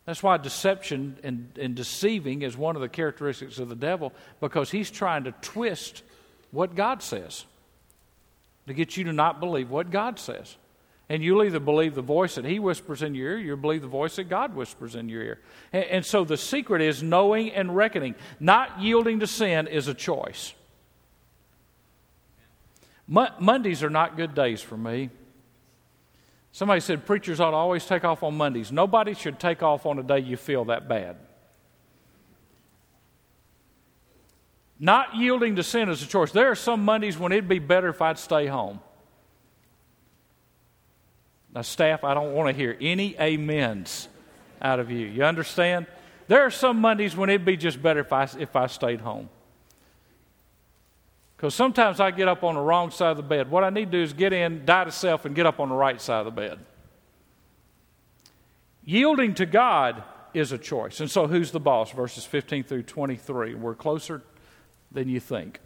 That's 0.05 0.23
why 0.23 0.37
deception 0.37 1.19
and, 1.23 1.57
and 1.59 1.75
deceiving 1.75 2.43
is 2.43 2.57
one 2.57 2.77
of 2.77 2.83
the 2.83 2.89
characteristics 2.89 3.59
of 3.59 3.69
the 3.69 3.77
devil 3.77 4.13
because 4.41 4.71
he's 4.71 4.91
trying 4.91 5.25
to 5.25 5.33
twist 5.41 6.03
what 6.51 6.75
God 6.75 7.03
says 7.03 7.45
to 8.67 8.75
get 8.75 8.97
you 8.97 9.05
to 9.05 9.13
not 9.13 9.41
believe 9.41 9.71
what 9.71 9.91
God 9.91 10.19
says. 10.19 10.57
And 11.09 11.23
you'll 11.23 11.45
either 11.45 11.61
believe 11.61 11.95
the 11.95 12.03
voice 12.03 12.37
that 12.37 12.47
he 12.47 12.59
whispers 12.59 13.03
in 13.03 13.15
your 13.15 13.33
ear, 13.33 13.39
you'll 13.39 13.57
believe 13.59 13.83
the 13.83 13.89
voice 13.89 14.17
that 14.17 14.29
God 14.31 14.55
whispers 14.55 14.95
in 14.95 15.09
your 15.09 15.23
ear. 15.23 15.41
And, 15.73 15.85
and 15.85 16.07
so 16.07 16.25
the 16.25 16.39
secret 16.39 16.81
is 16.81 17.03
knowing 17.03 17.51
and 17.51 17.77
reckoning. 17.77 18.15
Not 18.41 18.81
yielding 18.81 19.21
to 19.21 19.27
sin 19.27 19.67
is 19.67 19.87
a 19.87 19.95
choice. 19.95 20.55
Mondays 23.07 23.83
are 23.83 23.91
not 23.91 24.17
good 24.17 24.35
days 24.35 24.63
for 24.63 24.77
me. 24.77 25.11
Somebody 26.53 26.81
said 26.81 27.05
preachers 27.05 27.41
ought 27.41 27.51
to 27.51 27.57
always 27.57 27.85
take 27.85 28.05
off 28.05 28.23
on 28.23 28.37
Mondays. 28.37 28.71
Nobody 28.71 29.15
should 29.15 29.41
take 29.41 29.63
off 29.63 29.87
on 29.87 29.99
a 29.99 30.03
day 30.03 30.21
you 30.21 30.37
feel 30.37 30.67
that 30.67 30.89
bad. 30.89 31.17
Not 34.79 35.17
yielding 35.17 35.57
to 35.57 35.63
sin 35.63 35.89
is 35.89 36.03
a 36.03 36.07
choice. 36.07 36.33
There 36.33 36.51
are 36.51 36.55
some 36.55 36.85
Mondays 36.85 37.19
when 37.19 37.33
it'd 37.33 37.49
be 37.49 37.59
better 37.59 37.89
if 37.89 38.01
I'd 38.01 38.19
stay 38.19 38.47
home. 38.47 38.81
Now, 41.55 41.63
staff, 41.63 42.05
I 42.05 42.15
don't 42.15 42.33
want 42.33 42.49
to 42.49 42.55
hear 42.55 42.77
any 42.81 43.17
amens 43.19 44.09
out 44.61 44.81
of 44.81 44.91
you. 44.91 45.07
You 45.07 45.25
understand? 45.25 45.87
There 46.27 46.43
are 46.43 46.51
some 46.51 46.81
Mondays 46.81 47.17
when 47.17 47.31
it'd 47.31 47.45
be 47.45 47.57
just 47.57 47.81
better 47.81 48.01
if 48.01 48.13
I, 48.13 48.29
if 48.39 48.57
I 48.57 48.67
stayed 48.67 49.01
home. 49.01 49.29
Because 51.37 51.55
sometimes 51.55 52.01
I 52.01 52.11
get 52.11 52.29
up 52.29 52.45
on 52.45 52.55
the 52.55 52.61
wrong 52.61 52.91
side 52.91 53.11
of 53.11 53.17
the 53.17 53.23
bed. 53.23 53.51
What 53.51 53.65
I 53.65 53.71
need 53.71 53.87
to 53.87 53.99
do 53.99 54.03
is 54.03 54.13
get 54.13 54.33
in, 54.33 54.65
die 54.65 54.85
to 54.85 54.93
self, 54.93 55.25
and 55.25 55.35
get 55.35 55.47
up 55.47 55.61
on 55.61 55.69
the 55.69 55.75
right 55.75 56.01
side 56.01 56.21
of 56.21 56.25
the 56.27 56.31
bed. 56.31 56.59
Yielding 58.85 59.35
to 59.35 59.47
God 59.47 60.03
is 60.33 60.53
a 60.53 60.59
choice. 60.59 61.01
And 61.01 61.11
so, 61.11 61.27
who's 61.27 61.51
the 61.51 61.61
boss? 61.61 61.91
Verses 61.93 62.25
15 62.25 62.65
through 62.65 62.83
23. 62.83 63.55
We're 63.55 63.75
closer 63.75 64.23
than 64.93 65.09
you 65.09 65.21
think. 65.21 65.61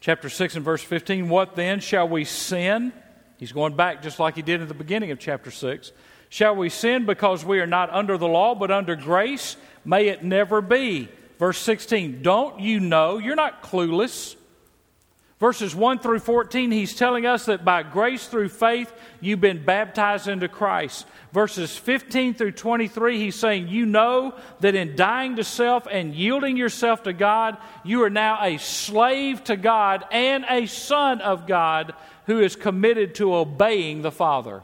Chapter 0.00 0.28
6 0.28 0.56
and 0.56 0.64
verse 0.64 0.82
15 0.82 1.28
What 1.28 1.56
then? 1.56 1.80
Shall 1.80 2.08
we 2.08 2.24
sin? 2.24 2.92
He's 3.38 3.52
going 3.52 3.74
back 3.74 4.02
just 4.02 4.18
like 4.18 4.36
he 4.36 4.42
did 4.42 4.60
at 4.60 4.68
the 4.68 4.74
beginning 4.74 5.10
of 5.10 5.18
chapter 5.18 5.50
6. 5.50 5.92
Shall 6.28 6.56
we 6.56 6.68
sin 6.68 7.06
because 7.06 7.44
we 7.44 7.60
are 7.60 7.66
not 7.66 7.90
under 7.90 8.18
the 8.18 8.28
law 8.28 8.54
but 8.54 8.70
under 8.70 8.96
grace? 8.96 9.56
May 9.84 10.08
it 10.08 10.22
never 10.22 10.60
be. 10.60 11.08
Verse 11.44 11.58
16, 11.58 12.22
don't 12.22 12.58
you 12.58 12.80
know? 12.80 13.18
You're 13.18 13.36
not 13.36 13.62
clueless. 13.62 14.34
Verses 15.38 15.74
1 15.74 15.98
through 15.98 16.20
14, 16.20 16.70
he's 16.70 16.96
telling 16.96 17.26
us 17.26 17.44
that 17.44 17.66
by 17.66 17.82
grace 17.82 18.26
through 18.28 18.48
faith, 18.48 18.90
you've 19.20 19.42
been 19.42 19.62
baptized 19.62 20.26
into 20.26 20.48
Christ. 20.48 21.06
Verses 21.34 21.76
15 21.76 22.32
through 22.32 22.52
23, 22.52 23.18
he's 23.18 23.34
saying, 23.34 23.68
You 23.68 23.84
know 23.84 24.34
that 24.60 24.74
in 24.74 24.96
dying 24.96 25.36
to 25.36 25.44
self 25.44 25.86
and 25.90 26.14
yielding 26.14 26.56
yourself 26.56 27.02
to 27.02 27.12
God, 27.12 27.58
you 27.84 28.02
are 28.04 28.08
now 28.08 28.42
a 28.42 28.56
slave 28.56 29.44
to 29.44 29.56
God 29.58 30.02
and 30.10 30.46
a 30.48 30.64
son 30.64 31.20
of 31.20 31.46
God 31.46 31.92
who 32.24 32.40
is 32.40 32.56
committed 32.56 33.16
to 33.16 33.34
obeying 33.34 34.00
the 34.00 34.10
Father. 34.10 34.62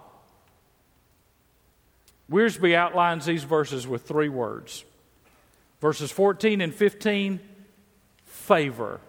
Wiersbe 2.30 2.74
outlines 2.74 3.26
these 3.26 3.44
verses 3.44 3.86
with 3.86 4.08
three 4.08 4.30
words 4.30 4.86
Verses 5.80 6.10
14 6.10 6.60
and 6.60 6.74
15 6.74 7.40
favor. 8.24 9.00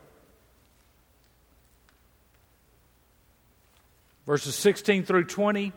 Verses 4.26 4.56
16 4.56 5.04
through 5.04 5.26
20 5.26 5.74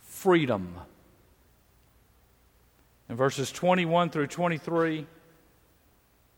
freedom. 0.00 0.74
And 3.08 3.18
verses 3.18 3.50
21 3.52 4.10
through 4.10 4.28
23 4.28 5.06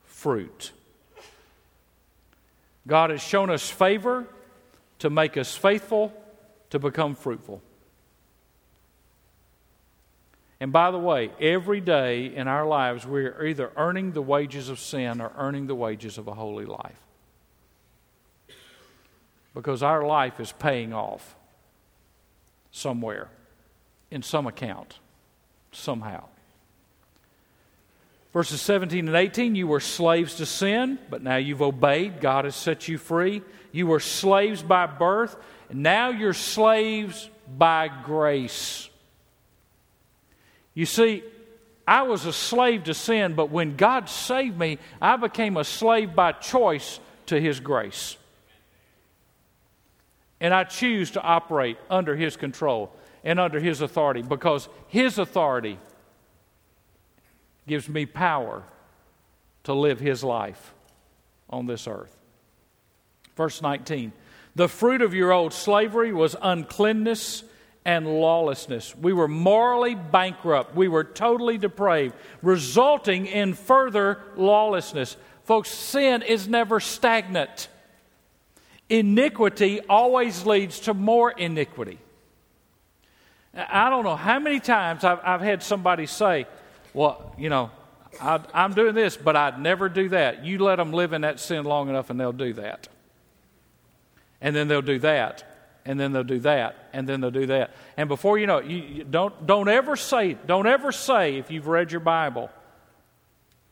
fruit. 0.05 0.73
God 2.87 3.11
has 3.11 3.23
shown 3.23 3.51
us 3.51 3.69
favor 3.69 4.27
to 5.01 5.11
make 5.11 5.37
us 5.37 5.55
faithful 5.55 6.13
to 6.71 6.79
become 6.79 7.15
fruitful. 7.15 7.63
And 10.63 10.73
by 10.73 10.93
the 10.93 10.99
way, 10.99 11.33
every 11.41 11.81
day 11.81 12.27
in 12.27 12.47
our 12.47 12.65
lives, 12.65 13.05
we're 13.05 13.47
either 13.47 13.73
earning 13.77 14.13
the 14.13 14.23
wages 14.23 14.69
of 14.69 14.79
sin 14.79 15.21
or 15.21 15.33
earning 15.37 15.67
the 15.67 15.75
wages 15.75 16.19
of 16.19 16.29
a 16.29 16.35
holy 16.35 16.67
life. 16.67 17.01
Because 19.55 19.83
our 19.83 20.07
life 20.07 20.39
is 20.39 20.53
paying 20.53 20.93
off 20.93 21.35
somewhere, 22.71 23.29
in 24.13 24.23
some 24.23 24.47
account, 24.47 25.01
somehow. 25.73 26.27
Verses 28.33 28.61
17 28.61 29.09
and 29.09 29.17
18 29.17 29.57
you 29.57 29.67
were 29.67 29.81
slaves 29.81 30.37
to 30.37 30.47
sin, 30.47 30.97
but 31.11 31.25
now 31.25 31.39
you've 31.39 31.61
obeyed. 31.61 32.21
God 32.21 32.45
has 32.45 32.55
set 32.55 32.87
you 32.87 32.99
free. 32.99 33.43
You 33.73 33.89
were 33.89 33.99
slaves 33.99 34.63
by 34.63 34.87
birth, 34.87 35.35
and 35.71 35.83
now 35.83 36.11
you're 36.11 36.33
slaves 36.33 37.29
by 37.59 37.91
grace. 38.05 38.89
You 40.75 40.87
see, 40.87 41.23
I 41.87 42.03
was 42.03 42.25
a 42.27 42.33
slave 42.33 42.85
to 42.85 42.95
sin, 42.95 43.35
but 43.35 43.51
when 43.51 43.77
God 43.77 44.09
saved 44.09 44.59
me, 44.59 44.79
I 45.01 45.17
became 45.17 45.57
a 45.57 45.65
slave 45.65 46.15
by 46.15 46.33
choice 46.33 47.01
to 47.27 47.41
His 47.41 47.61
grace. 47.61 48.17
And 50.41 50.53
I 50.53 50.65
choose 50.65 51.13
to 51.13 51.23
operate 51.23 51.79
under 51.91 52.17
His 52.17 52.37
control 52.37 52.95
and 53.25 53.39
under 53.39 53.61
His 53.61 53.81
authority 53.81 54.23
because 54.23 54.69
His 54.89 55.19
authority 55.19 55.79
gives 57.67 57.89
me 57.89 58.07
power 58.07 58.65
to 59.65 59.75
live 59.75 60.01
his 60.01 60.25
life 60.25 60.75
on 61.49 61.67
this 61.67 61.87
earth. 61.87 62.17
Verse 63.37 63.63
19 63.63 64.13
The 64.55 64.69
fruit 64.69 65.03
of 65.03 65.15
your 65.15 65.33
old 65.33 65.53
slavery 65.53 66.13
was 66.13 66.37
uncleanness 66.41 67.45
and 67.85 68.07
lawlessness. 68.07 68.95
We 68.97 69.13
were 69.13 69.29
morally 69.29 69.95
bankrupt. 69.95 70.75
We 70.75 70.89
were 70.89 71.05
totally 71.05 71.59
depraved, 71.59 72.15
resulting 72.43 73.27
in 73.27 73.55
further 73.55 74.21
lawlessness. 74.37 75.17
Folks, 75.45 75.71
sin 75.71 76.23
is 76.23 76.47
never 76.47 76.79
stagnant. 76.79 77.69
Iniquity 78.89 79.81
always 79.89 80.47
leads 80.47 80.81
to 80.81 80.95
more 80.95 81.31
iniquity. 81.31 81.99
I 83.55 83.91
don't 83.91 84.05
know 84.05 84.17
how 84.17 84.39
many 84.39 84.61
times 84.61 85.05
I've, 85.05 85.21
I've 85.23 85.41
had 85.41 85.63
somebody 85.63 86.07
say, 86.07 86.47
well, 86.95 87.35
you 87.37 87.49
know, 87.49 87.71
I, 88.21 88.41
am 88.55 88.75
doing 88.75 88.95
this, 88.95 89.17
but 89.17 89.37
I'd 89.37 89.59
never 89.59 89.89
do 89.89 90.09
that. 90.11 90.45
You 90.45 90.59
let 90.59 90.77
them 90.77 90.93
live 90.93 91.13
in 91.13 91.23
that 91.23 91.41
sin 91.41 91.65
long 91.65 91.89
enough, 91.89 92.11
and 92.11 92.19
they'll 92.19 92.33
do 92.33 92.53
that. 92.55 92.89
And 94.41 94.55
then 94.55 94.69
they'll 94.69 94.83
do 94.83 94.99
that, 95.01 95.52
and 95.85 95.99
then 95.99 96.13
they'll 96.13 96.25
do 96.25 96.41
that, 96.41 96.89
and 96.93 97.09
then 97.09 97.21
they'll 97.21 97.31
do 97.31 97.47
that. 97.47 97.73
And 97.97 98.09
before 98.09 98.39
you 98.39 98.47
know 98.47 98.59
it, 98.59 98.67
you, 98.67 98.79
you 98.79 99.05
don't 99.05 99.47
don't 99.47 99.69
ever 99.69 99.97
say 99.97 100.35
don't 100.47 100.67
ever 100.67 100.93
say 100.93 101.37
if 101.37 101.51
you've 101.51 101.67
read 101.67 101.91
your 101.91 102.01
Bible. 102.01 102.51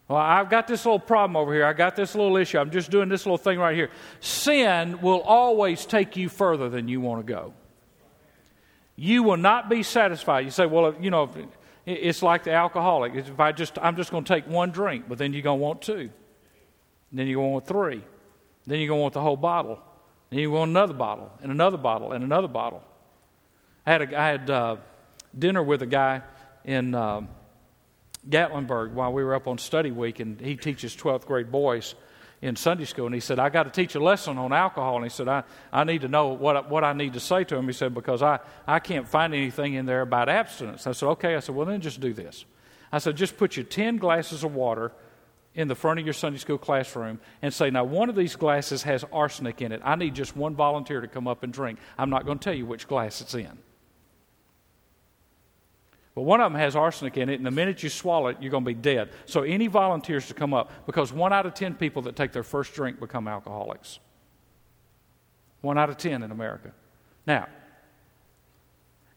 Well, 0.08 0.18
I've 0.18 0.50
got 0.50 0.66
this 0.66 0.84
little 0.84 0.98
problem 0.98 1.36
over 1.36 1.54
here. 1.54 1.64
I 1.64 1.72
got 1.72 1.94
this 1.94 2.16
little 2.16 2.36
issue. 2.36 2.58
I'm 2.58 2.72
just 2.72 2.90
doing 2.90 3.08
this 3.08 3.24
little 3.26 3.38
thing 3.38 3.60
right 3.60 3.76
here. 3.76 3.90
Sin 4.18 5.00
will 5.00 5.20
always 5.20 5.86
take 5.86 6.16
you 6.16 6.28
further 6.28 6.68
than 6.68 6.88
you 6.88 7.00
want 7.00 7.24
to 7.24 7.32
go. 7.32 7.54
You 8.96 9.22
will 9.22 9.36
not 9.36 9.70
be 9.70 9.84
satisfied. 9.84 10.44
You 10.44 10.50
say, 10.50 10.66
well, 10.66 10.96
you 11.00 11.10
know, 11.10 11.30
it's 11.86 12.24
like 12.24 12.42
the 12.42 12.52
alcoholic. 12.52 13.14
If 13.14 13.38
I 13.38 13.52
just, 13.52 13.78
I'm 13.80 13.94
just 13.94 14.10
going 14.10 14.24
to 14.24 14.34
take 14.34 14.48
one 14.48 14.72
drink, 14.72 15.04
but 15.08 15.16
then 15.16 15.32
you're 15.32 15.42
going 15.42 15.60
to 15.60 15.64
want 15.64 15.80
two. 15.80 16.10
Then 17.12 17.28
you're 17.28 17.36
going 17.36 17.48
to 17.48 17.52
want 17.52 17.66
three. 17.68 18.02
Then 18.66 18.80
you're 18.80 18.88
going 18.88 18.98
to 18.98 19.02
want 19.02 19.14
the 19.14 19.20
whole 19.20 19.36
bottle. 19.36 19.80
Then 20.30 20.38
you 20.38 20.50
want 20.50 20.70
another 20.70 20.94
bottle, 20.94 21.30
and 21.42 21.50
another 21.50 21.76
bottle, 21.76 22.12
and 22.12 22.24
another 22.24 22.48
bottle. 22.48 22.82
I 23.84 23.92
had, 23.92 24.02
a, 24.02 24.20
I 24.20 24.26
had 24.28 24.50
uh, 24.50 24.76
dinner 25.36 25.62
with 25.62 25.82
a 25.82 25.86
guy 25.86 26.22
in 26.64 26.94
uh, 26.94 27.22
Gatlinburg 28.28 28.92
while 28.92 29.12
we 29.12 29.24
were 29.24 29.34
up 29.34 29.48
on 29.48 29.58
study 29.58 29.90
week, 29.90 30.20
and 30.20 30.40
he 30.40 30.56
teaches 30.56 30.94
12th 30.94 31.26
grade 31.26 31.50
boys 31.50 31.94
in 32.42 32.56
Sunday 32.56 32.84
school, 32.84 33.06
and 33.06 33.14
he 33.14 33.20
said, 33.20 33.38
I 33.38 33.50
got 33.50 33.64
to 33.64 33.70
teach 33.70 33.94
a 33.94 34.00
lesson 34.00 34.38
on 34.38 34.52
alcohol. 34.52 34.96
And 34.96 35.04
he 35.04 35.10
said, 35.10 35.28
I, 35.28 35.42
I 35.72 35.84
need 35.84 36.02
to 36.02 36.08
know 36.08 36.28
what, 36.28 36.70
what 36.70 36.84
I 36.84 36.92
need 36.94 37.12
to 37.12 37.20
say 37.20 37.44
to 37.44 37.56
him. 37.56 37.66
He 37.66 37.72
said, 37.72 37.92
because 37.92 38.22
I, 38.22 38.38
I 38.66 38.78
can't 38.78 39.06
find 39.06 39.34
anything 39.34 39.74
in 39.74 39.84
there 39.84 40.00
about 40.00 40.28
abstinence. 40.28 40.86
I 40.86 40.92
said, 40.92 41.08
okay. 41.08 41.34
I 41.34 41.40
said, 41.40 41.54
well, 41.54 41.66
then 41.66 41.80
just 41.80 42.00
do 42.00 42.14
this. 42.14 42.46
I 42.92 42.98
said, 42.98 43.16
just 43.16 43.36
put 43.36 43.56
your 43.56 43.64
10 43.64 43.98
glasses 43.98 44.42
of 44.42 44.54
water 44.54 44.92
in 45.54 45.68
the 45.68 45.74
front 45.74 45.98
of 45.98 46.06
your 46.06 46.12
Sunday 46.12 46.38
school 46.38 46.58
classroom 46.58 47.20
and 47.42 47.52
say, 47.52 47.70
now 47.70 47.84
one 47.84 48.08
of 48.08 48.14
these 48.14 48.36
glasses 48.36 48.84
has 48.84 49.04
arsenic 49.12 49.60
in 49.60 49.72
it. 49.72 49.80
I 49.84 49.96
need 49.96 50.14
just 50.14 50.36
one 50.36 50.54
volunteer 50.54 51.00
to 51.00 51.08
come 51.08 51.26
up 51.26 51.42
and 51.42 51.52
drink. 51.52 51.78
I'm 51.98 52.10
not 52.10 52.24
going 52.24 52.38
to 52.38 52.44
tell 52.44 52.54
you 52.54 52.66
which 52.66 52.86
glass 52.86 53.20
it's 53.20 53.34
in. 53.34 53.58
But 56.14 56.22
one 56.22 56.40
of 56.40 56.52
them 56.52 56.60
has 56.60 56.74
arsenic 56.76 57.16
in 57.16 57.28
it, 57.28 57.34
and 57.34 57.46
the 57.46 57.50
minute 57.50 57.82
you 57.82 57.88
swallow 57.88 58.28
it, 58.28 58.38
you're 58.40 58.50
going 58.50 58.64
to 58.64 58.68
be 58.68 58.74
dead. 58.74 59.10
So, 59.26 59.42
any 59.42 59.68
volunteers 59.68 60.26
to 60.26 60.34
come 60.34 60.52
up, 60.52 60.70
because 60.84 61.12
one 61.12 61.32
out 61.32 61.46
of 61.46 61.54
10 61.54 61.74
people 61.74 62.02
that 62.02 62.16
take 62.16 62.32
their 62.32 62.42
first 62.42 62.74
drink 62.74 62.98
become 62.98 63.28
alcoholics. 63.28 64.00
One 65.60 65.78
out 65.78 65.88
of 65.88 65.98
10 65.98 66.22
in 66.22 66.30
America. 66.30 66.72
Now, 67.26 67.46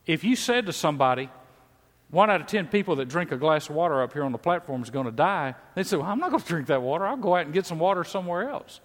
if 0.06 0.24
you 0.24 0.36
said 0.36 0.68
to 0.68 0.74
somebody, 0.74 1.30
one 2.14 2.30
out 2.30 2.42
of 2.42 2.46
10 2.46 2.68
people 2.68 2.98
that 2.98 3.08
drink 3.10 3.32
a 3.32 3.38
glass 3.38 3.70
of 3.70 3.76
water 3.76 4.04
up 4.04 4.14
here 4.14 4.24
on 4.24 4.32
the 4.32 4.38
platform 4.38 4.84
is 4.84 4.92
going 4.92 5.08
to 5.08 5.12
die, 5.12 5.56
they 5.74 5.82
say, 5.82 5.98
Well, 5.98 6.06
I'm 6.06 6.20
not 6.20 6.30
going 6.30 6.44
to 6.44 6.48
drink 6.48 6.68
that 6.68 6.84
water. 6.84 7.08
I'll 7.08 7.18
go 7.18 7.36
out 7.36 7.46
and 7.46 7.54
get 7.54 7.66
some 7.66 7.80
water 7.80 8.04
somewhere 8.04 8.52
else. 8.52 8.82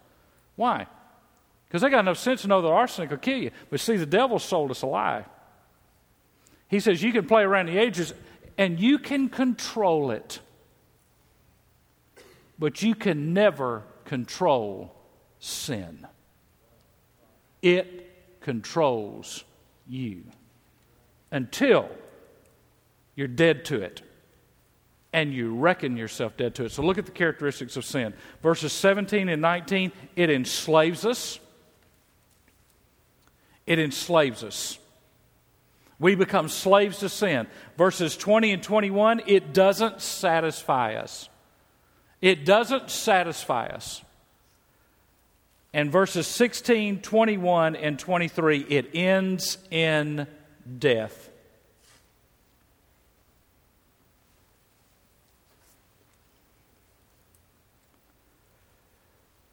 Why? 0.55 0.87
Because 1.67 1.83
they 1.83 1.91
got 1.91 1.99
enough 1.99 2.17
sense 2.17 2.41
to 2.41 2.47
know 2.47 2.63
that 2.63 2.67
arsenic 2.67 3.11
will 3.11 3.17
kill 3.17 3.37
you. 3.37 3.51
But 3.69 3.81
see, 3.81 3.97
the 3.97 4.07
devil 4.07 4.39
sold 4.39 4.71
us 4.71 4.81
a 4.81 4.87
lie. 4.87 5.25
He 6.69 6.79
says 6.79 7.03
you 7.03 7.11
can 7.11 7.27
play 7.27 7.43
around 7.43 7.67
the 7.67 7.77
ages 7.77 8.15
and 8.57 8.79
you 8.79 8.97
can 8.97 9.29
control 9.29 10.09
it, 10.09 10.39
but 12.57 12.81
you 12.81 12.95
can 12.95 13.35
never 13.35 13.83
control 14.05 14.95
sin. 15.37 16.07
It 17.61 18.41
controls 18.41 19.43
you 19.87 20.23
until 21.31 21.89
you're 23.19 23.27
dead 23.27 23.65
to 23.65 23.81
it 23.81 24.01
and 25.11 25.33
you 25.33 25.53
reckon 25.53 25.97
yourself 25.97 26.37
dead 26.37 26.55
to 26.55 26.63
it. 26.63 26.71
So 26.71 26.81
look 26.83 26.97
at 26.97 27.05
the 27.05 27.11
characteristics 27.11 27.75
of 27.75 27.83
sin. 27.83 28.13
Verses 28.41 28.71
17 28.71 29.27
and 29.27 29.41
19 29.41 29.91
it 30.15 30.29
enslaves 30.29 31.05
us. 31.05 31.37
It 33.67 33.77
enslaves 33.77 34.41
us. 34.41 34.79
We 35.99 36.15
become 36.15 36.47
slaves 36.47 36.99
to 36.99 37.09
sin. 37.09 37.47
Verses 37.77 38.15
20 38.15 38.53
and 38.53 38.63
21, 38.63 39.23
it 39.27 39.53
doesn't 39.53 40.01
satisfy 40.01 40.93
us. 40.95 41.27
It 42.21 42.45
doesn't 42.45 42.89
satisfy 42.89 43.67
us. 43.67 44.01
And 45.73 45.91
verses 45.91 46.25
16, 46.25 47.01
21, 47.01 47.75
and 47.75 47.99
23, 47.99 48.59
it 48.69 48.91
ends 48.95 49.57
in 49.69 50.25
death. 50.77 51.28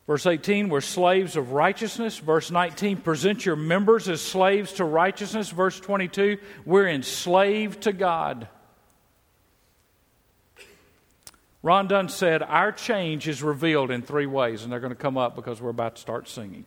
Verse 0.07 0.25
18, 0.25 0.69
we're 0.69 0.81
slaves 0.81 1.37
of 1.37 1.51
righteousness. 1.51 2.19
Verse 2.19 2.51
19, 2.51 2.99
present 2.99 3.45
your 3.45 3.57
members 3.57 4.09
as 4.09 4.21
slaves 4.21 4.75
to 4.75 4.85
righteousness. 4.85 5.51
Verse 5.51 5.81
22, 5.81 6.39
we're 6.65 6.89
enslaved 6.89 7.83
to 7.83 7.93
God. 7.93 8.49
Ron 11.63 11.89
Dunn 11.89 12.09
said, 12.09 12.45
Our 12.45 12.71
change 12.71 13.27
is 13.27 13.43
revealed 13.43 13.91
in 13.91 14.03
three 14.03 14.27
ways, 14.27 14.63
and 14.63 14.71
they're 14.71 14.79
going 14.79 14.93
to 14.93 14.95
come 14.95 15.19
up 15.19 15.35
because 15.35 15.61
we're 15.61 15.71
about 15.71 15.97
to 15.97 16.03
start 16.03 16.29
singing. 16.29 16.65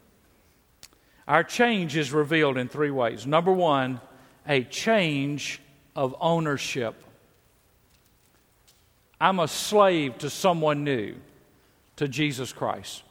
Our 1.25 1.45
change 1.45 1.95
is 1.95 2.11
revealed 2.11 2.57
in 2.57 2.67
three 2.67 2.91
ways. 2.91 3.25
Number 3.25 3.53
one, 3.53 4.01
a 4.45 4.63
change 4.63 5.61
of 5.95 6.13
ownership. 6.19 7.01
I'm 9.21 9.39
a 9.39 9.47
slave 9.47 10.17
to 10.17 10.29
someone 10.29 10.83
new, 10.83 11.15
to 11.95 12.09
Jesus 12.09 12.51
Christ. 12.51 13.03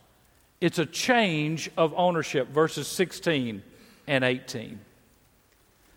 It's 0.61 0.78
a 0.78 0.86
change 0.86 1.70
of 1.76 1.94
ownership, 1.96 2.48
verses 2.48 2.88
16 2.88 3.62
and 4.06 4.24
18. 4.24 4.80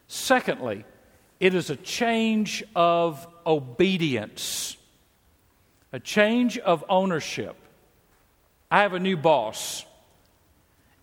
Secondly, 0.07 0.85
it 1.39 1.55
is 1.55 1.69
a 1.69 1.75
change 1.75 2.63
of 2.75 3.25
obedience, 3.45 4.77
a 5.91 5.99
change 5.99 6.57
of 6.59 6.83
ownership. 6.89 7.55
I 8.69 8.81
have 8.81 8.93
a 8.93 8.99
new 8.99 9.17
boss. 9.17 9.85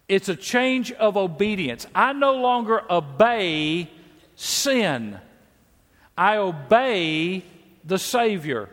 It's 0.09 0.29
a 0.29 0.37
change 0.37 0.93
of 0.93 1.17
obedience. 1.17 1.87
I 1.95 2.13
no 2.13 2.35
longer 2.37 2.83
obey 2.91 3.91
sin, 4.37 5.19
I 6.17 6.37
obey 6.37 7.45
the 7.85 7.99
Savior. 7.99 8.69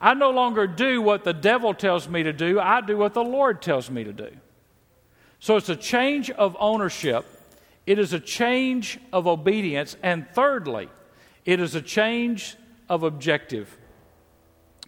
I 0.00 0.14
no 0.14 0.30
longer 0.30 0.66
do 0.66 1.00
what 1.00 1.24
the 1.24 1.32
devil 1.32 1.74
tells 1.74 2.08
me 2.08 2.22
to 2.24 2.32
do, 2.32 2.60
I 2.60 2.80
do 2.80 2.96
what 2.96 3.14
the 3.14 3.24
Lord 3.24 3.62
tells 3.62 3.90
me 3.90 4.04
to 4.04 4.12
do. 4.12 4.30
So 5.40 5.56
it's 5.56 5.68
a 5.68 5.76
change 5.76 6.30
of 6.30 6.56
ownership, 6.58 7.26
it 7.86 7.98
is 7.98 8.12
a 8.12 8.20
change 8.20 8.98
of 9.12 9.26
obedience. 9.26 9.96
And 10.02 10.26
thirdly, 10.30 10.88
it 11.44 11.60
is 11.60 11.74
a 11.74 11.82
change 11.82 12.56
of 12.88 13.02
objective. 13.02 13.76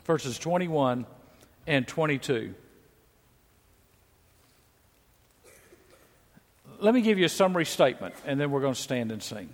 Verses 0.04 0.38
21 0.38 1.04
and 1.66 1.86
22. 1.86 2.54
Let 6.78 6.94
me 6.94 7.00
give 7.00 7.18
you 7.18 7.24
a 7.24 7.30
summary 7.30 7.64
statement, 7.64 8.14
and 8.24 8.40
then 8.40 8.50
we're 8.50 8.60
going 8.60 8.74
to 8.74 8.80
stand 8.80 9.10
and 9.10 9.22
sing. 9.22 9.48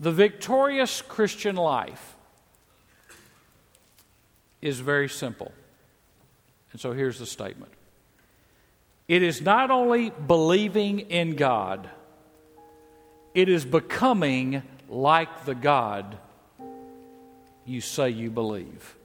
The 0.00 0.12
victorious 0.12 1.02
Christian 1.02 1.56
life 1.56 2.13
is 4.64 4.80
very 4.80 5.08
simple. 5.08 5.52
And 6.72 6.80
so 6.80 6.92
here's 6.92 7.18
the 7.18 7.26
statement 7.26 7.70
it 9.06 9.22
is 9.22 9.42
not 9.42 9.70
only 9.70 10.10
believing 10.10 11.00
in 11.00 11.36
God, 11.36 11.88
it 13.34 13.48
is 13.48 13.64
becoming 13.64 14.62
like 14.88 15.44
the 15.44 15.54
God 15.54 16.16
you 17.66 17.80
say 17.80 18.10
you 18.10 18.30
believe. 18.30 18.96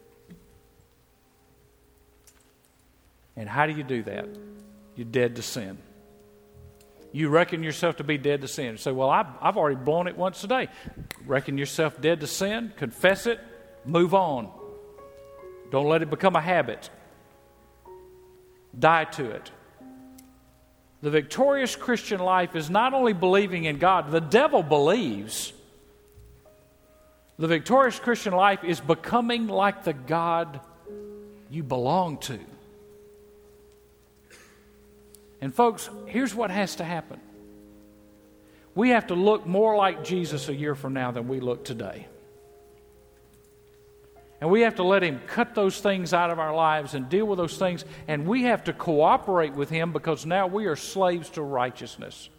And 3.35 3.47
how 3.47 3.65
do 3.65 3.73
you 3.73 3.83
do 3.83 4.03
that? 4.03 4.27
You're 4.95 5.05
dead 5.05 5.35
to 5.35 5.41
sin. 5.41 5.77
You 7.11 7.29
reckon 7.29 7.63
yourself 7.63 7.97
to 7.97 8.03
be 8.03 8.17
dead 8.17 8.41
to 8.41 8.47
sin. 8.47 8.71
You 8.71 8.77
say, 8.77 8.91
Well, 8.91 9.09
I've, 9.09 9.27
I've 9.41 9.57
already 9.57 9.77
blown 9.77 10.07
it 10.07 10.17
once 10.17 10.41
today. 10.41 10.69
Reckon 11.25 11.57
yourself 11.57 11.99
dead 11.99 12.21
to 12.21 12.27
sin, 12.27 12.71
confess 12.77 13.25
it, 13.25 13.39
move 13.85 14.13
on. 14.13 14.51
Don't 15.71 15.87
let 15.87 16.01
it 16.01 16.09
become 16.09 16.35
a 16.35 16.41
habit. 16.41 16.89
Die 18.77 19.03
to 19.05 19.31
it. 19.31 19.51
The 21.01 21.09
victorious 21.09 21.75
Christian 21.75 22.19
life 22.19 22.55
is 22.55 22.69
not 22.69 22.93
only 22.93 23.13
believing 23.13 23.65
in 23.65 23.77
God, 23.77 24.11
the 24.11 24.19
devil 24.19 24.63
believes. 24.63 25.53
The 27.37 27.47
victorious 27.47 27.99
Christian 27.99 28.33
life 28.33 28.63
is 28.63 28.81
becoming 28.81 29.47
like 29.47 29.85
the 29.85 29.93
God 29.93 30.59
you 31.49 31.63
belong 31.63 32.17
to. 32.19 32.39
And, 35.41 35.55
folks, 35.55 35.89
here's 36.05 36.35
what 36.35 36.51
has 36.51 36.75
to 36.75 36.83
happen 36.83 37.19
we 38.75 38.89
have 38.89 39.07
to 39.07 39.15
look 39.15 39.45
more 39.45 39.75
like 39.75 40.03
Jesus 40.03 40.47
a 40.47 40.53
year 40.53 40.75
from 40.75 40.93
now 40.93 41.11
than 41.11 41.27
we 41.27 41.39
look 41.39 41.65
today. 41.65 42.07
And 44.41 44.49
we 44.49 44.61
have 44.61 44.75
to 44.75 44.83
let 44.83 45.03
Him 45.03 45.19
cut 45.27 45.53
those 45.53 45.79
things 45.79 46.13
out 46.13 46.29
of 46.29 46.39
our 46.39 46.55
lives 46.55 46.93
and 46.93 47.09
deal 47.09 47.25
with 47.25 47.37
those 47.37 47.57
things. 47.57 47.83
And 48.07 48.25
we 48.25 48.43
have 48.43 48.63
to 48.65 48.73
cooperate 48.73 49.53
with 49.53 49.69
Him 49.69 49.91
because 49.91 50.25
now 50.25 50.47
we 50.47 50.65
are 50.67 50.77
slaves 50.77 51.29
to 51.31 51.41
righteousness. 51.41 52.29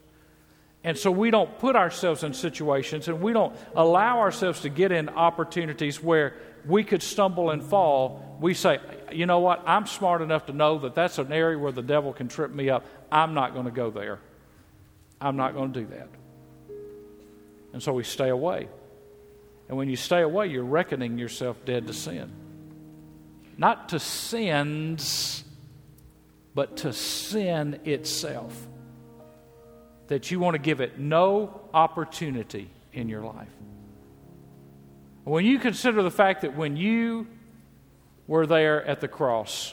And 0.83 0.97
so 0.97 1.11
we 1.11 1.31
don't 1.31 1.59
put 1.59 1.77
ourselves 1.77 2.25
in 2.25 2.33
situations 2.33 3.09
and 3.09 3.21
we 3.21 3.35
don't 3.35 3.55
allow 3.75 4.21
ourselves 4.21 4.61
to 4.61 4.71
get 4.71 4.93
in 4.93 5.11
opportunities 5.11 6.03
where 6.03 6.37
we 6.67 6.85
could 6.85 7.03
stumble 7.03 7.51
and 7.51 7.63
fall. 7.63 8.39
We 8.41 8.55
say, 8.55 8.79
you 9.13 9.27
know 9.27 9.41
what? 9.41 9.63
I'm 9.67 9.87
smart 9.87 10.23
enough 10.23 10.47
to 10.47 10.55
know 10.55 10.79
that 10.79 10.95
that's 10.95 11.19
an 11.19 11.33
area 11.33 11.59
where 11.59 11.73
the 11.73 11.83
devil 11.83 12.15
can 12.15 12.29
trip 12.29 12.51
me 12.51 12.71
up. 12.71 12.87
I'm 13.13 13.35
not 13.35 13.53
going 13.53 13.67
to 13.67 13.71
go 13.71 13.91
there. 13.91 14.21
I'm 15.21 15.37
not 15.37 15.53
going 15.53 15.73
to 15.75 15.81
do 15.81 15.87
that. 15.89 16.09
And 17.75 17.83
so 17.83 17.93
we 17.93 18.05
stay 18.05 18.31
away. 18.31 18.69
And 19.71 19.79
when 19.79 19.89
you 19.89 19.95
stay 19.95 20.21
away, 20.21 20.49
you're 20.49 20.65
reckoning 20.65 21.17
yourself 21.17 21.65
dead 21.65 21.87
to 21.87 21.93
sin. 21.93 22.29
Not 23.57 23.91
to 23.91 24.01
sins, 24.01 25.45
but 26.57 26.79
to 26.79 26.93
sin 26.93 27.79
itself. 27.85 28.67
That 30.09 30.29
you 30.33 30.41
want 30.41 30.55
to 30.55 30.59
give 30.59 30.81
it 30.81 30.99
no 30.99 31.61
opportunity 31.73 32.69
in 32.93 33.09
your 33.09 33.23
life. 33.23 33.47
When 35.23 35.45
you 35.45 35.61
consider 35.61 36.03
the 36.03 36.11
fact 36.11 36.41
that 36.41 36.57
when 36.57 36.77
you 36.77 37.29
were 38.27 38.47
there 38.47 38.85
at 38.85 39.01
the 39.01 39.07
cross, 39.07 39.73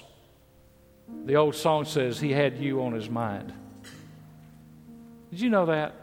the 1.25 1.37
old 1.37 1.55
song 1.55 1.85
says, 1.85 2.19
He 2.19 2.31
had 2.33 2.59
you 2.59 2.83
on 2.83 2.93
His 2.93 3.09
mind. 3.09 3.51
Did 5.31 5.41
you 5.41 5.49
know 5.49 5.65
that? 5.65 5.95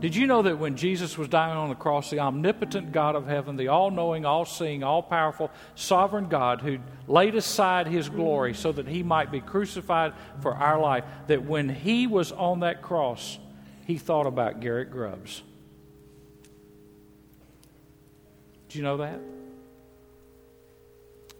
Did 0.00 0.16
you 0.16 0.26
know 0.26 0.42
that 0.42 0.58
when 0.58 0.76
Jesus 0.76 1.16
was 1.16 1.28
dying 1.28 1.56
on 1.56 1.68
the 1.68 1.76
cross, 1.76 2.10
the 2.10 2.18
omnipotent 2.18 2.90
God 2.90 3.14
of 3.14 3.28
heaven, 3.28 3.56
the 3.56 3.68
all 3.68 3.90
knowing, 3.90 4.26
all 4.26 4.44
seeing, 4.44 4.82
all 4.82 5.02
powerful, 5.02 5.50
sovereign 5.76 6.28
God 6.28 6.60
who 6.60 6.78
laid 7.06 7.36
aside 7.36 7.86
his 7.86 8.08
glory 8.08 8.52
so 8.52 8.72
that 8.72 8.88
he 8.88 9.04
might 9.04 9.30
be 9.30 9.40
crucified 9.40 10.12
for 10.40 10.54
our 10.54 10.80
life, 10.80 11.04
that 11.28 11.44
when 11.44 11.68
he 11.68 12.08
was 12.08 12.32
on 12.32 12.60
that 12.60 12.82
cross, 12.82 13.38
he 13.86 13.96
thought 13.96 14.26
about 14.26 14.58
Garrett 14.60 14.90
Grubbs? 14.90 15.42
Did 18.68 18.78
you 18.78 18.82
know 18.82 18.96
that? 18.96 19.20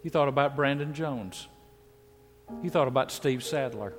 He 0.02 0.08
thought 0.08 0.28
about 0.28 0.54
Brandon 0.54 0.94
Jones. 0.94 1.48
He 2.62 2.68
thought 2.68 2.88
about 2.88 3.10
Steve 3.10 3.42
Sadler. 3.42 3.94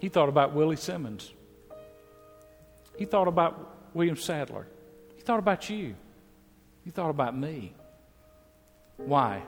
He 0.00 0.08
thought 0.08 0.28
about 0.28 0.54
Willie 0.54 0.76
Simmons. 0.76 1.32
He 2.98 3.04
thought 3.04 3.28
about 3.28 3.94
William 3.94 4.16
Sadler. 4.16 4.66
He 5.16 5.22
thought 5.22 5.38
about 5.38 5.68
you. 5.70 5.94
He 6.84 6.90
thought 6.90 7.10
about 7.10 7.36
me. 7.36 7.74
Why? 8.96 9.42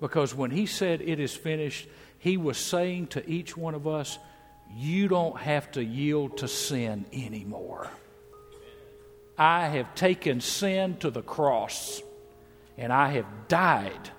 Because 0.00 0.34
when 0.34 0.50
he 0.50 0.66
said 0.66 1.00
it 1.00 1.18
is 1.18 1.34
finished, 1.34 1.88
he 2.18 2.36
was 2.36 2.58
saying 2.58 3.08
to 3.08 3.28
each 3.28 3.56
one 3.56 3.74
of 3.74 3.86
us, 3.86 4.18
You 4.74 5.08
don't 5.08 5.38
have 5.38 5.70
to 5.72 5.84
yield 5.84 6.38
to 6.38 6.48
sin 6.48 7.06
anymore. 7.12 7.90
I 9.38 9.68
have 9.68 9.94
taken 9.94 10.40
sin 10.40 10.96
to 10.98 11.10
the 11.10 11.22
cross 11.22 12.02
and 12.78 12.92
I 12.92 13.10
have 13.10 13.48
died 13.48 14.10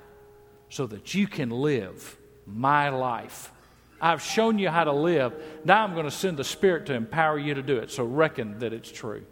so 0.70 0.88
that 0.88 1.14
you 1.14 1.28
can 1.28 1.50
live 1.50 2.18
my 2.46 2.90
life 2.90 3.52
I've 4.00 4.22
shown 4.22 4.60
you 4.60 4.70
how 4.70 4.84
to 4.84 4.92
live. 4.92 5.34
Now 5.66 5.84
I'm 5.84 5.94
going 5.94 6.06
to 6.06 6.12
send 6.12 6.38
the 6.38 6.44
Spirit 6.44 6.86
to 6.88 6.94
empower 6.94 7.38
you 7.38 7.56
to 7.56 7.64
do 7.64 7.78
it. 7.78 7.92
So 7.92 8.04
reckon 8.04 8.60
that 8.60 8.74
it's 8.74 8.92
true. 8.92 9.26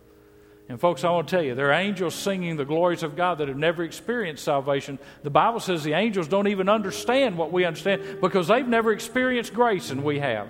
And, 0.67 0.79
folks, 0.79 1.03
I 1.03 1.11
want 1.11 1.27
to 1.27 1.35
tell 1.35 1.43
you, 1.43 1.53
there 1.53 1.69
are 1.69 1.73
angels 1.73 2.15
singing 2.15 2.57
the 2.57 2.65
glories 2.65 3.03
of 3.03 3.15
God 3.15 3.37
that 3.37 3.47
have 3.47 3.57
never 3.57 3.83
experienced 3.83 4.43
salvation. 4.43 4.97
The 5.21 5.29
Bible 5.29 5.59
says 5.59 5.83
the 5.83 5.93
angels 5.93 6.27
don't 6.27 6.47
even 6.47 6.69
understand 6.69 7.37
what 7.37 7.51
we 7.51 7.65
understand 7.65 8.19
because 8.19 8.47
they've 8.47 8.67
never 8.67 8.91
experienced 8.91 9.53
grace, 9.53 9.91
and 9.91 10.03
we 10.03 10.17
have. 10.17 10.47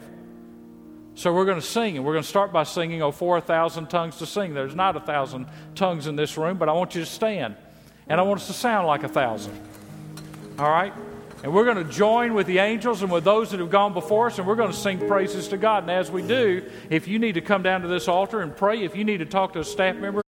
So 1.15 1.33
we're 1.33 1.45
going 1.45 1.59
to 1.59 1.65
sing, 1.65 1.97
and 1.97 2.05
we're 2.05 2.13
going 2.13 2.23
to 2.23 2.29
start 2.29 2.53
by 2.53 2.63
singing, 2.63 3.01
Oh, 3.01 3.11
for 3.11 3.37
a 3.37 3.41
thousand 3.41 3.89
tongues 3.89 4.17
to 4.19 4.25
sing. 4.25 4.53
There's 4.53 4.75
not 4.75 4.95
a 4.95 5.01
thousand 5.01 5.47
tongues 5.75 6.07
in 6.07 6.15
this 6.15 6.37
room, 6.37 6.57
but 6.57 6.69
I 6.69 6.71
want 6.71 6.95
you 6.95 7.01
to 7.01 7.09
stand. 7.09 7.57
And 8.07 8.19
I 8.19 8.23
want 8.23 8.39
us 8.39 8.47
to 8.47 8.53
sound 8.53 8.87
like 8.87 9.03
a 9.03 9.09
thousand. 9.09 9.59
All 10.57 10.69
right? 10.69 10.93
And 11.43 11.53
we're 11.53 11.65
going 11.65 11.77
to 11.77 11.91
join 11.91 12.33
with 12.33 12.47
the 12.47 12.59
angels 12.59 13.01
and 13.01 13.11
with 13.11 13.23
those 13.23 13.51
that 13.51 13.59
have 13.59 13.69
gone 13.69 13.93
before 13.93 14.27
us, 14.27 14.39
and 14.39 14.47
we're 14.47 14.55
going 14.55 14.71
to 14.71 14.77
sing 14.77 15.07
praises 15.07 15.47
to 15.49 15.57
God. 15.57 15.83
And 15.83 15.91
as 15.91 16.09
we 16.09 16.21
do, 16.21 16.69
if 16.89 17.07
you 17.07 17.19
need 17.19 17.33
to 17.33 17.41
come 17.41 17.61
down 17.61 17.81
to 17.81 17.87
this 17.87 18.07
altar 18.07 18.41
and 18.41 18.55
pray, 18.55 18.83
if 18.83 18.95
you 18.95 19.03
need 19.03 19.17
to 19.17 19.25
talk 19.25 19.53
to 19.53 19.59
a 19.59 19.63
staff 19.63 19.95
member, 19.95 20.24